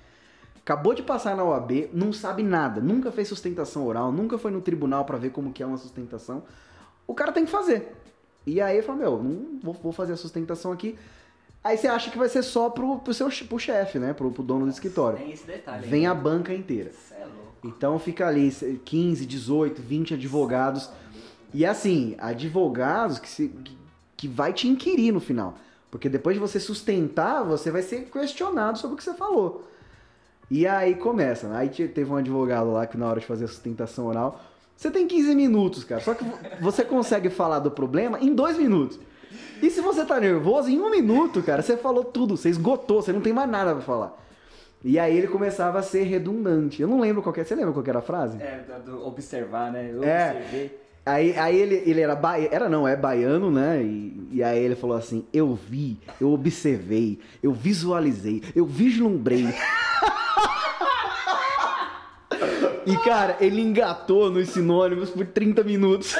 [0.66, 4.60] acabou de passar na OAB, não sabe nada, nunca fez sustentação oral, nunca foi no
[4.60, 6.42] tribunal pra ver como que é uma sustentação.
[7.06, 7.94] O cara tem que fazer.
[8.44, 10.98] E aí ele fala, meu, não vou, vou fazer a sustentação aqui.
[11.62, 14.12] Aí você acha que vai ser só pro, pro seu pro chefe, né?
[14.12, 15.18] Pro, pro dono do escritório.
[15.18, 15.86] Tem esse detalhe.
[15.86, 16.90] Vem a banca inteira.
[16.90, 17.54] Cê é louco.
[17.64, 20.90] Então fica ali 15, 18, 20 advogados.
[21.54, 23.54] E assim, advogados que, se,
[24.16, 25.54] que vai te inquirir no final.
[25.92, 29.64] Porque depois de você sustentar, você vai ser questionado sobre o que você falou.
[30.50, 31.50] E aí começa.
[31.56, 34.40] Aí teve um advogado lá que na hora de fazer a sustentação oral,
[34.76, 36.00] você tem 15 minutos, cara.
[36.00, 36.24] Só que
[36.60, 38.98] você consegue falar do problema em dois minutos.
[39.60, 43.12] E se você tá nervoso, em um minuto, cara, você falou tudo, você esgotou, você
[43.12, 44.22] não tem mais nada pra falar.
[44.84, 46.80] E aí ele começava a ser redundante.
[46.80, 47.48] Eu não lembro qual que era.
[47.48, 48.36] Você lembra qual que era a frase?
[48.40, 49.90] É, do observar, né?
[49.92, 50.30] Eu É.
[50.36, 50.78] observei.
[51.04, 53.80] Aí, aí ele, ele era baiano, era não, é baiano, né?
[53.82, 59.46] E, e aí ele falou assim: Eu vi, eu observei, eu visualizei, eu vislumbrei.
[62.84, 66.14] E cara, ele engatou nos sinônimos por 30 minutos.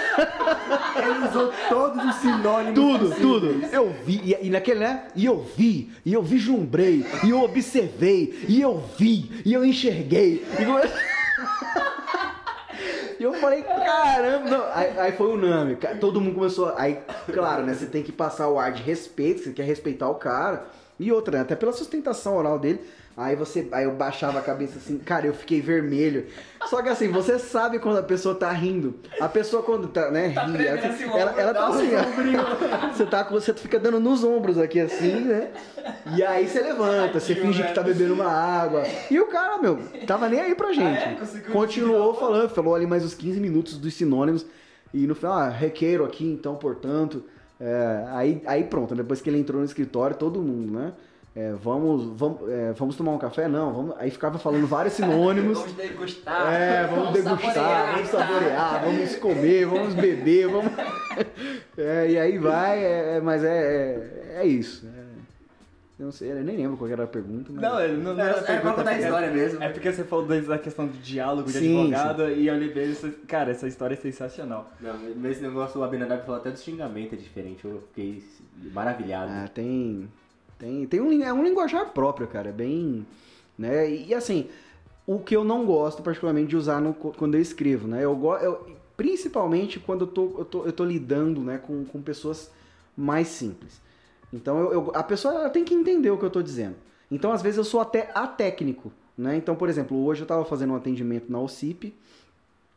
[0.97, 2.75] Ele usou todos os sinônimos.
[2.75, 3.21] Tudo, possíveis.
[3.23, 3.67] tudo.
[3.73, 5.05] Eu vi, e, e naquele, né?
[5.15, 10.45] E eu vi, e eu vislumbrei, e eu observei, e eu vi, e eu enxerguei.
[10.59, 10.91] E, come-
[13.21, 14.65] E eu falei, caramba, não.
[14.75, 15.77] Aí, aí foi unânime.
[15.77, 16.75] ca- Todo mundo começou.
[16.77, 16.99] Aí,
[17.33, 17.75] claro, né?
[17.75, 20.67] Você tem que passar o ar de respeito, você quer respeitar o cara.
[20.99, 22.81] E outra, né, até pela sustentação oral dele.
[23.17, 23.67] Aí você.
[23.73, 26.27] Aí eu baixava a cabeça assim, cara, eu fiquei vermelho.
[26.67, 28.95] Só que assim, você sabe quando a pessoa tá rindo.
[29.19, 32.93] A pessoa quando tá, né, Tá ri, ela, assim, ela, ela tá assim, ó.
[32.93, 33.35] Você tá com.
[33.35, 35.51] Você fica dando nos ombros aqui assim, né?
[36.15, 38.83] E aí você levanta, você finge que tá bebendo uma água.
[39.11, 41.03] E o cara, meu, tava nem aí pra gente.
[41.03, 41.15] Ah, é?
[41.15, 44.45] Conseguiu Continuou falando, falou ali mais uns 15 minutos dos sinônimos.
[44.93, 47.25] E no final, ah, requeiro aqui, então, portanto.
[47.59, 50.93] é, aí, aí pronto, depois que ele entrou no escritório, todo mundo, né?
[51.37, 53.47] É, vamos, vamos, é, vamos tomar um café?
[53.47, 53.95] Não, vamos.
[53.99, 55.59] Aí ficava falando vários sinônimos.
[55.59, 56.51] Vamos degustar.
[56.51, 57.93] É, vamos degustar, saborear.
[57.95, 60.73] vamos saborear, vamos comer, vamos beber, vamos.
[61.79, 64.87] É, e aí vai, é, é, mas é, é, é isso.
[64.87, 65.01] é.
[65.99, 67.51] eu não sei, eu nem lembro qual era a pergunta.
[67.53, 67.63] Mas...
[67.63, 69.63] Não, ele não, não Era- era pra contar a história mesmo.
[69.63, 73.11] É porque você falou da questão do diálogo de Sim, advogado e eu lembrei disso.
[73.27, 74.71] Cara, essa história é sensacional.
[74.81, 77.65] Não, mas esse negócio, o Abinadab falou até do xingamento é diferente.
[77.65, 78.23] Eu fiquei
[78.73, 79.33] maravilhado.
[79.33, 80.09] Ah, tem.
[80.59, 82.49] Tem, tem um, é um linguajar próprio, cara.
[82.49, 83.07] É bem.
[83.59, 83.91] Né?
[83.91, 84.49] E assim,
[85.07, 88.05] o que eu não gosto particularmente de usar no- quando eu escrevo, né?
[88.05, 92.01] Eu, go- eu principalmente quando eu tô, eu tô, eu tô lidando né, com, com
[92.03, 92.51] pessoas
[92.97, 93.81] mais simples.
[94.33, 96.77] Então eu, eu- a pessoa tem que entender o que eu tô dizendo.
[97.11, 98.91] Então, às vezes, eu sou até atécnico.
[99.17, 99.37] Né?
[99.37, 101.95] Então, por exemplo, hoje eu tava fazendo um atendimento na OCIP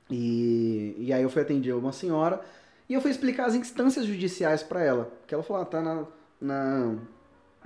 [0.09, 2.41] e, e aí eu fui atender uma senhora
[2.87, 5.11] e eu fui explicar as instâncias judiciais para ela.
[5.27, 6.05] Que ela falou, ah, tá na,
[6.39, 6.95] na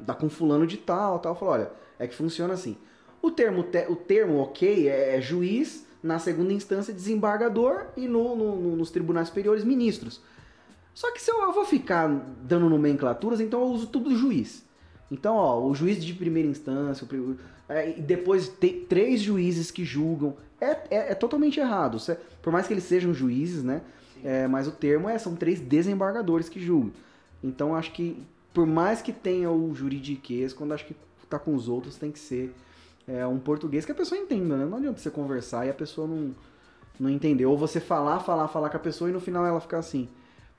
[0.05, 1.35] tá com fulano de tal, tal.
[1.35, 2.77] Falei, olha, é que funciona assim.
[3.21, 8.35] O termo, te- o termo ok é, é juiz, na segunda instância desembargador e no,
[8.35, 10.21] no- no- nos tribunais superiores ministros.
[10.93, 12.07] Só que se eu, eu vou ficar
[12.43, 14.63] dando nomenclaturas, então eu uso tudo juiz.
[15.09, 17.35] Então, ó, o juiz de primeira instância, o
[17.69, 20.35] é, e depois tem três juízes que julgam.
[20.59, 21.99] É, é, é totalmente errado.
[21.99, 23.81] Cê- Por mais que eles sejam juízes, né?
[24.23, 26.91] É, mas o termo é, são três desembargadores que julgam.
[27.43, 28.21] Então, acho que,
[28.53, 30.95] por mais que tenha o juridiquês, quando acho que
[31.29, 32.53] tá com os outros, tem que ser
[33.07, 34.65] é, um português que a pessoa entenda, né?
[34.65, 36.35] Não adianta você conversar e a pessoa não,
[36.99, 37.45] não entender.
[37.45, 40.07] Ou você falar, falar, falar com a pessoa e no final ela ficar assim.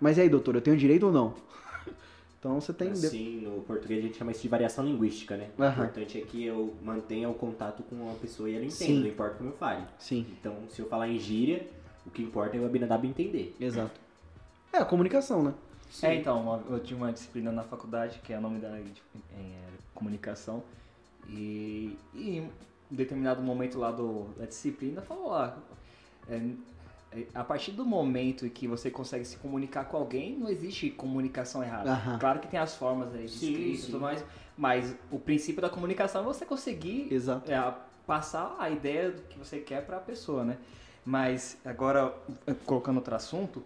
[0.01, 1.35] Mas e aí, doutor, eu tenho direito ou não?
[2.39, 2.91] Então você tem.
[2.91, 5.49] Assim, no português a gente chama isso de variação linguística, né?
[5.57, 5.85] O Aham.
[5.85, 9.01] importante é que eu mantenha o contato com a pessoa e ela entenda, Sim.
[9.01, 9.83] não importa como eu fale.
[9.99, 11.67] Sim, Então, se eu falar em gíria,
[12.07, 13.57] o que importa é o Abinadab entender.
[13.59, 13.99] exato.
[14.71, 15.55] É a comunicação, né?
[16.03, 19.03] É, então, eu tinha uma disciplina na faculdade, que é o nome da de-
[19.33, 20.63] é, comunicação,
[21.29, 22.51] e, e em
[22.91, 25.57] determinado momento lá do, da disciplina falou lá,
[26.29, 26.41] é,
[27.13, 30.91] é, a partir do momento em que você consegue se comunicar com alguém, não existe
[30.91, 31.93] comunicação errada.
[31.93, 32.19] Aham.
[32.19, 33.87] Claro que tem as formas aí de Sim, escrita e sim.
[33.93, 34.25] tudo mais,
[34.57, 37.09] mas o princípio da comunicação é você conseguir
[37.47, 37.75] é,
[38.07, 40.59] passar a ideia do que você quer para a pessoa, né?
[41.05, 42.15] Mas agora,
[42.65, 43.63] colocando outro assunto,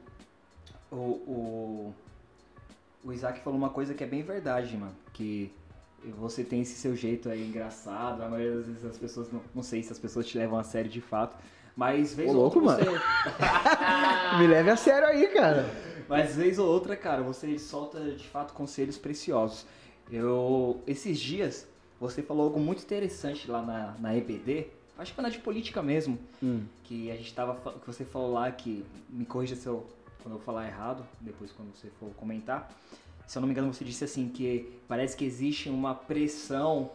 [0.91, 1.95] o, o,
[3.05, 4.95] o Isaac falou uma coisa que é bem verdade, mano.
[5.13, 5.53] Que
[6.17, 9.63] você tem esse seu jeito aí engraçado, a maioria das vezes as pessoas, não, não
[9.63, 11.37] sei se as pessoas te levam a sério de fato,
[11.77, 12.85] mas vez Ô, ou outra louco, você...
[14.39, 15.69] Me leve a sério aí, cara.
[16.09, 19.67] Mas vez ou outra, cara, você solta de fato conselhos preciosos.
[20.11, 21.69] Eu, esses dias,
[22.01, 24.69] você falou algo muito interessante lá na, na EBD,
[24.99, 26.63] acho que foi na de política mesmo, Hum.
[26.85, 29.87] que a gente tava, que você falou lá que, me corrija se eu,
[30.23, 32.71] quando eu falar errado, depois quando você for comentar,
[33.27, 36.91] se eu não me engano você disse assim, que parece que existe uma pressão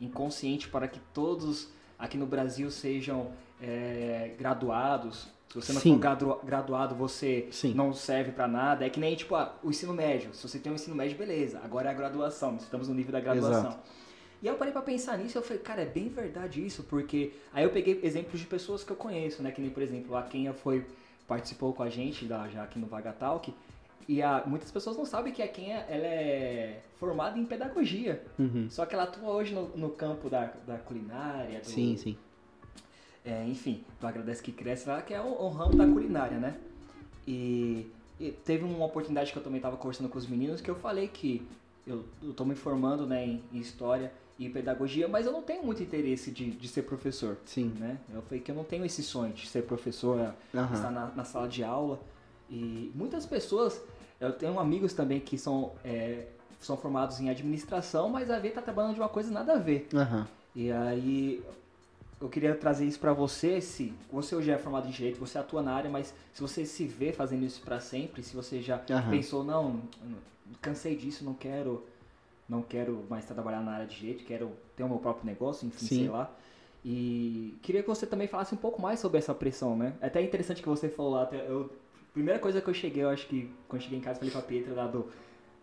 [0.00, 1.68] inconsciente para que todos
[1.98, 3.30] aqui no Brasil sejam
[3.60, 5.28] é, graduados.
[5.48, 5.92] Se você não Sim.
[5.94, 7.74] for gradu- graduado, você Sim.
[7.74, 8.84] não serve pra nada.
[8.84, 10.34] É que nem, tipo, ah, o ensino médio.
[10.34, 11.60] Se você tem um ensino médio, beleza.
[11.62, 12.56] Agora é a graduação.
[12.56, 13.60] Estamos no nível da graduação.
[13.70, 13.78] Exato.
[14.42, 16.82] E aí eu parei pra pensar nisso e eu falei, cara, é bem verdade isso,
[16.82, 19.50] porque aí eu peguei exemplos de pessoas que eu conheço, né?
[19.52, 20.84] Que nem, por exemplo, a Kenya foi,
[21.26, 23.52] participou com a gente da, já aqui no Vaga Talk,
[24.06, 28.22] e a, muitas pessoas não sabem que a Kenya ela é formada em pedagogia.
[28.38, 28.68] Uhum.
[28.68, 32.16] Só que ela atua hoje no, no campo da, da culinária, do, Sim, sim.
[33.24, 36.56] é, enfim, do Agradece que Cresce lá, que é o, o ramo da culinária, né?
[37.26, 37.90] E,
[38.20, 41.08] e teve uma oportunidade que eu também estava conversando com os meninos que eu falei
[41.08, 41.46] que
[41.86, 45.82] eu, estou me formando né, em, em história e pedagogia, mas eu não tenho muito
[45.82, 47.72] interesse de, de ser professor, Sim.
[47.78, 47.98] né?
[48.12, 50.74] Eu falei que eu não tenho esse sonho de ser professor, Aham.
[50.74, 52.00] estar na, na sala de aula.
[52.50, 53.80] E muitas pessoas,
[54.20, 56.26] eu tenho amigos também que são, é,
[56.60, 59.88] são formados em administração, mas a ver tá trabalhando de uma coisa nada a ver.
[59.94, 60.26] Aham.
[60.54, 61.44] E aí
[62.20, 65.62] eu queria trazer isso pra você, se você hoje é formado em direito, você atua
[65.62, 69.10] na área, mas se você se vê fazendo isso pra sempre, se você já Aham.
[69.10, 69.82] pensou, não,
[70.60, 71.84] cansei disso, não quero
[72.48, 75.86] não quero mais trabalhar na área de direito, quero ter o meu próprio negócio, enfim,
[75.86, 75.98] Sim.
[76.00, 76.30] sei lá.
[76.84, 79.94] E queria que você também falasse um pouco mais sobre essa pressão, né?
[80.00, 81.70] É até interessante que você falou lá, eu,
[82.12, 84.42] primeira coisa que eu cheguei, eu acho que quando eu cheguei em casa, falei pra
[84.42, 85.06] Pietra lá do,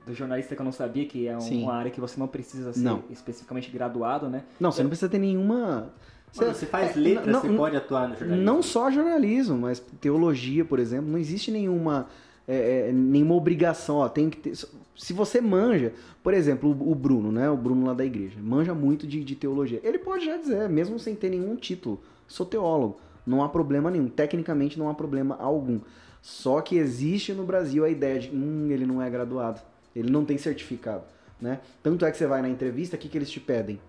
[0.05, 2.73] do jornalista que eu não sabia, que é um- uma área que você não precisa
[2.73, 3.03] ser Não.
[3.11, 4.43] especificamente graduado, né?
[4.59, 5.93] Não, você não precisa ter nenhuma.
[6.35, 8.43] Mano, você faz é, letras, você pode atuar no jornalismo.
[8.45, 12.07] Não só jornalismo, mas teologia, por exemplo, não existe nenhuma,
[12.53, 13.97] é, é, nenhuma obrigação.
[13.97, 17.49] Ó, tem que ter, se você manja, por exemplo, o, o Bruno, né?
[17.49, 19.79] O Bruno lá da igreja, manja muito de, de teologia.
[19.83, 22.99] Ele pode já dizer, mesmo sem ter nenhum título, sou teólogo.
[23.25, 24.07] Não há problema nenhum.
[24.09, 25.79] Tecnicamente não há problema algum.
[26.21, 29.61] Só que existe no Brasil a ideia de, hum, ele não é graduado.
[29.95, 31.03] Ele não tem certificado,
[31.39, 31.59] né?
[31.83, 33.79] Tanto é que você vai na entrevista, o que, que eles te pedem?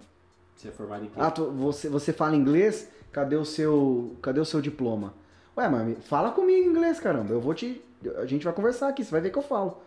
[0.56, 1.14] Você é formado em quê?
[1.16, 2.88] Ah, tu- você, você fala inglês?
[3.12, 5.14] Cadê o seu, cadê o seu diploma?
[5.56, 7.32] Ué, mas fala comigo em inglês, caramba.
[7.32, 7.82] Eu vou te,
[8.16, 9.78] a gente vai conversar aqui, você vai ver que eu falo,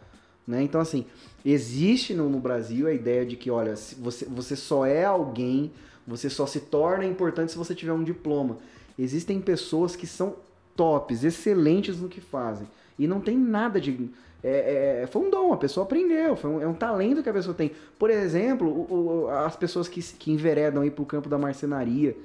[0.48, 0.62] né?
[0.64, 1.06] Então assim,
[1.44, 5.72] existe no, no Brasil a ideia de que, olha, você, você só é alguém,
[6.08, 8.58] você só se torna importante se você tiver um diploma.
[8.98, 10.36] Existem pessoas que são
[10.76, 12.68] tops, excelentes no que fazem
[12.98, 14.10] e não tem nada de
[14.44, 17.34] é, é, foi um dom, a pessoa aprendeu, foi um, é um talento que a
[17.34, 17.72] pessoa tem.
[17.98, 22.16] Por exemplo, o- o- as pessoas que, que enveredam aí pro campo da marcenaria,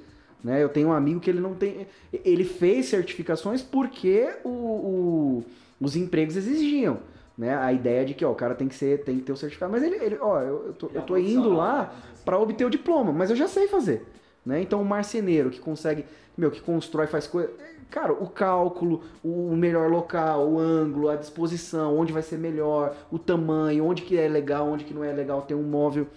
[0.43, 0.61] né?
[0.61, 1.87] Eu tenho um amigo que ele não tem.
[2.13, 5.43] Ele fez certificações porque o, o-
[5.81, 6.99] os empregos exigiam.
[7.37, 7.55] Né?
[7.55, 9.71] A ideia de que ó, o cara tem que, ser, tem que ter o certificado.
[9.71, 11.93] Mas ele, ele ó, eu, eu tô, eu tô indo lá
[12.23, 14.05] para obter o diploma, mas eu já sei fazer.
[14.45, 14.61] Né?
[14.61, 16.05] Então o marceneiro que consegue,
[16.37, 17.51] meu, que constrói, faz coisa.
[17.89, 23.19] Cara, o cálculo, o melhor local, o ângulo, a disposição, onde vai ser melhor, o
[23.19, 26.07] tamanho, onde que é legal, onde que não é legal ter um móvel.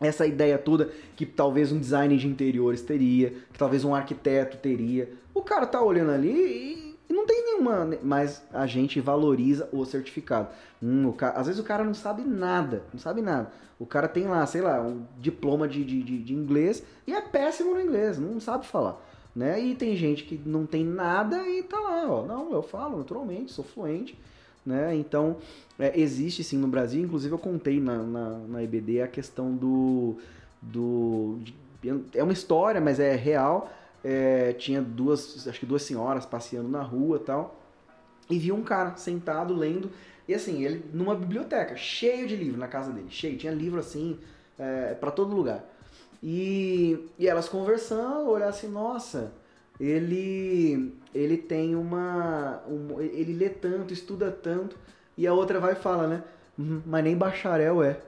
[0.00, 5.08] Essa ideia toda que talvez um designer de interiores teria, que talvez um arquiteto teria.
[5.32, 7.88] O cara tá olhando ali e, e não tem nenhuma.
[8.02, 10.48] Mas a gente valoriza o certificado.
[10.82, 13.50] Hum, o Às vezes o cara não sabe nada, não sabe nada.
[13.78, 17.20] O cara tem lá, sei lá, um diploma de, de, de, de inglês e é
[17.20, 19.00] péssimo no inglês, não sabe falar.
[19.34, 19.60] Né?
[19.60, 22.24] E tem gente que não tem nada e tá lá, ó.
[22.24, 24.16] Não, eu falo naturalmente, sou fluente.
[24.64, 24.94] Né?
[24.94, 25.36] Então,
[25.78, 30.16] é, existe sim no Brasil, inclusive eu contei na, na, na EBD a questão do.
[30.62, 31.54] do de-
[32.14, 33.70] é uma história, mas é real.
[34.04, 37.60] É, tinha duas, acho que duas senhoras passeando na rua tal.
[38.30, 39.90] E viu um cara sentado lendo.
[40.28, 44.18] E assim, ele numa biblioteca, cheio de livro na casa dele, cheio, tinha livro assim,
[44.58, 45.64] é, para todo lugar.
[46.22, 49.32] E, e elas conversando, olhar assim, nossa,
[49.78, 52.62] ele ele tem uma.
[52.68, 54.76] um- ele lê tanto, estuda tanto.
[55.16, 56.24] E a outra vai e fala, né?
[56.58, 57.98] "Uhum, mas nem bacharel é.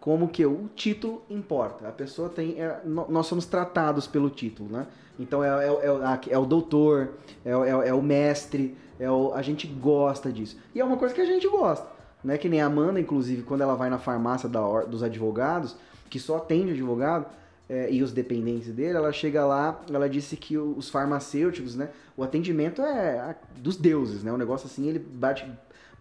[0.00, 1.88] Como que o título importa.
[1.88, 2.60] A pessoa tem.
[2.60, 4.86] é, nós somos tratados pelo título, né?
[5.18, 7.10] Então é, é, é, é o doutor,
[7.44, 10.56] é, o- é, é o mestre, é o, a gente gosta disso.
[10.74, 11.86] E é uma coisa que a gente gosta.
[12.24, 12.38] Né?
[12.38, 15.76] Que nem a Amanda, inclusive, quando ela vai na farmácia da, dos advogados,
[16.08, 17.26] que só atende advogado,
[17.68, 21.88] é, e os dependentes dele, ela chega lá, ela disse que os farmacêuticos, né?
[22.16, 24.32] O atendimento é a- dos deuses, né?
[24.32, 25.46] O negócio assim, ele bate.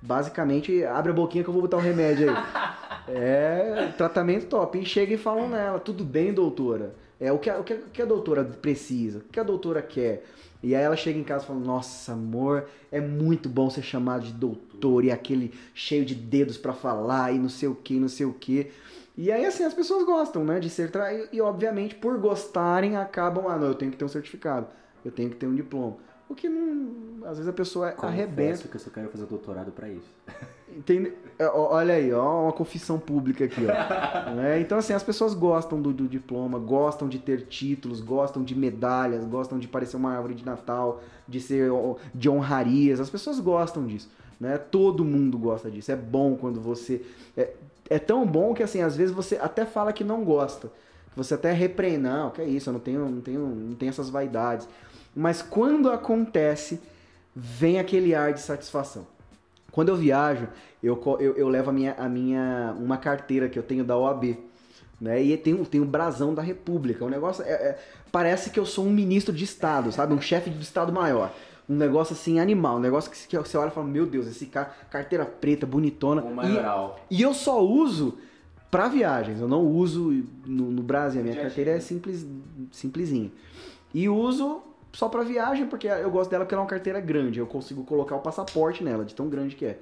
[0.02, 2.36] Basicamente, abre a boquinha que eu vou botar o remédio aí.
[3.08, 4.78] É, tratamento top.
[4.80, 6.94] E chega e falam nela, tudo bem, doutora?
[7.22, 10.26] É o que, a, o, que, a- doutora precisa, o que a doutora quer.
[10.64, 14.24] E aí ela chega em casa e fala, nossa, amor, é muito bom ser chamado
[14.26, 18.08] de doutor e aquele cheio de dedos pra falar e não sei o que, não
[18.10, 18.72] sei o que.
[19.16, 20.92] E aí, assim, as pessoas gostam, né, de ser
[21.32, 24.66] e, obviamente, por gostarem, acabam, ah, não, eu tenho que ter um certificado,
[25.06, 25.98] eu tenho que ter um diploma.
[26.32, 28.52] O que não, às vezes a pessoa arrebenta.
[28.52, 30.08] Confesso que eu só quero fazer doutorado pra isso.
[30.74, 31.12] Entende?
[31.38, 33.72] É, Olha aí, ó, uma confissão pública aqui, ó.
[34.32, 34.62] Né?
[34.62, 39.26] Então, assim, as pessoas gostam do, do diploma, gostam de ter títulos, gostam de medalhas,
[39.26, 41.70] gostam de parecer uma árvore de Natal, de ser
[42.16, 43.02] de honrarias.
[43.02, 44.10] As pessoas gostam disso,
[44.40, 44.58] né?
[44.58, 45.92] Todo mundo gosta disso.
[45.92, 47.02] É bom quando você
[47.36, 47.54] é,
[47.90, 50.72] é tão bom que assim, às vezes você até fala que não gosta.
[51.10, 53.90] que você até repreende, não, que é isso, eu não tenho, não tenho, não tenho
[53.90, 54.66] essas vaidades.
[55.16, 56.80] Mas quando acontece,
[57.36, 59.06] vem aquele ar de satisfação.
[59.72, 60.48] Quando eu viajo,
[60.84, 64.38] eu, eu, eu levo a minha, a minha uma carteira que eu tenho da OAB.
[65.00, 65.22] Né?
[65.24, 67.04] E tem, o- tem o brasão da República.
[67.06, 67.80] O negócio é, é-
[68.12, 70.14] parece que eu sou um ministro de Estado, sabe?
[70.14, 71.34] Um chefe de Estado maior.
[71.68, 72.78] Um negócio assim, animal.
[72.78, 76.22] Um negócio que, que você olha e fala, meu Deus, esse cara, carteira preta, bonitona.
[76.22, 76.60] O E-
[77.10, 78.18] e eu só uso
[78.70, 81.20] para viagens, eu não uso no, no Brasil.
[81.22, 82.26] A minha carteira é simples,
[82.72, 83.32] simplesinha.
[83.94, 84.62] E uso
[84.94, 87.40] só para viagem, porque eu gosto dela porque ela é uma carteira grande.
[87.40, 89.80] Eu consigo colocar o passaporte nela, de tão grande que é.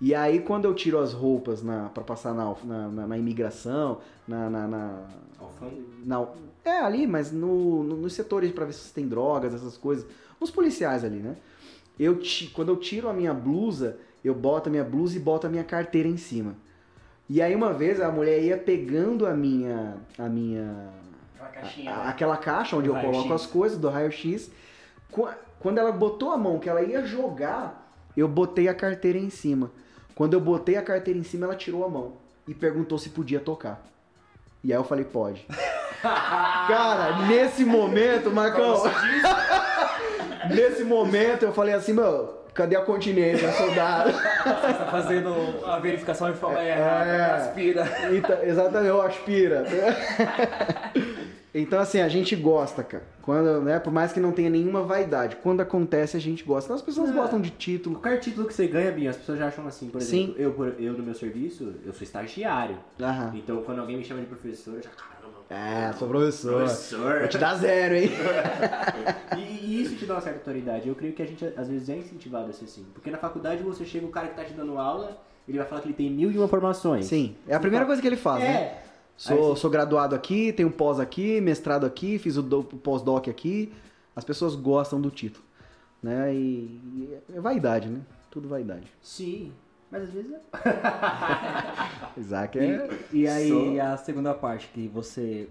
[0.00, 4.50] E aí, quando eu tiro as roupas para passar na, na, na- na imigração, na,
[4.50, 5.02] na, na-
[6.04, 6.26] na-
[6.64, 10.04] é ali, mas no, no- nos setores para ver se tem drogas, essas coisas.
[10.40, 11.36] Os policiais ali, né?
[11.98, 12.18] Eu
[12.52, 15.62] quando eu tiro a minha blusa, eu boto a minha blusa e boto a minha
[15.64, 16.56] carteira em cima.
[17.30, 20.90] E aí uma vez a mulher ia pegando a minha a minha
[21.54, 22.08] caixinha, a- né?
[22.08, 24.50] aquela caixa onde Do eu coloco as coisas do raio-x.
[25.10, 29.30] Qua- Quando ela botou a mão que ela ia jogar, eu botei a carteira em
[29.30, 29.70] cima.
[30.14, 32.12] Quando eu botei a carteira em cima, ela tirou a mão
[32.46, 33.80] e perguntou se podia tocar.
[34.62, 35.46] E aí eu falei, pode.
[36.02, 38.82] Cara, nesse momento, Marcão,
[40.54, 44.12] nesse momento eu falei assim, meu, cadê a continência, soldado?
[44.44, 45.34] Você tá fazendo
[45.66, 46.70] a verificação de forma É.
[46.72, 47.88] errada, aspira.
[48.12, 49.64] Então, exatamente, eu aspira.
[51.54, 53.04] Então, assim, a gente gosta, cara.
[53.22, 56.66] Quando, né, por mais que não tenha nenhuma vaidade, quando acontece, a gente gosta.
[56.66, 57.12] Então, as pessoas É.
[57.12, 57.94] gostam de título.
[58.00, 60.24] Qualquer título que você ganha, Binho, as pessoas já acham assim, por Sim.
[60.24, 62.76] exemplo, eu, por- eu no meu serviço, eu sou estagiário.
[63.00, 63.32] Aham.
[63.36, 66.56] Então quando alguém me chama de professor, eu já, caramba, É, sou professor.
[66.64, 67.18] professor.
[67.20, 68.10] Vou te dar zero, hein?
[69.38, 70.88] E, e isso te dá uma certa autoridade.
[70.88, 72.84] Eu creio que a gente às vezes é incentivado a ser assim.
[72.92, 75.80] Porque na faculdade você chega, o cara que tá te dando aula, ele vai falar
[75.82, 77.06] que ele tem mil e uma formações.
[77.06, 78.50] Sim, é a primeira coisa que ele faz, né?
[78.50, 78.78] É.
[78.82, 82.64] Aí Sou, você- sou graduado aqui, tenho pós aqui, mestrado aqui, fiz o do- o
[82.64, 83.72] pós-doc aqui.
[84.14, 85.44] As pessoas gostam do título,
[86.02, 86.34] né?
[86.34, 88.00] E, e é vaidade, né?
[88.30, 88.86] Tudo vaidade.
[89.00, 89.52] Sim.
[89.90, 90.40] Mas às vezes é.
[92.18, 92.88] Isaac é...
[93.12, 95.48] E aí Sou- a segunda parte, que você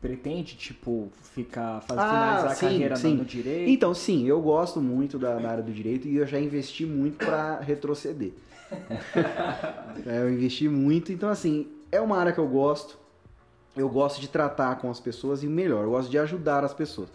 [0.00, 3.14] pretende, tipo, ficar, fazer, Ah, finalizar a sim, carreira sim.
[3.14, 3.70] no, direito?
[3.70, 7.18] Então, sim, eu gosto muito da, da área do direito e eu já investi muito
[7.18, 8.32] pra retroceder.
[10.06, 12.98] É, eu investi muito, então assim, é uma área que eu gosto.
[13.76, 17.08] Eu gosto de tratar com as pessoas e melhor, eu gosto de ajudar as pessoas.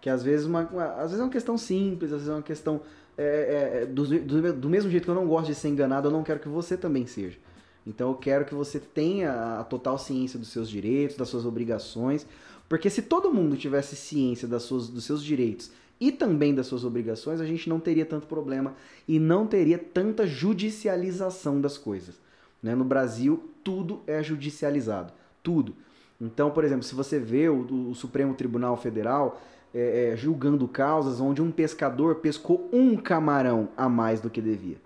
[0.00, 0.62] Que às vezes, uma,
[0.94, 2.80] às vezes é uma questão simples, às vezes é uma questão.
[3.18, 6.08] é, é, é, do, do, do mesmo jeito que eu não gosto de ser enganado,
[6.08, 7.38] eu não quero que você também seja.
[7.84, 12.26] Então eu quero que você tenha a total ciência dos seus direitos, das suas obrigações.
[12.68, 15.70] Porque se todo mundo tivesse ciência das suas, dos seus direitos
[16.00, 18.74] e também das suas obrigações, a gente não teria tanto problema
[19.06, 22.16] e não teria tanta judicialização das coisas.
[22.60, 22.74] né?
[22.74, 25.12] No Brasil, tudo é judicializado.
[25.42, 25.74] Tudo.
[26.20, 29.42] Então, por exemplo, se você vê o, o Supremo Tribunal Federal
[29.74, 34.76] é, é, julgando causas onde um pescador pescou um camarão a mais do que devia.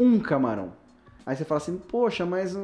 [0.00, 0.72] Um camarão.
[1.24, 2.56] Aí você fala assim, poxa, mas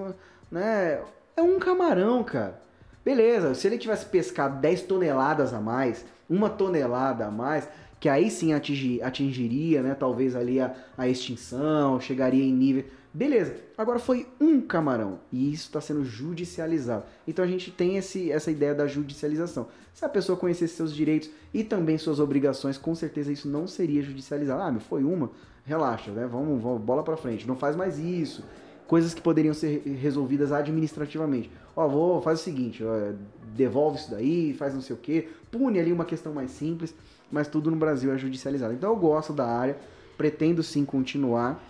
[0.51, 1.01] né,
[1.37, 2.61] é um camarão, cara.
[3.05, 7.69] Beleza, se ele tivesse pescado 10 toneladas a mais, uma tonelada a mais,
[8.01, 12.85] que aí sim atingi- atingiria, né, talvez ali a, a extinção, chegaria em nível.
[13.19, 17.03] Beleza, agora foi um camarão e isso está sendo judicializado.
[17.27, 19.67] Então a gente tem esse, essa ideia da judicialização.
[19.93, 24.03] Se a pessoa conhecesse seus direitos e também suas obrigações, com certeza isso não seria
[24.03, 24.63] judicializado.
[24.63, 25.33] Ah, meu, foi uma,
[25.65, 26.29] relaxa, né?
[26.31, 28.45] Vamos, vamos bola para frente, não faz mais isso.
[28.87, 31.51] Coisas que poderiam ser resolvidas administrativamente.
[31.75, 33.15] Ó, vou, faz o seguinte, ó,
[33.53, 36.95] devolve isso daí, faz não sei o quê, pune ali uma questão mais simples,
[37.33, 38.75] mas tudo no Brasil é judicializado.
[38.75, 39.77] Então eu gosto da área,
[40.17, 41.61] pretendo sim continuar,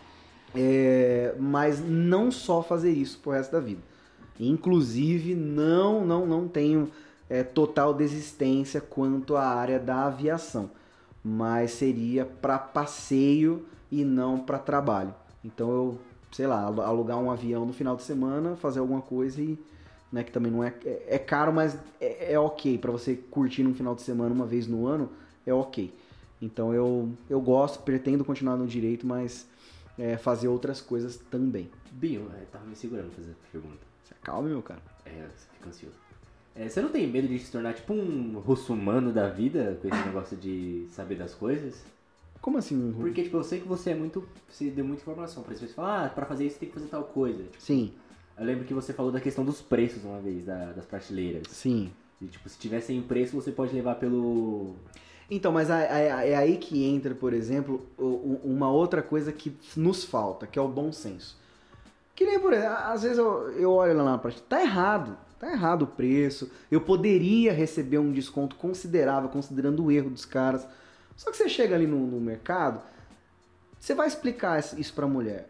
[0.55, 3.81] é, mas não só fazer isso pro resto da vida.
[4.41, 6.89] Inclusive, não, não, não tenho
[7.29, 10.71] é, total desistência quanto à área da aviação,
[11.25, 15.15] mas seria para passeio e não para trabalho.
[15.45, 15.99] Então eu,
[16.33, 19.59] sei lá, alu- alugar um avião no final de semana, fazer alguma coisa e,
[20.13, 23.63] né, que também não é é, é caro, mas é, é ok para você curtir
[23.63, 25.11] num final de semana uma vez no ano,
[25.47, 25.93] é ok.
[26.41, 29.47] Então eu eu gosto, pretendo continuar no direito, mas
[29.99, 31.71] é, fazer outras coisas também.
[31.93, 33.79] Binho, eu tava me segurando pra fazer a pergunta.
[34.05, 34.81] Se acalme, meu cara.
[35.05, 35.97] É, você fica ansioso.
[36.55, 40.05] É, você não tem medo de se tornar tipo um russomano da vida com esse
[40.07, 41.85] negócio de saber das coisas?
[42.41, 42.77] Como assim?
[42.77, 44.27] um- Porque, tipo, eu sei que você é muito.
[44.49, 45.43] Você deu muita informação.
[45.43, 47.43] Por exemplo, você fala, ah, pra fazer isso tem que fazer tal coisa.
[47.43, 47.93] Tipo, Sim,
[48.39, 51.43] eu lembro que você falou da questão dos preços uma vez, da- das prateleiras.
[51.49, 51.91] sim.
[52.21, 54.75] E, tipo, se tiver sem preço, você pode levar pelo.
[55.31, 60.59] Então, mas é, aí que entra, por exemplo, uma outra coisa que nos falta, que
[60.59, 61.37] é o bom senso.
[62.15, 65.17] Que nem, por exemplo, às vezes eu, eu olho lá na prateleira, tá errado.
[65.39, 66.51] Tá errado o preço.
[66.71, 70.67] Eu poderia receber um desconto considerável, considerando o erro dos caras.
[71.15, 72.83] Só que você chega ali no, no mercado,
[73.79, 75.49] você vai explicar isso pra mulher.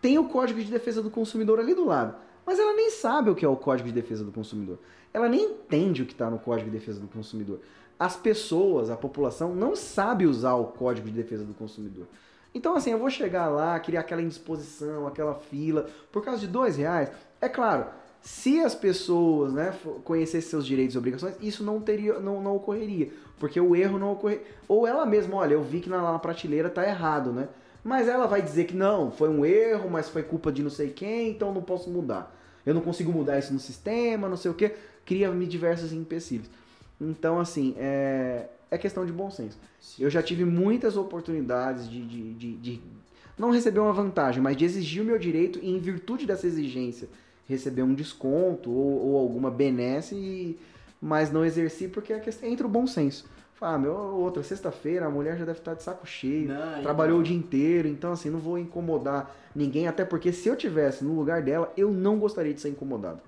[0.00, 2.16] Tem o Código de Defesa do Consumidor ali do lado.
[2.44, 4.78] Mas ela nem sabe o que é o Código de Defesa do Consumidor.
[5.12, 7.60] Ela nem entende o que está no Código de Defesa do Consumidor.
[8.00, 12.06] As pessoas, a população, não sabe usar o Código de Defesa do Consumidor.
[12.54, 16.78] Então, assim, eu vou chegar lá, criar aquela indisposição, aquela fila, por causa de dois
[16.78, 17.12] reais.
[17.42, 17.84] É claro,
[18.22, 23.10] se as pessoas né, conhecessem seus direitos e obrigações, isso não teria, não, não ocorreria,
[23.38, 24.46] porque o erro não ocorreria.
[24.66, 27.48] Ou ela mesma, olha, eu vi que na, na prateleira tá errado, né?
[27.84, 30.88] Mas ela vai dizer que não, foi um erro, mas foi culpa de não sei
[30.88, 32.34] quem, então não posso mudar.
[32.64, 34.72] Eu não consigo mudar isso no sistema, não sei o que.
[35.04, 36.48] Cria-me diversos empecilhos.
[37.00, 39.58] Então, assim, é, é questão de bom senso.
[39.80, 40.04] Sim.
[40.04, 42.80] Eu já tive muitas oportunidades de, de, de, de,
[43.38, 47.08] não receber uma vantagem, mas de exigir o meu direito e, em virtude dessa exigência,
[47.48, 50.58] receber um desconto ou, ou alguma benesse,
[51.00, 53.24] mas não exerci porque é questão, entra o bom senso.
[53.60, 57.20] Ah, meu, outra sexta-feira, a mulher já deve estar de saco cheio, não, trabalhou não.
[57.20, 61.14] o dia inteiro, então assim, não vou incomodar ninguém, até porque se eu tivesse no
[61.14, 63.20] lugar dela, eu não gostaria de ser incomodado.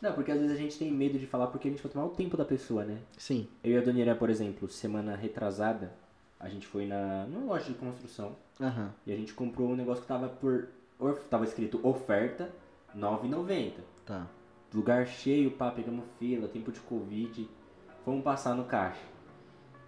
[0.00, 2.06] Não, porque às vezes a gente tem medo de falar porque a gente vai tomar
[2.06, 2.98] o tempo da pessoa, né?
[3.16, 3.48] Sim.
[3.64, 5.92] Eu e a Doniera, por exemplo, semana retrasada,
[6.38, 8.88] a gente foi na numa loja de construção uhum.
[9.06, 10.68] e a gente comprou um negócio que tava por.
[11.30, 12.50] Tava escrito oferta
[12.92, 13.74] R$ 9,90.
[14.04, 14.26] Tá.
[14.74, 17.48] Lugar cheio, pá, pegamos fila, tempo de Covid.
[18.04, 19.00] Fomos passar no caixa.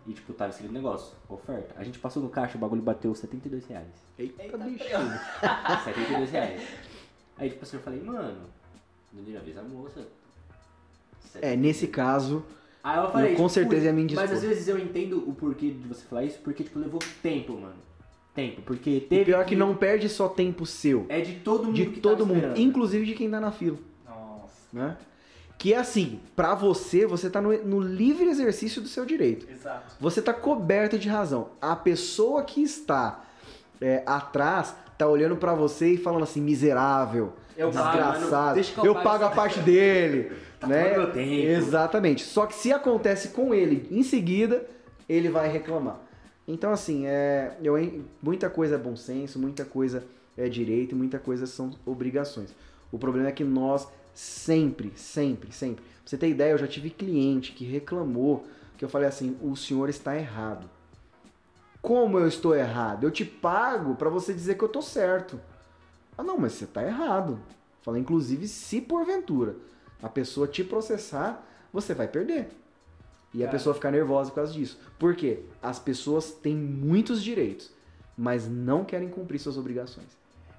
[0.07, 1.75] E tipo, tava escrito negócio, oferta.
[1.77, 4.07] A gente passou no caixa, o bagulho bateu 72 reais.
[4.19, 4.85] Eita, Eita bicho.
[5.85, 6.63] 72 reais.
[7.37, 8.49] Aí tipo assim, eu falei, mano,
[9.13, 10.07] não avisa a moça.
[11.41, 12.45] É, nesse caso,
[12.83, 15.35] Aí eu, falei, eu com certeza é a minha Mas às vezes eu entendo o
[15.35, 17.75] porquê de você falar isso, porque tipo, levou tempo, mano.
[18.35, 19.23] Tempo, porque teve.
[19.23, 19.51] E pior que...
[19.51, 21.05] que não perde só tempo seu.
[21.09, 21.75] É de todo mundo.
[21.75, 22.59] De que todo tá mundo, esperando.
[22.59, 23.77] inclusive de quem tá na fila.
[24.09, 24.55] Nossa.
[24.73, 24.97] Né?
[25.59, 29.47] Que é assim, pra você, você tá no, no, livre exercício do seu direito.
[29.51, 29.95] Exato.
[30.01, 31.51] Você tá coberto de razão.
[31.61, 33.25] A pessoa que está
[33.79, 39.03] é, atrás tá olhando para você e falando assim, miserável, eu desgraçado, pago, eu, eu
[39.03, 40.33] pago a parte dele.
[40.59, 40.97] tá né?
[40.97, 41.49] Meu tempo.
[41.49, 42.23] Exatamente.
[42.25, 44.67] Só que se acontece com ele em seguida,
[45.09, 46.01] ele vai reclamar.
[46.47, 47.75] Então, assim, é, eu,
[48.23, 50.05] muita coisa é bom senso, muita coisa
[50.37, 52.55] é direito, muita coisa são obrigações.
[52.91, 55.83] O problema é que nós Sempre, sempre, sempre.
[55.83, 58.45] Pra você ter ideia, eu já tive cliente que reclamou
[58.77, 60.69] que eu falei assim: o senhor está errado.
[61.81, 63.05] Como eu estou errado?
[63.05, 65.41] Eu te pago para você dizer que eu tô certo.
[66.17, 67.41] Ah, não, mas você tá errado.
[67.83, 69.57] Falei, inclusive, se porventura
[70.03, 72.51] a pessoa te processar, você vai perder.
[73.33, 74.79] E a pessoa ficar nervosa por causa disso.
[74.99, 75.45] Por quê?
[75.63, 77.71] As pessoas têm muitos direitos,
[78.17, 80.09] mas não querem cumprir suas obrigações.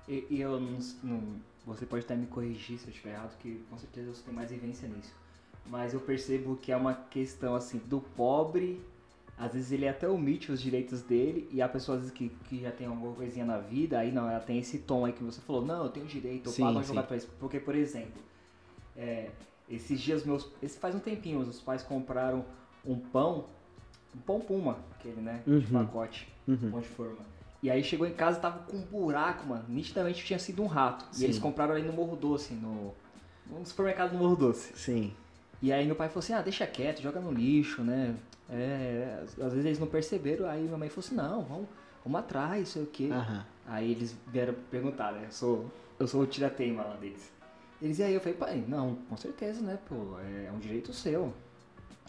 [0.08, 1.22] E, e eu não, não
[1.66, 4.50] você pode até me corrigir se eu estiver errado, que com certeza você tem mais
[4.50, 5.14] vivência nisso.
[5.66, 8.82] Mas eu percebo que é uma questão assim do pobre,
[9.42, 12.72] às vezes ele até omite os direitos dele, e há pessoas vezes, que, que já
[12.72, 15.66] tem alguma coisinha na vida, aí não, ela tem esse tom aí que você falou,
[15.66, 17.28] não, eu tenho direito, eu sim, pago advogado pra isso.
[17.40, 18.22] Porque, por exemplo,
[18.96, 19.32] é,
[19.68, 20.48] esses dias meus.
[20.62, 22.46] Esse faz um tempinho, os pais compraram
[22.86, 23.46] um pão,
[24.16, 25.42] um pão puma, aquele, né?
[25.48, 25.60] Uhum.
[25.60, 26.70] De pacote, uhum.
[26.70, 27.32] pão de forma.
[27.64, 29.66] E aí chegou em casa tava com um buraco, mano.
[29.68, 31.08] Nitidamente tinha sido um rato.
[31.12, 31.22] Sim.
[31.22, 32.94] E eles compraram ali no Morro Doce, no,
[33.50, 34.72] no supermercado do Morro Doce.
[34.76, 35.14] Sim.
[35.62, 38.16] E aí meu pai falou assim, ah, deixa quieto, joga no lixo, né?
[38.50, 41.68] É, às vezes eles não perceberam, aí minha mãe falou assim, não, vamos,
[42.04, 43.10] vamos atrás, sei o quê.
[43.12, 43.42] Uhum.
[43.68, 45.26] Aí eles vieram perguntar, né?
[45.28, 47.32] Eu sou, eu sou o tirateima lá deles.
[47.82, 51.34] Eles, e aí eu falei, pai, não, com certeza, né, pô, é um direito seu.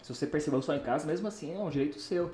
[0.01, 2.31] Se você percebeu só em casa, mesmo assim é um direito seu.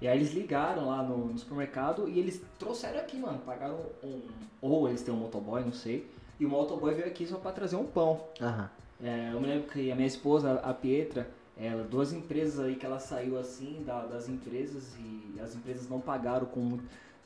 [0.00, 3.38] E aí eles ligaram lá no, no, supermercado e eles trouxeram aqui, mano.
[3.40, 4.22] Pagaram um.
[4.60, 6.10] Ou eles têm um motoboy, não sei.
[6.40, 8.24] E o motoboy veio aqui só pra trazer um pão.
[8.40, 8.68] Uhum.
[9.02, 12.86] É, eu me lembro que a minha esposa, a Pietra, ela, duas empresas aí que
[12.86, 16.78] ela saiu assim da, das empresas e as empresas não pagaram com.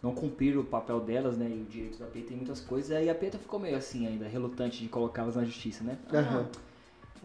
[0.03, 1.49] Não cumpriram o papel delas, né?
[1.49, 2.91] E o direito da Pietra tem muitas coisas.
[2.91, 5.97] E aí a Pietra ficou meio assim ainda, relutante de colocá-las na justiça, né?
[6.13, 6.45] Uhum.
[6.45, 6.47] Ah,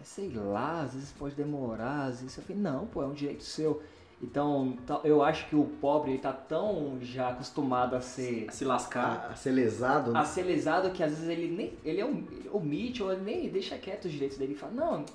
[0.03, 3.43] sei lá, às vezes pode demorar, às vezes eu falei, não, pô, é um direito
[3.43, 3.81] seu.
[4.23, 8.45] Então, eu acho que o pobre está tão já acostumado a ser.
[8.47, 9.25] A se lascar.
[9.29, 10.11] A, a ser lesado.
[10.11, 10.19] Né?
[10.19, 11.73] A ser lesado que às vezes ele nem.
[11.83, 12.23] Ele é um,
[12.53, 15.05] omite ou ele nem deixa quieto os direitos dele e fala, não,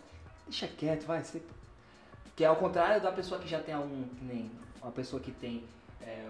[0.49, 1.23] deixa quieto, vai.
[1.23, 1.41] Você...
[2.35, 4.05] Que é ao contrário da pessoa que já tem algum.
[4.23, 4.51] nem
[4.83, 5.63] uma pessoa que tem
[6.01, 6.29] é,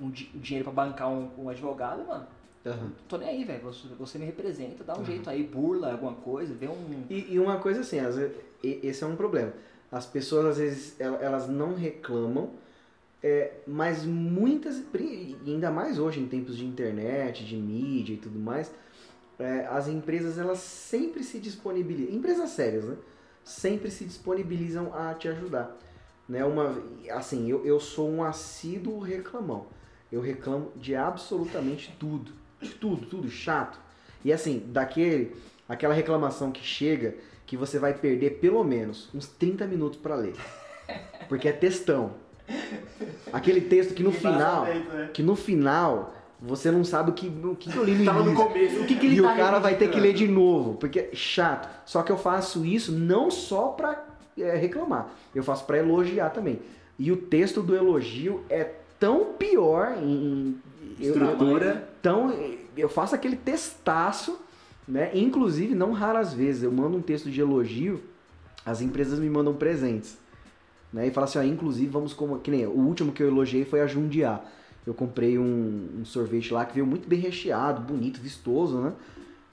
[0.00, 2.26] um, um dinheiro para bancar um, um, advogado, mano.
[2.64, 2.92] Uhum.
[3.08, 3.62] Tô nem aí, velho.
[3.62, 5.04] Você, você, me representa, dá um uhum.
[5.04, 7.04] jeito aí, burla alguma coisa, vê um.
[7.10, 9.52] E, e uma coisa assim, às vezes, esse é um problema
[9.90, 12.50] as pessoas às vezes elas não reclamam,
[13.22, 14.82] é, mas muitas,
[15.46, 18.70] ainda mais hoje em tempos de internet, de mídia e tudo mais,
[19.38, 22.96] é, as empresas elas sempre se disponibilizam, empresas sérias, né?
[23.42, 25.76] Sempre se disponibilizam a te ajudar.
[26.28, 26.44] Né?
[26.44, 29.66] Uma, assim, eu, eu sou um assíduo reclamão.
[30.10, 32.32] Eu reclamo de absolutamente tudo.
[32.60, 33.78] De tudo, tudo chato.
[34.24, 35.36] E assim, daquele,
[35.68, 37.16] aquela reclamação que chega
[37.46, 40.34] que você vai perder pelo menos uns 30 minutos para ler.
[41.28, 42.12] Porque é textão.
[43.32, 45.10] Aquele texto que no final, né?
[45.12, 48.30] que no final você não sabe o que, o que eu li no Tava no
[48.30, 48.46] início.
[48.46, 48.80] começo.
[48.82, 50.98] O que, que ele E o tá cara vai ter que ler de novo, porque
[51.00, 51.68] é chato.
[51.86, 54.04] Só que eu faço isso não só pra
[54.38, 56.60] é, reclamar, eu faço pra elogiar também.
[56.98, 60.56] E o texto do elogio é tão pior em
[61.00, 61.88] eu- Estrutura.
[62.00, 62.32] então
[62.76, 64.38] eu faço aquele testaço,
[64.86, 65.10] né?
[65.14, 68.00] Inclusive, não raras vezes, eu mando um texto de elogio,
[68.64, 70.16] as empresas me mandam presentes.
[70.92, 71.08] Né?
[71.08, 72.38] E fala assim, ó, inclusive, vamos como.
[72.38, 74.40] Que nem o último que eu elogiei foi a Jundiá.
[74.86, 78.92] Eu comprei um, um sorvete lá que veio muito bem recheado, bonito, vistoso, né?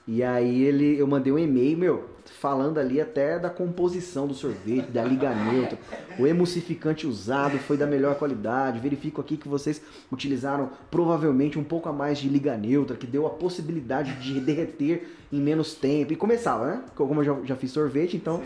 [0.06, 4.90] E aí ele, eu mandei um e-mail, meu, falando ali até da composição do sorvete,
[4.90, 5.78] da liga neutra.
[6.18, 8.80] O emulsificante usado foi da melhor qualidade.
[8.80, 9.80] Verifico aqui que vocês
[10.10, 15.08] utilizaram provavelmente um pouco a mais de liga neutra, que deu a possibilidade de derreter
[15.32, 16.12] em menos tempo.
[16.12, 16.82] E começava, né?
[16.94, 18.42] Como eu já, já fiz sorvete, então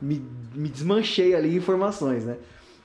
[0.00, 0.22] me,
[0.54, 2.36] me desmanchei ali informações, né?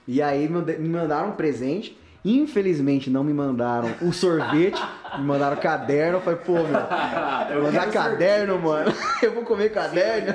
[0.08, 1.98] E aí me mandaram um presente.
[2.26, 4.82] Infelizmente não me mandaram o sorvete,
[5.18, 6.18] me mandaram caderno.
[6.18, 6.64] Eu falei, pô, meu,
[7.54, 8.94] Eu mandar caderno, mano.
[9.22, 10.34] Eu vou comer caderno.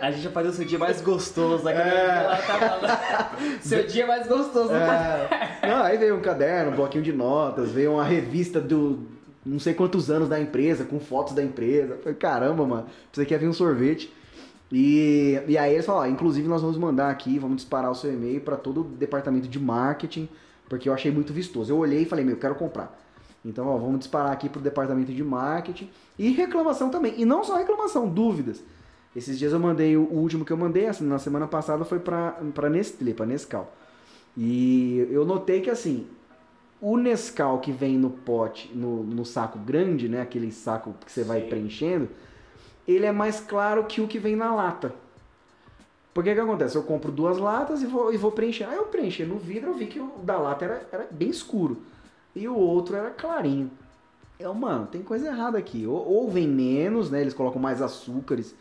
[0.00, 1.78] A gente vai fazer o seu dia mais gostoso aqui.
[1.78, 2.42] É.
[2.46, 3.32] Tá.
[3.60, 4.72] Seu dia mais gostoso.
[4.74, 5.58] É.
[5.62, 9.06] Não, aí veio um caderno, um bloquinho de notas, veio uma revista do
[9.46, 11.94] não sei quantos anos da empresa, com fotos da empresa.
[11.94, 14.12] Eu falei, caramba, mano, você quer vir um sorvete?
[14.70, 18.40] E, e aí eles falaram, inclusive nós vamos mandar aqui, vamos disparar o seu e-mail
[18.40, 20.28] para todo o departamento de marketing,
[20.68, 21.72] porque eu achei muito vistoso.
[21.72, 22.98] Eu olhei e falei, meu, eu quero comprar.
[23.44, 25.88] Então, ó, vamos disparar aqui pro departamento de marketing
[26.18, 27.14] e reclamação também.
[27.16, 28.62] E não só reclamação, dúvidas.
[29.16, 32.32] Esses dias eu mandei, o último que eu mandei, assim, na semana passada foi pra,
[32.54, 33.72] pra Nestlé, pra Nescau.
[34.36, 36.06] E eu notei que assim,
[36.80, 40.20] o Nescau que vem no pote, no, no saco grande, né?
[40.20, 41.48] Aquele saco que você vai Sim.
[41.48, 42.08] preenchendo,
[42.86, 44.94] ele é mais claro que o que vem na lata.
[46.18, 46.74] Porque o que acontece?
[46.74, 48.64] Eu compro duas latas e vou, e vou preencher.
[48.64, 51.80] Aí eu preenchi no vidro, eu vi que o da lata era, era bem escuro.
[52.34, 53.70] E o outro era clarinho.
[54.36, 55.86] Eu, mano, tem coisa errada aqui.
[55.86, 57.20] Ou, ou vem menos, né?
[57.20, 58.52] Eles colocam mais açúcares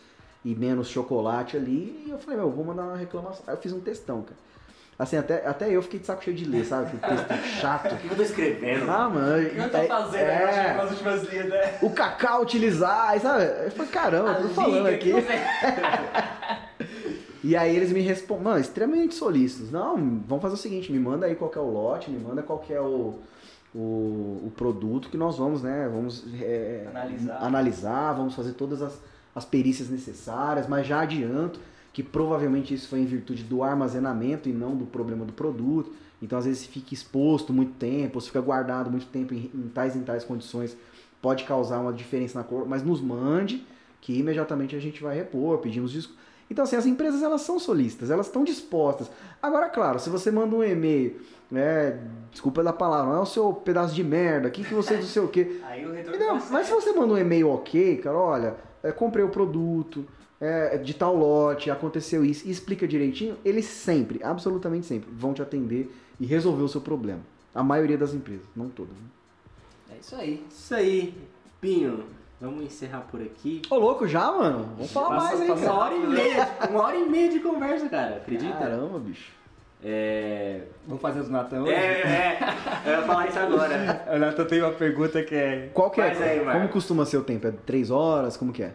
[0.46, 2.06] e menos chocolate ali.
[2.06, 3.44] E eu falei, meu, eu vou mandar uma reclamação.
[3.48, 4.38] Aí eu fiz um textão, cara.
[5.00, 6.96] Assim, até, até eu fiquei de saco cheio de ler, sabe?
[6.96, 7.94] Aquele texto chato.
[7.96, 8.88] O que eu tô escrevendo?
[8.88, 9.48] Ah, mano.
[9.48, 11.80] O que eu tô é- fazendo é, nas últimas linhas, né?
[11.82, 13.46] o cacau utilizar, sabe?
[13.66, 15.12] Eu falei, caramba, eu tô falando aqui.
[17.48, 19.72] E aí eles me respondem, mano, extremamente solícitos.
[19.72, 19.96] Não,
[20.28, 22.74] vamos fazer o seguinte, me manda aí qual é o lote, me manda qual que
[22.74, 23.20] é o,
[23.74, 23.80] o,
[24.48, 25.90] o produto que nós vamos, né?
[25.90, 27.38] Vamos é, Analisar.
[27.42, 29.02] analisar, vamos fazer todas as,
[29.34, 31.62] as perícias necessárias, mas já adianto
[31.94, 35.94] que provavelmente isso foi em virtude do armazenamento e não do problema do produto.
[36.22, 39.50] Então, às vezes, se fica exposto muito tempo, ou se fica guardado muito tempo em,
[39.56, 40.76] em tais e tais condições,
[41.22, 43.66] pode causar uma diferença na cor, mas nos mande
[44.02, 46.27] que imediatamente a gente vai repor, pedimos desculpas.
[46.50, 49.10] Então, assim, as empresas elas são solistas, elas estão dispostas.
[49.42, 51.20] Agora, claro, se você manda um e-mail,
[51.52, 52.00] né,
[52.32, 55.22] desculpa da palavra, não é o seu pedaço de merda, aqui que você não sei
[55.22, 55.60] o quê.
[55.68, 59.24] Aí o retorno Não, mas se você manda um e-mail ok, cara, olha, é, comprei
[59.26, 60.06] o produto,
[60.40, 65.42] é, de tal lote, aconteceu isso, e explica direitinho, eles sempre, absolutamente sempre, vão te
[65.42, 67.22] atender e resolver o seu problema.
[67.54, 68.94] A maioria das empresas, não todas.
[68.94, 69.96] né?
[69.96, 70.46] É isso aí.
[70.50, 71.14] Isso aí,
[71.60, 72.04] Pinho.
[72.40, 73.62] Vamos encerrar por aqui.
[73.70, 74.70] Ô, louco, já, mano?
[74.76, 75.80] Vamos falar Passa- mais aí, passa Uma cara.
[75.86, 78.18] hora e meia, uma hora e meia de conversa, cara.
[78.18, 78.54] Acredita?
[78.58, 79.32] Caramba, bicho.
[79.84, 80.62] É.
[80.86, 81.72] Vamos fazer os Natan hoje?
[81.74, 82.40] É, é.
[82.86, 84.06] Eu ia falar isso agora.
[84.16, 85.70] O Natan tem uma pergunta que é...
[85.74, 86.14] Qual que é?
[86.14, 87.48] Faz aí, como costuma ser o tempo?
[87.48, 88.38] É três horas?
[88.38, 88.74] Como que é?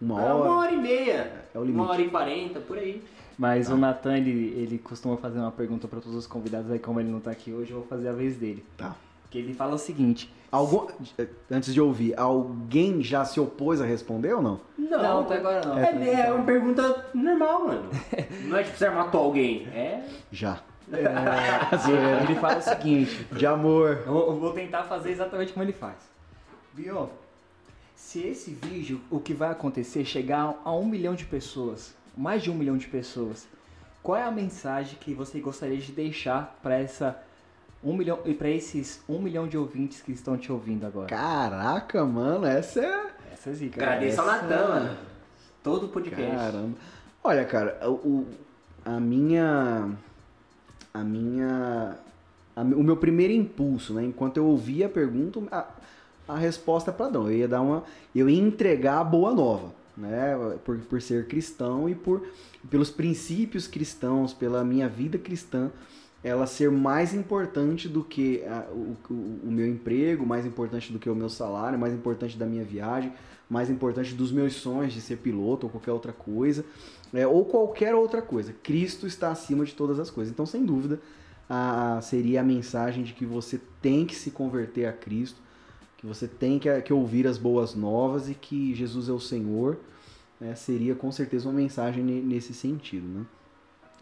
[0.00, 0.34] Uma Ah, hora?
[0.50, 1.32] Uma hora e meia.
[1.54, 1.80] É o limite.
[1.80, 3.02] Uma hora e quarenta, por aí.
[3.36, 4.30] Mas o Natan, ele,
[4.60, 7.52] ele costuma fazer uma pergunta para todos os convidados, aí como ele não tá aqui
[7.52, 8.64] hoje, eu vou fazer a vez dele.
[8.76, 8.96] Tá.
[9.30, 10.32] Que ele fala o seguinte...
[10.50, 10.86] Algum...
[11.50, 14.60] Antes de ouvir, alguém já se opôs a responder ou não?
[14.78, 15.78] Não, até agora não.
[15.78, 17.90] É, é uma pergunta normal, mano.
[18.48, 19.66] Não é tipo você matou alguém.
[19.68, 20.02] É.
[20.32, 20.60] Já.
[20.90, 23.26] É, ele fala o seguinte...
[23.30, 24.04] De amor.
[24.06, 25.96] Eu vou, eu vou tentar fazer exatamente como ele faz.
[26.72, 27.08] Bion,
[27.94, 32.50] se esse vídeo, o que vai acontecer, chegar a um milhão de pessoas, mais de
[32.50, 33.46] um milhão de pessoas,
[34.02, 37.20] qual é a mensagem que você gostaria de deixar para essa
[37.82, 41.06] um milhão e para esses um milhão de ouvintes que estão te ouvindo agora?
[41.06, 43.06] Caraca, mano, essa é.
[43.32, 43.82] Essa é zica.
[43.82, 44.96] Agradeço ao Natan, mano.
[45.62, 46.36] Todo o podcast.
[46.36, 46.74] Caramba.
[47.22, 48.26] Olha, cara, o,
[48.84, 49.90] a minha.
[50.92, 51.96] A minha.
[52.56, 54.04] a o meu primeiro impulso, né?
[54.04, 55.40] Enquanto eu ouvi a pergunta.
[55.50, 55.66] a-
[56.26, 57.30] a resposta é padrão.
[57.30, 57.84] Eu ia dar uma.
[58.14, 60.36] Eu ia entregar a boa nova, né?
[60.64, 62.22] Por, por ser cristão e por
[62.68, 65.70] pelos princípios cristãos, pela minha vida cristã,
[66.22, 71.08] ela ser mais importante do que a, o, o, meu emprego, mais importante do que
[71.08, 73.12] o meu salário, mais importante da minha viagem,
[73.48, 76.64] mais importante dos meus sonhos de ser piloto ou qualquer outra coisa,
[77.14, 78.52] é, ou qualquer outra coisa.
[78.62, 80.32] Cristo está acima de todas as coisas.
[80.32, 81.00] Então, sem dúvida,
[81.48, 85.40] a, seria a mensagem de que você tem que se converter a Cristo,
[85.96, 89.78] que você tem que, que ouvir as boas novas e que Jesus é o Senhor.
[90.40, 93.06] Né, seria com certeza uma mensagem nesse sentido.
[93.08, 93.26] Né?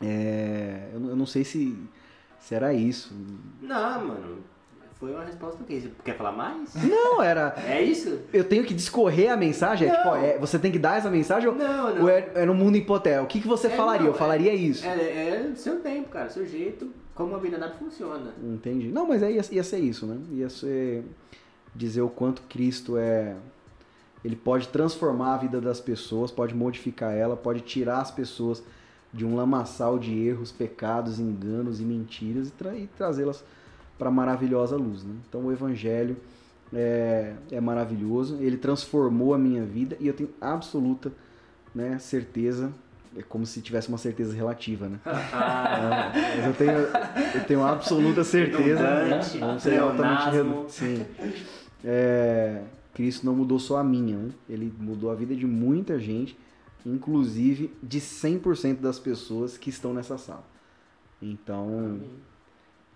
[0.01, 1.76] É, eu, eu não sei se,
[2.40, 3.14] se era isso.
[3.60, 4.38] Não, mano.
[4.98, 5.58] Foi uma resposta?
[5.68, 6.74] Você quer falar mais?
[6.74, 7.54] Não, era.
[7.68, 8.18] É isso?
[8.32, 9.88] Eu tenho que discorrer a mensagem?
[9.88, 11.52] É, tipo, ó, é, você tem que dar essa mensagem?
[11.52, 12.02] Não, não.
[12.04, 13.24] Ou é, é no mundo hipotético?
[13.24, 14.02] O que, que você É, falaria?
[14.04, 14.86] não, eu falaria isso.
[14.86, 18.32] É, é seu tempo, cara, seu jeito, como a vida funciona.
[18.42, 18.88] Entendi.
[18.88, 20.16] Não, mas aí ia, ia ser isso, né?
[20.30, 21.04] Ia ser
[21.74, 23.36] dizer o quanto Cristo é.
[24.24, 28.62] Ele pode transformar a vida das pessoas, pode modificar ela, pode tirar as pessoas
[29.16, 33.43] de um lamaçal de erros, pecados, enganos e mentiras e, tra e trazê-las
[33.98, 35.02] para maravilhosa luz.
[35.02, 35.14] Né?
[35.28, 36.16] Então o Evangelho
[36.72, 41.10] é, é, maravilhoso, ele transformou a minha vida e eu tenho absoluta
[41.74, 42.70] né, certeza,
[43.16, 44.98] é como se tivesse uma certeza relativa, né?
[45.06, 46.72] É, mas eu tenho,
[47.34, 48.82] eu tenho absoluta certeza.
[48.82, 49.20] Né?
[49.22, 51.06] Redundante, ser altamente redu- Sim.
[51.84, 52.62] É,
[52.94, 54.30] Cristo não mudou só a minha, né?
[54.48, 56.36] ele mudou a vida de muita gente,
[56.94, 60.44] inclusive de 100% das pessoas que estão nessa sala.
[61.20, 62.00] Então,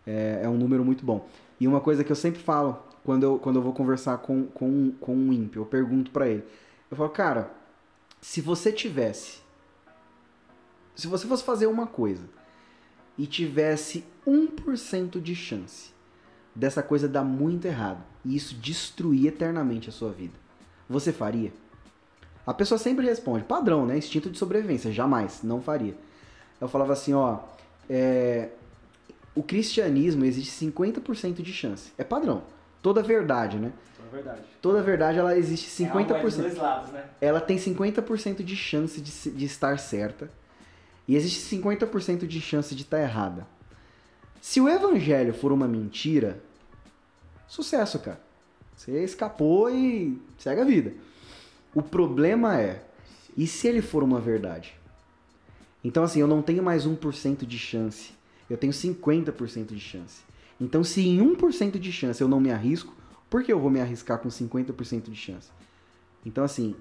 [0.07, 1.29] é, é um número muito bom.
[1.59, 4.93] E uma coisa que eu sempre falo quando eu, quando eu vou conversar com, com,
[5.01, 6.45] com um ímpio, eu pergunto pra ele.
[6.91, 7.51] Eu falo, cara,
[8.21, 9.41] se você tivesse.
[10.95, 12.25] Se você fosse fazer uma coisa
[13.17, 15.93] e tivesse 1% de chance
[16.55, 20.35] dessa coisa dar muito errado e isso destruir eternamente a sua vida,
[20.89, 21.53] você faria?
[22.47, 23.99] A pessoa sempre responde, padrão, né?
[23.99, 25.95] Instinto de sobrevivência, jamais, não faria.
[26.61, 27.39] Eu falava assim, ó,
[27.89, 28.49] é,
[29.35, 31.93] o cristianismo existe 50% de chance.
[31.97, 32.43] É padrão.
[32.83, 33.73] Toda verdade, né?
[34.07, 34.41] É verdade.
[34.61, 36.41] Toda verdade ela existe É uma moeda dos 50%.
[36.41, 37.05] dois lados, né?
[37.21, 40.31] ela tem 50% de chance de, de estar certa
[41.07, 43.47] e existe 50% de chance de estar errada.
[44.41, 46.41] Se o evangelho for uma mentira,
[47.47, 48.21] sucesso, cara.
[48.77, 50.95] Você escapou e segue a vida.
[51.75, 52.85] O problema é,
[53.37, 54.75] e se ele for uma verdade?
[55.83, 58.13] Então, assim, eu não tenho mais 1% de chance.
[58.49, 60.23] Eu tenho 50% de chance.
[60.61, 62.95] Então, se em 1% de chance eu não me arrisco,
[63.31, 65.49] por que eu vou me arriscar com 50% de chance?
[66.27, 66.75] Então, assim,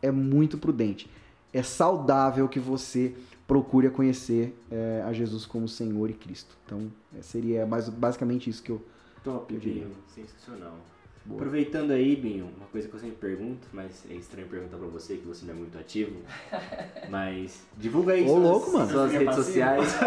[0.00, 1.10] é muito prudente.
[1.52, 3.14] É saudável que você
[3.46, 6.56] procure conhecer é, a Jesus como Senhor e Cristo.
[6.64, 8.82] Então, é, seria mais, basicamente isso que eu.
[9.22, 9.86] Top, Eu diria.
[10.14, 10.76] Sensacional.
[11.26, 11.40] Boa.
[11.40, 15.16] Aproveitando aí, Binho, uma coisa que eu sempre pergunto, mas é estranho perguntar pra você,
[15.16, 16.16] que você não é muito ativo.
[17.08, 18.90] Mas divulga aí Ô, suas, louco, mano.
[18.90, 19.44] suas redes passivo.
[19.44, 19.98] sociais.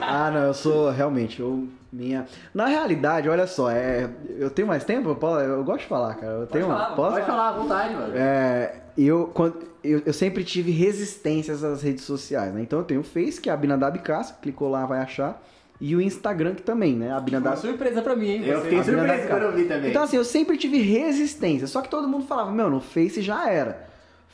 [0.00, 1.40] Ah, não, eu sou realmente.
[1.40, 2.26] Eu, minha...
[2.54, 5.38] Na realidade, olha só, é, eu tenho mais tempo, Paulo?
[5.40, 6.32] Eu gosto de falar, cara.
[6.32, 7.12] Eu tenho falar, Posso?
[7.12, 8.14] Pode falar à vontade, mano.
[8.16, 12.62] É, eu, quando, eu, eu sempre tive resistências às redes sociais, né?
[12.62, 15.42] Então eu tenho o Face, que é Abinadab Castro, clicou lá, vai achar.
[15.84, 17.08] E o Instagram, que também, né?
[17.08, 18.42] Uma Abinadab surpresa pra mim, hein?
[18.46, 19.90] Eu Você- fiquei a da quando eu vi também.
[19.90, 21.66] Então, assim, eu sempre tive resistência.
[21.66, 23.88] Só que todo mundo falava, meu, no Face já era.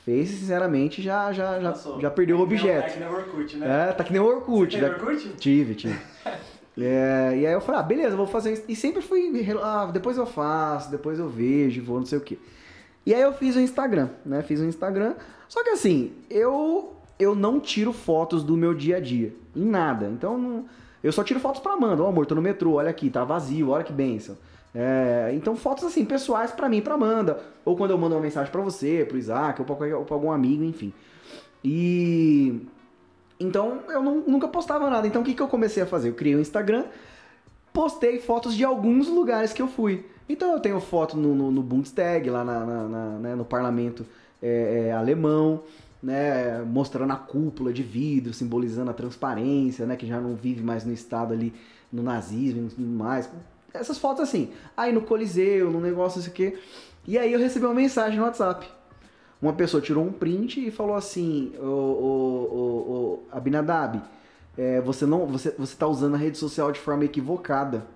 [0.05, 2.93] Face, sinceramente, já, já, já, já perdeu o É que É objeto.
[2.93, 3.89] que nem o Orkut, né?
[3.89, 4.71] É, tá que nem o Orkut.
[4.77, 4.95] Teve né?
[4.95, 5.29] Orkut?
[5.39, 5.99] Tive, tive.
[6.81, 8.63] É, e aí eu falei, ah, beleza, vou fazer isso.
[8.69, 12.39] E sempre fui, ah, depois eu faço, depois eu vejo, vou não sei o quê.
[13.05, 14.43] E aí eu fiz o Instagram, né?
[14.43, 15.15] Fiz o Instagram.
[15.49, 19.35] Só que assim, eu eu não tiro fotos do meu dia a dia.
[19.57, 20.07] Em nada.
[20.07, 20.67] Então, não-
[21.03, 22.03] eu só tiro fotos pra Amanda.
[22.03, 24.37] Ô amor, tô no metrô, olha aqui, tá vazio, olha que benção.
[24.75, 27.41] É, então, fotos assim, pessoais pra mim, pra Amanda.
[27.65, 30.31] Ou quando eu mando uma mensagem pra você, pro Isaac, ou pra, ou pra algum
[30.31, 30.93] amigo, enfim.
[31.65, 32.61] E.
[33.41, 35.07] Então eu não- nunca postava nada.
[35.07, 36.09] Então o que, que eu comecei a fazer?
[36.09, 36.85] Eu criei um Instagram,
[37.73, 40.05] postei fotos de alguns lugares que eu fui.
[40.29, 44.05] Então eu tenho foto no, no, no Bundestag, lá na, na- na- né, no parlamento
[44.43, 45.63] é, é, alemão,
[46.03, 50.85] né, mostrando a cúpula de vidro, simbolizando a transparência, né, que já não vive mais
[50.85, 51.53] no estado ali,
[51.93, 53.31] no nazismo e mais.
[53.73, 54.51] Essas fotos assim.
[54.77, 56.59] Aí no Coliseu, no negócio, isso aqui.
[57.07, 58.69] E aí eu recebi uma mensagem no WhatsApp.
[59.41, 64.03] Uma pessoa tirou um print e falou assim, ô, ô, ô, ô, Abinadab,
[64.57, 67.87] é, você não, você, você tá usando a rede social de forma equivocada.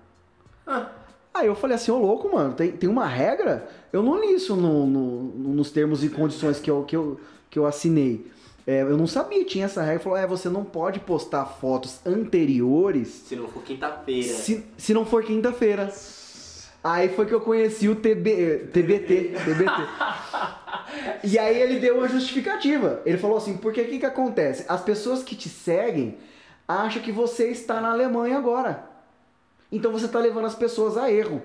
[0.65, 0.89] Ah.
[1.33, 3.67] Aí eu falei assim, ô louco, mano, tem, tem uma regra?
[3.91, 5.23] Eu não li isso no, no-
[5.53, 7.19] nos termos e condições que eu, que eu,
[7.53, 8.25] que eu assinei.
[8.65, 9.99] É, eu não sabia, tinha essa regra.
[9.99, 14.33] Falou, é, você não pode postar fotos anteriores Se não for quinta-feira.
[14.33, 15.93] se, se não for quinta-feira.
[16.83, 19.71] Aí foi que eu conheci o TB, TBT, TBT.
[21.23, 23.01] E aí ele deu uma justificativa.
[23.05, 24.65] Ele falou assim, porque o que, que acontece?
[24.67, 26.17] As pessoas que te seguem
[26.67, 28.83] acham que você está na Alemanha agora.
[29.71, 31.41] Então você está levando as pessoas a erro.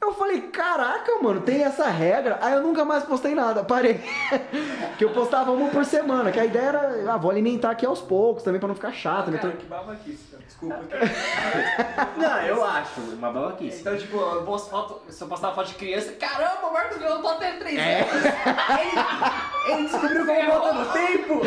[0.00, 2.38] Eu falei, caraca, mano, tem essa regra.
[2.40, 4.00] Aí eu nunca mais postei nada, parei.
[4.96, 8.00] que eu postava uma por semana, que a ideia era, ah, vou alimentar aqui aos
[8.00, 9.38] poucos também pra não ficar chato, né?
[9.38, 10.38] Cara, Então- que babaquice, cara.
[10.48, 10.78] Desculpa.
[12.16, 13.80] Não, eu acho uma babaquice.
[13.80, 16.96] Então, tipo, eu posto foto, se eu postar uma foto de criança, caramba, o Marcos
[16.96, 18.00] Vilela pode ter três É.
[18.00, 18.24] anos.
[19.68, 21.40] Ele descobriu eu volta no tempo.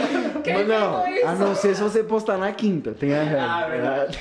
[0.44, 1.28] Quem Mas não, isso?
[1.28, 3.44] a não ser se você postar na quinta, tem a regra.
[3.52, 4.20] Ah, verdade.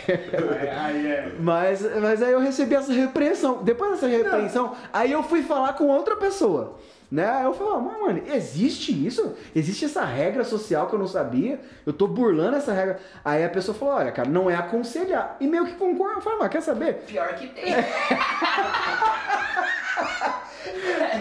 [0.82, 1.32] Aí é.
[1.39, 3.62] Mas, mas aí eu recebi essa repreensão.
[3.62, 6.79] Depois dessa repreensão, aí eu fui falar com outra pessoa.
[7.11, 7.29] Né?
[7.29, 9.35] Aí eu falei, mas mano, existe isso?
[9.55, 11.61] Existe essa regra social que eu não sabia?
[11.85, 13.01] Eu tô burlando essa regra.
[13.25, 15.37] Aí a pessoa falou, olha, cara, não é aconselhar.
[15.41, 16.19] E meio que concordo.
[16.19, 16.95] Eu falei, mas quer saber?
[17.07, 17.75] Pior que tem.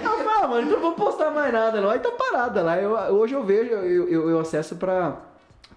[0.03, 1.89] Eu falei, ah, mano, então não vou postar mais nada não.
[1.89, 2.77] Aí tá parada lá.
[2.77, 5.17] Eu, hoje eu vejo, eu, eu, eu acesso pra,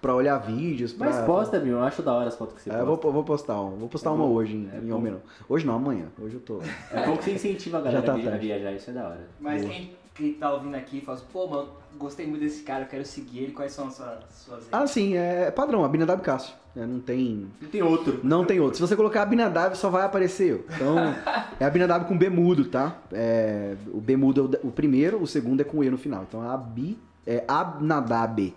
[0.03, 0.93] pra olhar vídeos.
[0.93, 2.91] Pra, Mas posta, meu, eu acho da hora as fotos que você É, posta.
[2.91, 3.71] eu vou, vou postar uma.
[3.77, 4.95] Vou postar uma hoje em, em bom.
[4.97, 5.23] Almirão.
[5.49, 6.07] Hoje não, amanhã.
[6.21, 6.61] Hoje eu tô.
[6.91, 9.29] É bom que você incentiva a galera tá a a viajar, isso é da hora.
[9.41, 12.89] Mas quem, quem tá ouvindo aqui fala assim, pô, mano, gostei muito desse cara, eu
[12.89, 14.65] quero seguir ele, quais são as suas, suas?
[14.73, 16.55] Ah, sim, é padrão, Abinadab Cássio.
[16.75, 17.47] É, não tem.
[17.61, 18.21] Não tem outro.
[18.25, 18.77] Não tem outro.
[18.77, 20.65] Se você colocar Abinadab, só vai aparecer eu.
[20.75, 20.97] Então,
[21.61, 22.97] é Abinadab com B mudo, tá?
[23.13, 26.25] É, o B mudo é o, o primeiro, o segundo é com E no final.
[26.27, 28.53] Então, Abi, é Abnadab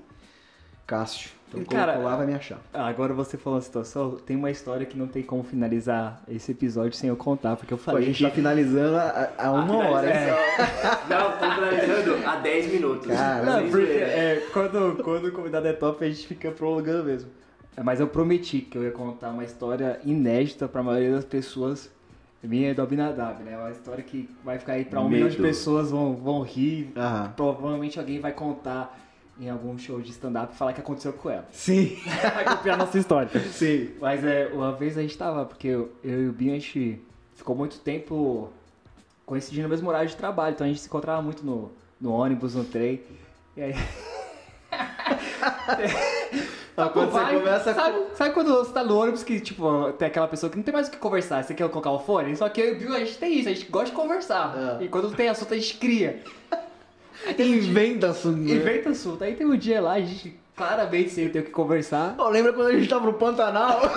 [0.87, 1.31] Cássio.
[1.47, 2.57] Então, colocou cara, lá, vai me achar.
[2.73, 6.51] Ah, Agora você falou a situação, tem uma história que não tem como finalizar esse
[6.51, 8.23] episódio sem eu contar, porque eu Pô, a falei gente que...
[8.23, 10.07] tá finalizando a, a uma hora.
[10.07, 10.33] hein?
[11.09, 13.07] Não, tô finalizando há 10 minutos.
[13.07, 17.29] Cara, Não, porque é, quando, quando o convidado é top, a gente fica prolongando mesmo.
[17.77, 21.91] É, Mas eu prometi que eu ia contar uma história inédita pra maioria das pessoas.
[22.41, 23.57] Minha é do Abinadab, né?
[23.57, 25.13] Uma história que vai ficar aí pra um Medo.
[25.15, 26.91] milhão de pessoas, vão, vão rir.
[26.95, 27.33] Aham.
[27.35, 28.95] Provavelmente alguém vai contar
[29.39, 31.45] em algum show de stand-up falar que aconteceu com ela.
[31.51, 31.97] Sim,
[32.33, 33.39] vai copiar a nossa história.
[33.51, 33.91] sim.
[33.99, 37.01] Mas é, uma vez a gente tava, porque eu, eu e o Binho, a gente
[37.35, 38.49] ficou muito tempo
[39.25, 42.55] coincidindo no mesmo horário de trabalho, então a gente se encontrava muito no, no ônibus,
[42.55, 43.01] no trem.
[43.57, 43.73] E aí.
[46.75, 49.93] Mas quando você Vai, começa a sabe, sabe quando você tá no ônibus que, tipo,
[49.93, 52.35] tem aquela pessoa que não tem mais o que conversar, você quer colocar o fone?
[52.35, 54.77] Só que eu e o Bill, a gente tem isso, a gente gosta de conversar.
[54.81, 54.83] É.
[54.83, 56.21] E quando tem assunto, a gente cria.
[57.33, 58.37] Teve um Inventa assunto.
[58.37, 58.53] né?
[58.53, 59.23] Inventa assunto.
[59.23, 62.15] Aí tem um dia lá, a gente claramente sem ter o que conversar.
[62.15, 63.81] Pô, lembra quando a gente tava no Pantanal?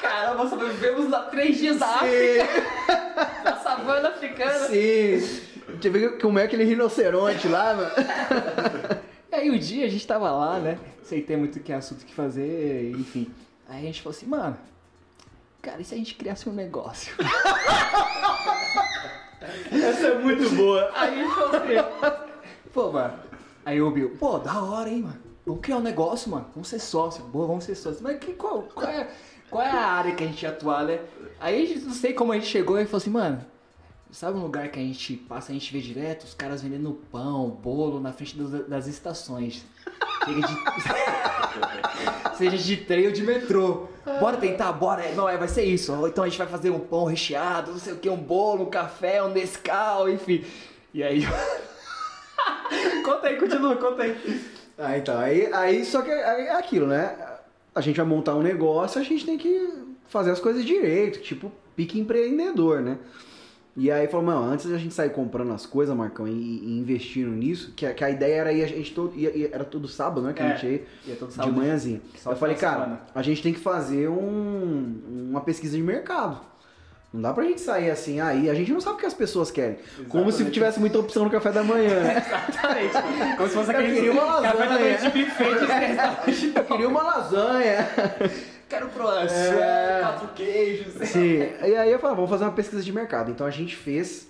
[0.00, 2.46] Caramba, nós vivemos lá três dias da África,
[3.44, 4.66] na savana africana.
[4.66, 5.40] Sim.
[5.68, 7.90] Deixa eu ver como é aquele rinoceronte lá, mano.
[9.30, 10.78] E aí um dia a gente tava lá, né?
[11.02, 13.30] Sem ter muito que assunto que fazer, enfim.
[13.68, 14.56] Aí a gente falou assim, mano,
[15.62, 17.14] cara, e se a gente criasse um negócio?
[19.72, 20.90] Essa é muito boa.
[20.94, 22.22] Aí gente falou assim,
[22.72, 23.14] pô, mano.
[23.64, 25.20] Aí o Bill, pô, da hora, hein, mano.
[25.46, 26.46] Vamos criar um negócio, mano.
[26.54, 27.24] Vamos ser sócio.
[27.24, 28.02] Boa, vamos ser sócio.
[28.02, 29.08] Mas que, qual, qual, é,
[29.50, 31.00] qual é a área que a gente ia atuar, né?
[31.40, 33.44] Aí a gente, não sei como a gente chegou e falou assim, mano,
[34.12, 37.48] sabe um lugar que a gente passa, a gente vê direto os caras vendendo pão,
[37.50, 39.64] bolo na frente dos- das estações.
[40.24, 40.56] Seja de,
[42.36, 43.88] seja de trem ou de metrô.
[44.20, 44.72] Bora tentar?
[44.72, 45.02] Bora.
[45.14, 45.92] Não, é, vai ser isso.
[45.92, 48.64] Ou Então a gente vai fazer um pão recheado, não sei o que, um bolo,
[48.64, 50.44] um café, um Nescau, enfim.
[50.94, 51.22] E aí...
[53.04, 54.44] conta aí, continua, conta aí.
[54.78, 57.16] Ah, então, aí, aí só que aí é aquilo, né?
[57.74, 59.72] A gente vai montar um negócio, a gente tem que
[60.08, 62.98] fazer as coisas direito, tipo pique empreendedor, né?
[63.74, 67.30] E aí falou, mano, antes da gente sair comprando as coisas, Marcão, e, e investindo
[67.30, 69.88] nisso, que, a- que a ideia era ir, a gente todo, ia- ia- era todo
[69.88, 70.34] sábado, né?
[70.34, 71.56] Que a É, gente ia, ia todo de sábado.
[71.56, 72.00] manhãzinha.
[72.16, 73.00] Só Eu falei, de cara, semana.
[73.14, 75.00] a gente tem que fazer um,
[75.30, 76.38] uma pesquisa de mercado.
[77.14, 79.50] Não dá pra gente sair assim, aí a gente não sabe o que as pessoas
[79.50, 79.76] querem.
[80.08, 80.52] Como se Exatamente.
[80.54, 82.16] tivesse muita opção no café da manhã, né?
[82.88, 83.36] Exatamente.
[83.36, 84.80] Como se fosse Eu aquele queria uma café da lasanha.
[84.80, 86.52] manhã de buffet de.
[86.58, 87.88] Eu queria uma lasanha.
[88.72, 90.00] Quero croissant, É.
[90.00, 90.94] quatro queijos.
[91.08, 91.40] Sim.
[91.62, 93.30] E aí eu falei, vamos fazer uma pesquisa de mercado.
[93.30, 94.26] Então a gente fez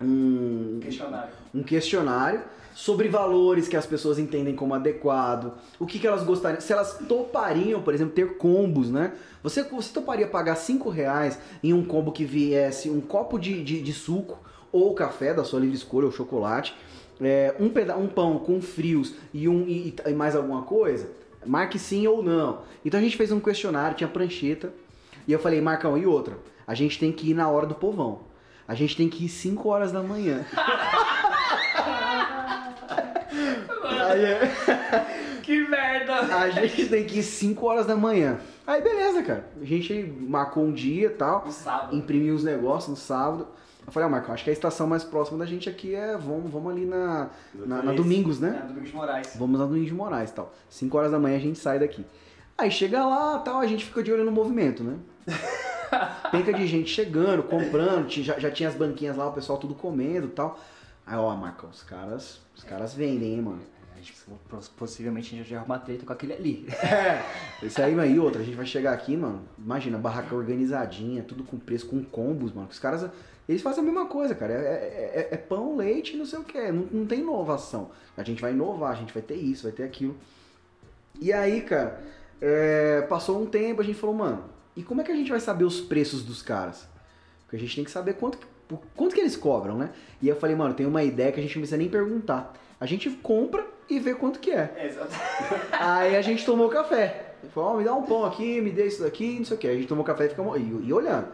[0.00, 1.28] um, Questionário.
[1.54, 2.40] um questionário
[2.74, 6.98] sobre valores que as pessoas entendem como adequado, o que, que elas gostariam, se elas
[7.06, 9.12] topariam, por exemplo, ter combos, né?
[9.42, 13.82] Você, você toparia pagar 5 reais em um combo que viesse um copo de, de,
[13.82, 14.38] de suco
[14.72, 16.74] ou café da sua livre escolha ou chocolate,
[17.20, 21.08] é, um, peda um pão com frios e, um, e, e mais alguma coisa?
[21.46, 22.62] Marque sim ou não.
[22.84, 24.72] Então a gente fez um questionário, tinha prancheta,
[25.26, 26.36] e eu falei, Marcão, e outra?
[26.66, 28.20] A gente tem que ir na hora do povão.
[28.68, 30.44] A gente tem que ir 5 horas da manhã.
[34.08, 36.14] Aí, é- Que merda!
[36.36, 38.38] A gente tem que ir 5 horas da manhã.
[38.66, 39.46] Aí beleza, cara.
[39.60, 41.44] A gente marcou um dia e tal.
[41.46, 41.94] No sábado.
[41.96, 43.46] imprimiu os negócios no sábado.
[43.86, 46.16] Eu falei, ah, Marco, acho que a estação mais próxima da gente aqui é.
[46.16, 48.60] Vamos, vamos ali na, na, na Domingos, né?
[48.62, 49.36] É, Domingos de Moraes.
[49.36, 50.52] Vamos na Domingos de Moraes tal.
[50.68, 52.04] 5 horas da manhã a gente sai daqui.
[52.58, 54.96] Aí chega lá tal, a gente fica de olho no movimento, né?
[56.32, 60.26] Penca de gente chegando, comprando, já, já tinha as banquinhas lá, o pessoal tudo comendo
[60.26, 60.58] e tal.
[61.06, 63.60] Aí, ó, Marco, os caras, os caras vendem, hein, mano.
[63.94, 64.14] A gente,
[64.48, 66.66] poss- possivelmente a gente já arruma treta com aquele ali.
[67.62, 69.42] Esse aí, aí outra, a gente vai chegar aqui, mano.
[69.58, 72.68] Imagina, barraca organizadinha, tudo com preço, com combos, mano.
[72.70, 73.08] Os caras,
[73.48, 74.52] eles fazem a mesma coisa, cara.
[74.52, 76.60] É, é- é- é pão, leite e não sei o que.
[76.72, 77.90] Não, não tem inovação.
[78.16, 80.16] A gente vai inovar, a gente vai ter isso, vai ter aquilo.
[81.20, 82.02] E aí, cara,
[82.40, 84.44] é, passou um tempo, a gente falou, mano,
[84.76, 86.86] e como é que a gente vai saber os preços dos caras?
[87.44, 88.38] Porque a gente tem que saber quanto,
[88.94, 89.90] quanto que eles cobram, né?
[90.20, 92.52] E eu falei, mano, tem uma ideia que a gente não precisa nem perguntar.
[92.78, 94.88] A gente compra e vê quanto que é.
[94.90, 95.12] Exato.
[95.72, 97.34] Aí a gente tomou café.
[97.54, 99.68] Falou, ó, me dá um pão aqui, me dê isso daqui, não sei o que.
[99.68, 101.28] A gente tomou café e ficamos e, e olhando.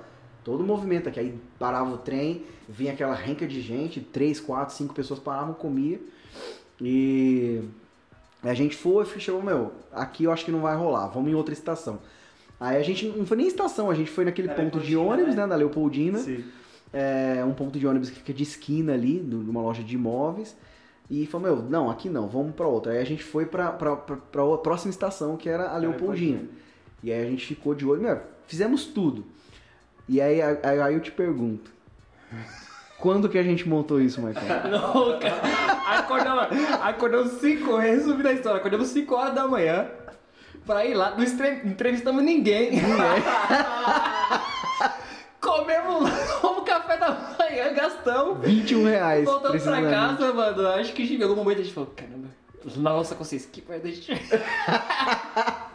[0.44, 1.20] Todo o movimento aqui.
[1.20, 6.00] Aí parava o trem, vinha aquela renca de gente, três, quatro, cinco pessoas paravam, comia.
[6.80, 7.62] E
[8.42, 11.52] a gente foi, chegou, meu, aqui eu acho que não vai rolar, vamos em outra
[11.52, 12.00] estação.
[12.58, 15.34] Aí a gente não foi nem estação, a gente foi naquele Da ponto de ônibus,
[15.34, 15.42] né?
[15.42, 16.44] né, da Leopoldina Sim.
[16.92, 20.56] é, um ponto de ônibus que fica de esquina ali, numa loja de imóveis.
[21.10, 22.92] E falou, meu, não, aqui não, vamos pra outra.
[22.92, 26.44] Aí a gente foi pra, pra, pra, pra a próxima estação, que era a Leopoldina.
[27.02, 29.24] E aí a gente ficou de olho, meu, fizemos tudo.
[30.12, 31.70] E aí, aí, aí eu te pergunto,
[32.98, 34.20] quando que a gente montou isso?
[34.20, 35.40] Não, cara.
[36.00, 36.48] Acordamos,
[36.82, 39.88] acordamos 5, resumindo a história, acordamos 5 horas da manhã
[40.66, 42.72] pra ir lá, não entrevistamos ninguém.
[45.40, 46.10] Comemos,
[46.42, 48.46] tomamos café da manhã, gastamos.
[48.46, 49.24] 21 reais.
[49.24, 50.68] Voltamos pra casa, mano.
[50.68, 52.28] Acho que em algum momento a gente falou, caramba,
[52.76, 54.12] nossa consciência, que merda a gente.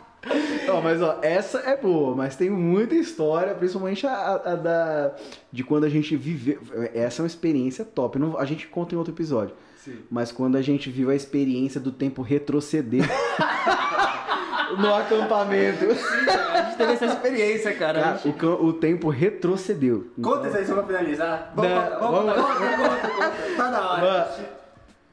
[0.70, 5.12] Ó, mas ó, essa é boa, mas tem muita história, principalmente a, a- da
[5.52, 6.60] de quando a gente viveu.
[6.94, 8.20] Essa é uma experiência top.
[8.20, 9.56] Não- a gente conta em outro episódio.
[9.78, 10.00] Sim.
[10.12, 13.06] Mas quando a gente viu a experiência do tempo retroceder
[14.78, 15.86] no acampamento.
[15.86, 18.02] A gente teve essa experiência, cara.
[18.02, 20.08] Cara, o, cam- o tempo retrocedeu.
[20.22, 21.54] Conta isso aí só pra finalizar.
[21.56, 24.02] Vamos, Não, vamos, vamos- vamos, Tá na hora.
[24.02, 24.48] Mano,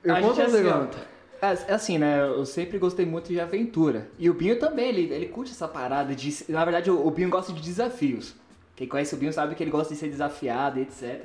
[0.03, 0.63] eu a conto gente um é
[1.45, 2.21] é, assim, né?
[2.21, 4.09] Eu sempre gostei muito de aventura.
[4.19, 6.45] E o Binho também, ele, ele curte essa parada de.
[6.49, 8.35] Na verdade, o, o Binho gosta de desafios.
[8.77, 11.25] Quem conhece o Binho sabe que ele gosta de ser desafiado, etc.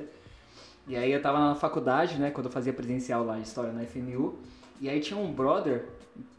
[0.88, 2.32] E aí eu tava na faculdade, né?
[2.32, 4.40] Quando eu fazia presencial lá de história na FNU.
[4.82, 5.86] E aí tinha um brother,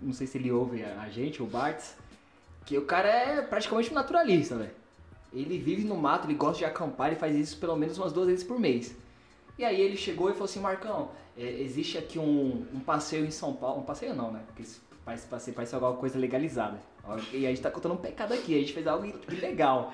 [0.01, 1.95] não sei se ele ouve a, gente, o Bartz,
[2.65, 4.71] que o cara é praticamente um naturalista, velho.
[5.33, 8.27] Ele vive no mato, ele gosta de acampar, ele faz isso pelo menos umas duas
[8.27, 8.97] vezes por mês.
[9.59, 11.11] E aí ele chegou e falou assim, Marcão,
[11.43, 14.43] existe aqui um, um passeio em São Paulo, um passeio não, né?
[14.47, 14.63] Porque
[15.05, 16.79] passe- passeio parece alguma coisa legalizada.
[17.33, 19.93] E a gente tá contando um pecado aqui, a gente fez algo ilegal.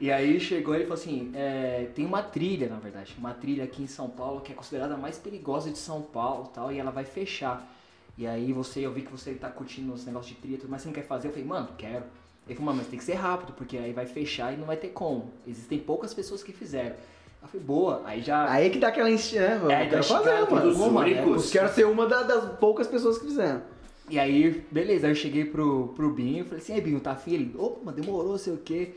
[0.00, 3.64] e aí chegou e ele falou assim, é, tem uma trilha, na verdade, uma trilha
[3.64, 6.78] aqui em São Paulo que é considerada a mais perigosa de São Paulo tal, e
[6.78, 7.68] ela vai fechar.
[8.16, 10.88] E aí você, eu vi que você tá curtindo os negócios de trilha, mas você
[10.88, 11.28] não quer fazer?
[11.28, 12.04] Eu falei, mano, quero.
[12.46, 14.88] Ele falou, mas tem que ser rápido, porque aí vai fechar e não vai ter
[14.88, 15.30] como.
[15.46, 16.96] Existem poucas pessoas que fizeram.
[17.42, 18.48] Eu falei, boa, aí já...
[18.50, 19.82] Aí que dá aquela instinção, né?
[19.82, 20.70] É, Eu quero fazer, mano.
[20.70, 21.46] é, únicos.
[21.46, 23.62] eu quero ser uma da- das poucas pessoas que fizeram.
[24.08, 27.34] E aí, beleza, aí eu cheguei pro, pro Binho, falei assim, aí Binho, tá afim?
[27.34, 28.94] Ele, opa, mano, demorou, sei o quê.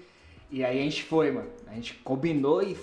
[0.51, 1.47] E aí a gente foi, mano.
[1.67, 2.77] A gente combinou e,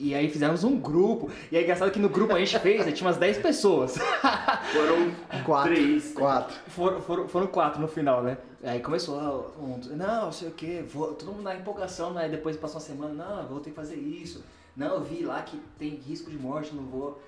[0.00, 1.30] e aí fizemos um grupo.
[1.52, 3.96] E é engraçado que no grupo a gente fez, aí tinha umas 10 pessoas.
[4.72, 5.12] Foram
[5.44, 5.74] Quatro.
[5.74, 6.12] três.
[6.12, 6.56] Quatro.
[6.68, 8.36] Foram, foram, foram quatro no final, né?
[8.64, 12.28] Aí começou, ah, um, não, sei o quê, vou, todo mundo na empolgação, né?
[12.28, 14.42] Depois passou uma semana, não, vou ter que fazer isso.
[14.78, 17.20] Não, eu vi lá que tem risco de morte, não vou.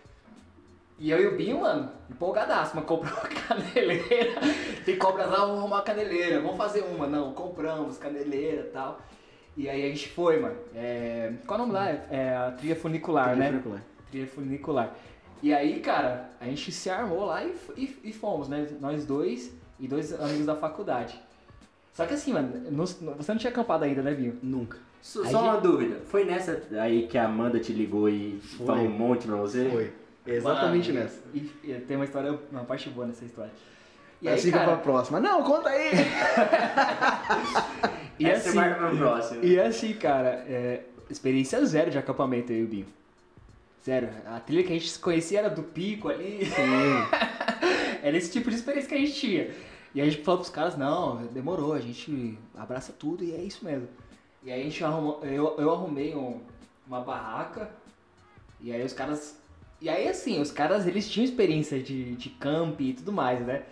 [0.99, 4.41] E eu e o Binho, mano, empolgadaço, mas comprou uma caneleira.
[4.85, 7.07] Tem cobras lá, vamos arrumar uma caneleira, vamos fazer uma.
[7.09, 9.01] Não, compramos caneleira e tal.
[9.57, 10.57] E aí a gente foi, mano.
[10.75, 11.89] É, qual é o nome lá?
[11.91, 13.49] É a trilha funicular, né?
[13.49, 13.83] Funicular.
[14.11, 14.97] trilha funicular.
[15.43, 18.69] E aí, cara, a gente se armou lá e, e, e fomos, né?
[18.79, 21.21] Nós dois e dois amigos da faculdade.
[21.95, 24.39] Só que assim, mano, não- você não tinha acampado ainda, né, Binho?
[24.43, 24.79] Nunca.
[25.01, 26.01] Só Aí uma dúvida.
[26.07, 28.67] Foi nessa aí que a Amanda te ligou e Foi.
[28.67, 29.69] falou um monte pra você?
[29.71, 29.93] Foi.
[30.27, 31.21] Exatamente Mano, nessa.
[31.33, 33.51] E, e tem uma história, uma parte boa nessa história.
[34.21, 35.19] E Aí aí, fica pra cara, próxima.
[35.19, 35.93] Não, conta aí!
[38.21, 39.43] e Essa assim, você marca no próximo.
[39.43, 42.87] e assim, cara, é, experiência zero de acampamento eu e o Binho.
[43.83, 44.11] Zero.
[44.27, 46.41] A trilha que a gente se conhecia era do pico ali.
[48.03, 49.49] era esse tipo de experiência que a gente tinha.
[49.95, 53.65] E a gente falou pros caras, não, demorou, a gente abraça tudo e é isso
[53.65, 53.89] mesmo.
[54.43, 56.41] E aí a gente arrumou, eu, eu arrumei um-
[56.87, 57.71] uma barraca,
[58.61, 59.39] e aí os caras.
[59.81, 63.63] E aí assim, os caras eles tinham experiência de, de camp e tudo mais, né?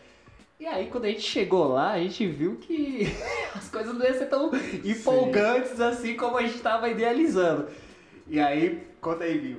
[0.60, 3.06] E aí, quando a gente chegou lá, a gente viu que
[3.54, 4.50] as coisas não iam ser tão
[4.84, 7.68] empolgantes assim como a gente estava idealizando.
[8.26, 9.58] E aí, conta aí, viu?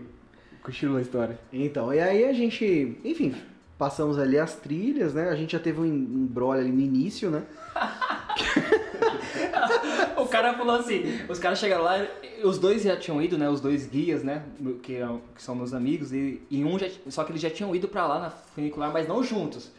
[0.62, 1.40] Continua a história.
[1.54, 3.34] Então, e aí a gente, enfim,
[3.78, 5.30] passamos ali as trilhas, né?
[5.30, 7.44] A gente já teve um embrolho ali no início, né?
[10.18, 12.06] o cara falou assim, os caras chegaram lá,
[12.44, 13.50] os dois já tinham ido, né?
[13.50, 14.44] Os dois guias, né?
[14.84, 15.00] Que,
[15.36, 18.08] que são meus amigos, e, e um já, só que eles já tinham ido pra
[18.08, 19.72] lá na funicular, mas não juntos.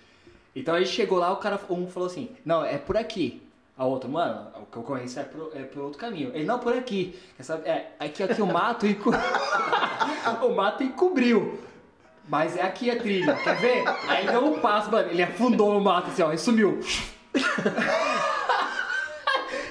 [0.55, 3.43] Então a gente chegou lá, o cara um falou assim, não, é por aqui.
[3.81, 4.79] A outra, mano, o que
[5.19, 6.31] é por, é por outro caminho.
[6.35, 7.19] Ele, não, por aqui.
[7.39, 8.95] Essa, é, aqui, aqui o mato e
[10.45, 11.59] o mato encobriu.
[12.29, 13.83] Mas é aqui a trilha, quer ver?
[14.07, 16.79] Aí deu um passo, mano, ele afundou no mato assim, ó, e sumiu.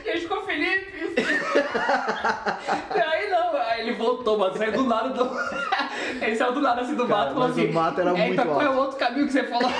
[0.04, 0.82] e a gente ficou feliz.
[1.16, 1.22] e
[3.12, 5.30] aí não, aí ele voltou, mano, saiu do nada do...
[6.22, 7.70] Ele saiu do nada assim do Cara, mato e falou mas assim.
[7.70, 9.70] o mato era muito Eita, qual é o alto." outro caminho que você falou?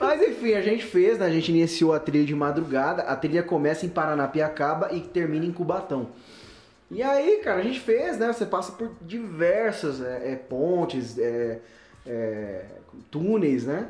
[0.00, 1.26] Mas enfim, a gente fez, né?
[1.26, 3.02] A gente iniciou a trilha de madrugada.
[3.02, 6.08] A trilha começa em Paranapiacaba e termina em Cubatão.
[6.90, 8.32] E aí, cara, a gente fez, né?
[8.32, 11.60] Você passa por diversas é, é, pontes, é,
[12.04, 12.64] é,
[13.10, 13.88] túneis, né?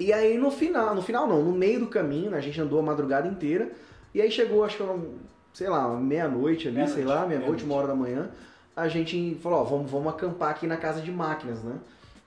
[0.00, 2.38] E aí no final, no final não, no meio do caminho, né?
[2.38, 3.70] A gente andou a madrugada inteira.
[4.14, 5.18] E aí chegou, acho que era, um,
[5.52, 7.64] sei lá, meia-noite ali, Meia-noite, sei lá, meia-noite, meia-noite.
[7.64, 8.30] uma hora da manhã.
[8.74, 11.76] A gente falou, ó, vamos, vamos acampar aqui na casa de máquinas, né?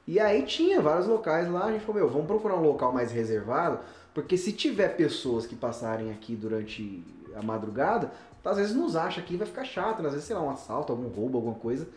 [0.07, 3.11] E aí tinha vários locais lá, a gente falou, meu, vamos procurar um local mais
[3.11, 3.79] reservado,
[4.13, 7.03] porque se tiver pessoas que passarem aqui durante
[7.35, 8.11] a madrugada,
[8.43, 10.07] às vezes nos acha aqui vai ficar chato, né?
[10.07, 11.87] às vezes, sei lá, um assalto, algum roubo, alguma coisa.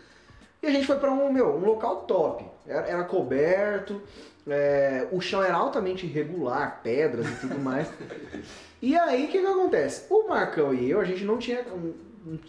[0.62, 2.44] E a gente foi pra um, meu, um local top.
[2.66, 4.01] Era, era coberto,
[4.47, 7.89] é, o chão era altamente irregular, pedras e tudo mais.
[8.81, 10.07] e aí, o que que acontece?
[10.11, 11.65] O Marcão e eu, a gente não tinha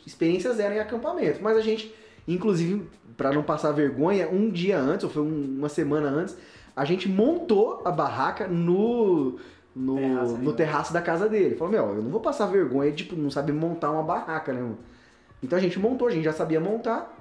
[0.06, 1.94] experiência zero em acampamento, mas a gente,
[2.28, 2.88] inclusive,
[3.18, 6.38] pra não passar vergonha, um dia antes, ou foi um- uma semana antes,
[6.76, 9.38] a gente montou a barraca no...
[9.76, 10.58] No Terraço no né?
[10.58, 11.56] terraço da casa dele.
[11.56, 14.78] Falou, meu, eu não vou passar vergonha, tipo, não saber montar uma barraca, né, mano?
[15.42, 17.16] Então a gente montou, a gente já sabia montar.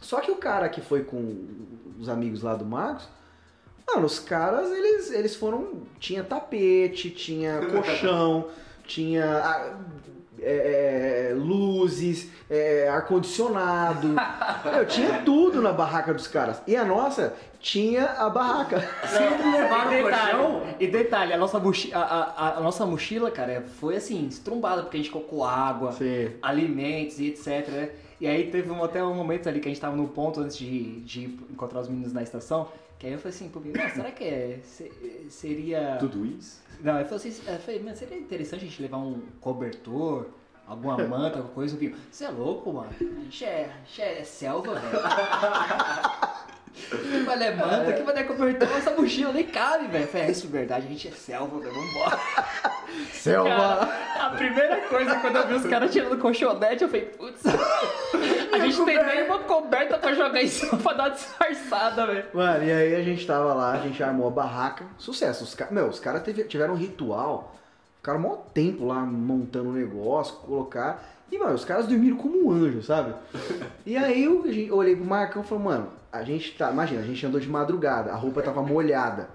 [0.00, 1.46] Só que o cara que foi com
[1.98, 3.08] os amigos lá do Marcos,
[3.94, 5.82] mano, os caras, eles, eles foram.
[5.98, 8.48] Tinha tapete, tinha colchão,
[8.86, 9.76] tinha ah,
[10.42, 14.08] é, é, luzes, é, ar-condicionado.
[14.64, 16.62] Meu, tinha tudo na barraca dos caras.
[16.66, 18.80] E a nossa tinha a barraca.
[19.06, 20.62] Sempre levaram e o detalhe, colchão?
[20.80, 24.96] e detalhe, a nossa, mochi a, a- a nossa mochila, cara, foi assim, estrumbada, porque
[24.96, 26.30] a gente colocou água, Sim.
[26.40, 27.90] alimentos e etc, né?
[28.18, 30.56] E aí teve um, até um momento ali que a gente tava no ponto antes
[30.56, 32.68] de, de encontrar os meninos na estação,
[33.00, 35.96] que aí eu falei assim "Nossa, será que é, se- seria...
[35.98, 36.62] Tudo isso?
[36.80, 40.26] Não, eu falei assim, eu falei, seria interessante a gente levar um cobertor,
[40.66, 41.76] alguma manta, alguma coisa?
[42.12, 42.90] Você é louco, mano?
[43.00, 44.98] A gente é, a gente é selva, velho.
[46.72, 50.06] Que vai é que vai é cobertor, essa mochila nem cabe, velho.
[50.06, 52.18] Falei, é isso é verdade, a gente é selva, velho, vambora.
[53.12, 53.48] Selva!
[53.48, 57.42] Cara, a primeira coisa quando eu vi os caras tirando colchonete, eu falei, putz,
[58.52, 62.24] a gente tem nem uma coberta pra jogar em cima pra dar uma disfarçada, velho.
[62.32, 64.84] Mano, e aí a gente tava lá, a gente armou a barraca.
[64.98, 65.44] Sucesso.
[65.44, 67.54] Os, meu, os caras tiveram um ritual.
[67.98, 71.06] Ficaram um maior tempo lá montando o negócio, colocar.
[71.30, 73.14] E, mano, os caras dormiram como um anjo, sabe?
[73.86, 76.70] E aí eu, eu olhei pro Marcão e falei, mano, a gente tá.
[76.70, 79.28] Imagina, a gente andou de madrugada, a roupa tava molhada.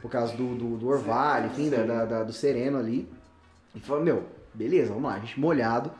[0.00, 3.08] Por causa do, do, do orvalho, enfim, da, da- da- do sereno ali.
[3.74, 4.24] E falou, meu,
[4.54, 5.90] beleza, vamos lá, a gente molhado.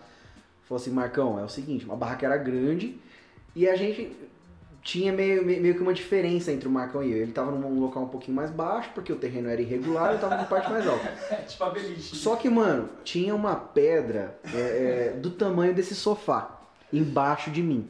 [0.69, 2.97] Falou assim, Marcão, é o seguinte, uma barraca era grande
[3.57, 4.15] e a gente
[4.82, 7.16] tinha meio, meio, que uma diferença entre o Marcão e eu.
[7.19, 10.36] Ele tava num local um pouquinho mais baixo, porque o terreno era irregular, eu tava
[10.36, 11.12] na parte mais alta.
[11.32, 12.15] É tipo a beliche.
[12.15, 16.61] Só que, mano, tinha uma pedra é, é, do tamanho desse sofá
[16.93, 17.89] embaixo de mim.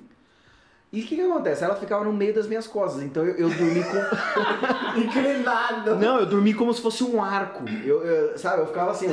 [0.91, 1.63] E o que, que acontece?
[1.63, 3.99] Ela ficava no meio das minhas costas, então eu, eu dormi com.
[4.99, 5.97] Inclinado.
[5.97, 7.65] Não, eu dormi como se fosse um arco.
[7.85, 9.07] Eu, eu- sabe, eu ficava assim,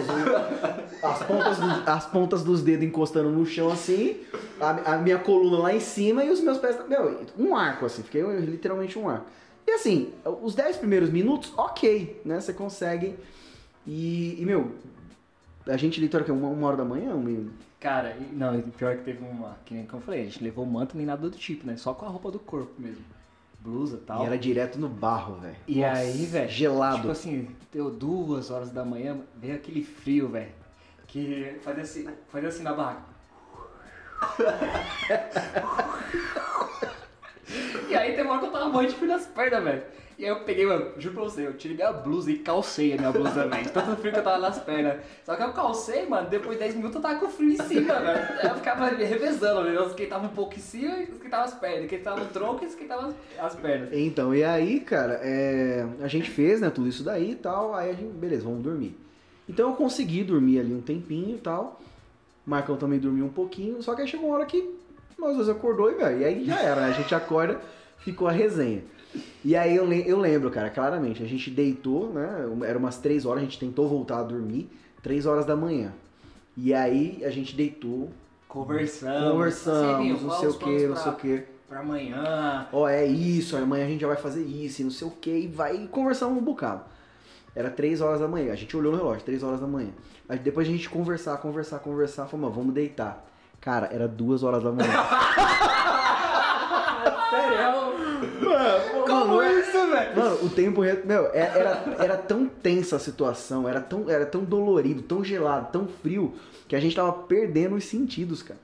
[1.03, 4.21] as pontas, do- as pontas dos dedos encostando no chão assim,
[4.59, 6.77] a, a minha coluna lá em cima e os meus pés.
[6.87, 9.25] Meu, um arco assim, fiquei literalmente um arco.
[9.67, 12.39] E assim, os 10 primeiros minutos, ok, né?
[12.39, 13.15] Você consegue.
[13.85, 14.71] E, e, meu,
[15.67, 17.49] a gente literalmente uma, uma hora da manhã, um,
[17.79, 20.97] Cara, não, pior que teve uma, que nem como eu falei, a gente levou manta
[20.97, 21.77] nem nada do tipo, né?
[21.77, 23.03] Só com a roupa do corpo mesmo.
[23.59, 24.23] Blusa e tal.
[24.23, 25.55] e era direto no barro, velho.
[25.67, 26.97] E aí, velho, gelado.
[26.97, 30.51] Tipo assim, deu duas horas da manhã, veio aquele frio, velho.
[31.07, 33.15] Que fazia assim, fazia assim na barraca.
[37.89, 39.83] e aí tem uma hora que eu tava morrendo de frio nas pernas, velho.
[40.17, 42.97] E aí eu peguei, mano, juro pra você, eu tirei minha blusa e calcei a
[42.97, 45.01] minha blusa, de Tanto frio que eu tava nas pernas.
[45.25, 47.99] Só que eu calcei, mano, depois de 10 minutos eu tava com frio em cima,
[47.99, 48.27] velho.
[48.43, 49.75] Eu ficava revezando, né?
[49.75, 51.83] Eu esquentava um pouco em cima e esquentava as pernas.
[51.83, 53.89] Esquentava o tronco e esquentava as pernas.
[53.91, 57.89] Então, e aí, cara, é, a gente fez, né, tudo isso daí e tal, aí
[57.89, 58.97] a gente, beleza, vamos dormir.
[59.47, 61.79] Então eu consegui dormir ali um tempinho e tal,
[62.45, 64.73] Marcão também dormiu um pouquinho, só que aí chegou uma hora que
[65.17, 67.59] nós dois acordou e, velho, e aí já era, né, a gente acorda,
[67.99, 68.83] ficou a resenha.
[69.43, 73.41] E aí eu, eu lembro, cara, claramente, a gente deitou, né, era umas três horas,
[73.41, 74.69] a gente tentou voltar a dormir,
[75.03, 75.93] três horas da manhã.
[76.57, 78.09] E aí a gente deitou,
[78.47, 79.31] Conversamos.
[79.31, 81.43] conversamos, não sei o que, não sei o que.
[81.67, 82.67] Pra amanhã.
[82.71, 85.31] ó, é isso, amanhã a gente já vai fazer isso, e não sei o que,
[85.31, 86.83] e vai e conversamos um bocado.
[87.55, 89.89] Era 3 horas da manhã, a gente olhou no relógio, 3 horas da manhã.
[90.29, 93.25] Aí depois a gente conversar, conversar, conversar, falou, mano, vamos deitar.
[93.61, 94.89] Cara, era 2 horas da manhã.
[97.29, 97.95] Sério?
[98.41, 100.04] Mano, Como isso, velho?
[100.15, 100.81] Mano, o tempo.
[100.81, 105.23] re- Meu, é- era, era tão tensa a situação, era tão, era tão dolorido, tão
[105.23, 106.33] gelado, tão frio,
[106.67, 108.59] que a gente tava perdendo os sentidos, cara.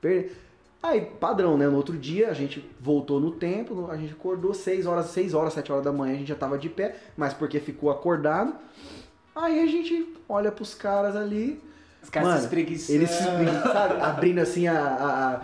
[0.00, 0.32] Per-
[0.82, 1.66] Aí, padrão, né?
[1.68, 5.52] No outro dia a gente voltou no tempo, a gente acordou 6 horas, 6 horas,
[5.52, 8.54] 7 horas da manhã, a gente já tava de pé, mas porque ficou acordado.
[9.36, 11.60] Aí a gente olha pros caras ali,
[12.02, 12.98] Os caras Mano, se espreguiçando.
[12.98, 15.42] eles se sabe, abrindo assim a, a-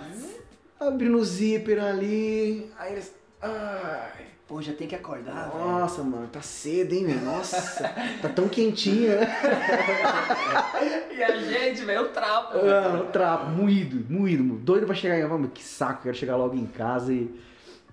[0.81, 2.70] a- abrindo o zíper ali.
[2.78, 3.15] Aí eles.
[3.43, 5.64] Ai, Pô, já tem que acordar, velho.
[5.64, 7.20] nossa, mano, tá cedo, hein, meu?
[7.20, 7.89] Nossa,
[8.23, 9.27] tá tão quentinho, né?
[11.16, 12.66] E a gente, velho, o trapo, velho.
[12.66, 14.64] Mano, trapo, moído, moído, moído.
[14.64, 17.35] doido pra chegar em Vamos, que saco, quero chegar logo em casa e.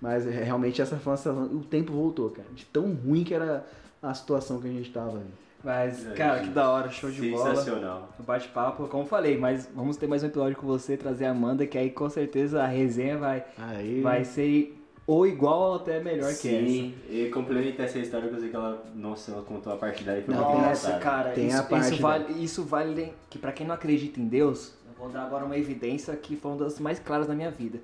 [0.00, 1.44] Mas é, realmente essa foi uma.
[1.44, 2.46] O tempo voltou, cara.
[2.52, 3.64] De tão ruim que era
[4.02, 5.30] a situação que a gente tava ali.
[5.64, 7.50] Mas, cara, que da hora, show de bola.
[7.50, 8.10] Sensacional.
[8.20, 11.66] O bate-papo, como falei, mas vamos ter mais um episódio com você, trazer a Amanda,
[11.66, 14.02] que aí com certeza a resenha vai, Aí.
[14.02, 18.40] vai ser ou igual ou até melhor que Sim, e complementa essa história que eu
[18.40, 21.48] sei que ela, nossa, ela contou a parte dela e foi Não, Nossa, cara, Tem
[21.48, 24.94] isso, a parte isso vale, isso vale que pra quem não acredita em Deus, eu
[24.98, 27.80] vou dar agora uma evidência que foi uma das mais claras da minha vida.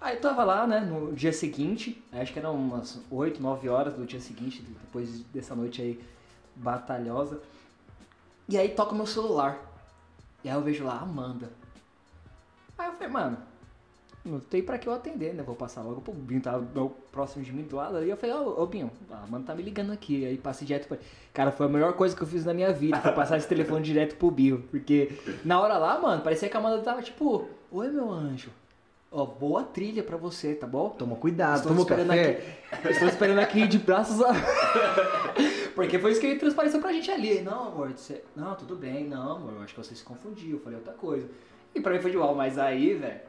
[0.00, 3.94] Aí eu tava lá, né, no dia seguinte, acho que eram umas 8, 9 horas
[3.94, 6.00] do dia seguinte, depois dessa noite aí
[6.54, 7.40] batalhosa.
[8.48, 9.58] E aí toca o meu celular.
[10.42, 11.50] E aí eu vejo lá, Amanda.
[12.78, 13.38] Aí eu falei, mano,
[14.24, 15.42] não tem pra que eu atender, né?
[15.42, 17.96] Vou passar logo pro Binho, tava meu- próximo de mim do lado.
[17.96, 20.24] Aí eu falei, ô, ô Binho, a Amanda tá me ligando aqui.
[20.26, 20.98] Aí passei direto pra
[21.32, 23.82] Cara, foi a melhor coisa que eu fiz na minha vida, foi passar esse telefone
[23.82, 24.64] direto pro Binho.
[24.70, 25.10] Porque
[25.44, 28.50] na hora lá, mano, parecia que a Amanda tava tipo, oi meu anjo.
[29.12, 30.90] Ó, boa trilha pra você, tá bom?
[30.90, 32.54] Toma cuidado, Estou toma esperando café.
[32.72, 32.88] aqui.
[32.90, 34.28] Estou esperando aqui de braços a...
[35.74, 37.40] Porque foi isso que ele transpareceu pra gente ali.
[37.40, 38.22] Não, amor, você...
[38.36, 41.28] não, tudo bem, não, amor, eu acho que você se confundiu, eu falei outra coisa.
[41.74, 43.20] E pra mim foi de igual, mas aí, velho,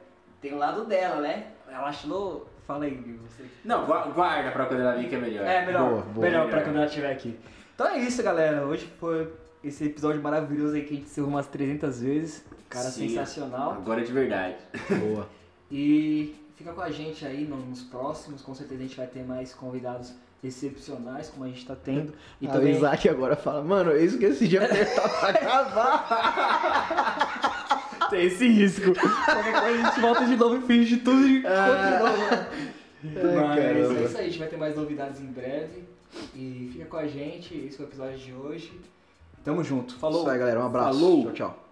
[0.42, 1.48] tem o lado dela, né?
[1.72, 2.48] Ela achou.
[2.68, 2.96] Fala aí,
[3.28, 3.44] você.
[3.66, 5.46] Não, gua- guarda pra quando ela vir que é melhor.
[5.46, 6.26] É, melhor, Boa, boa.
[6.26, 6.64] melhor pra Melhor.
[6.70, 7.38] quando ela estiver aqui.
[7.76, 8.66] Então é isso, galera.
[8.66, 9.32] Hoje foi
[9.64, 12.46] esse episódio maravilhoso aí que a gente encerrou umas 300 vezes.
[12.70, 13.10] Cara Sim.
[13.10, 13.72] sensacional.
[13.74, 14.56] Agora de verdade.
[15.00, 15.28] Boa.
[15.74, 18.42] E fica com a gente aí no- nos próximos.
[18.42, 20.14] Com certeza a gente vai ter mais convidados
[20.44, 22.14] excepcionais, como a gente tá tendo.
[22.42, 22.74] E Ah, também.
[22.74, 26.08] O Isaac agora fala, mano, eu esqueci de apertar pra gravar.
[28.12, 28.94] Tem esse risco.
[29.26, 32.48] Qualquer coisa a gente volta de novo e finge tudo de Ah.
[33.04, 34.00] Mas caramba.
[34.00, 35.84] é isso aí, a gente vai ter mais novidades em breve.
[36.36, 38.80] E fica com a gente, esse foi o episódio de hoje.
[39.44, 39.96] Tamo junto.
[39.96, 40.22] Falou.
[40.22, 40.60] Isso aí, galera.
[40.60, 41.00] Um abraço.
[41.00, 41.24] Falou.
[41.24, 41.71] Tchau, tchau.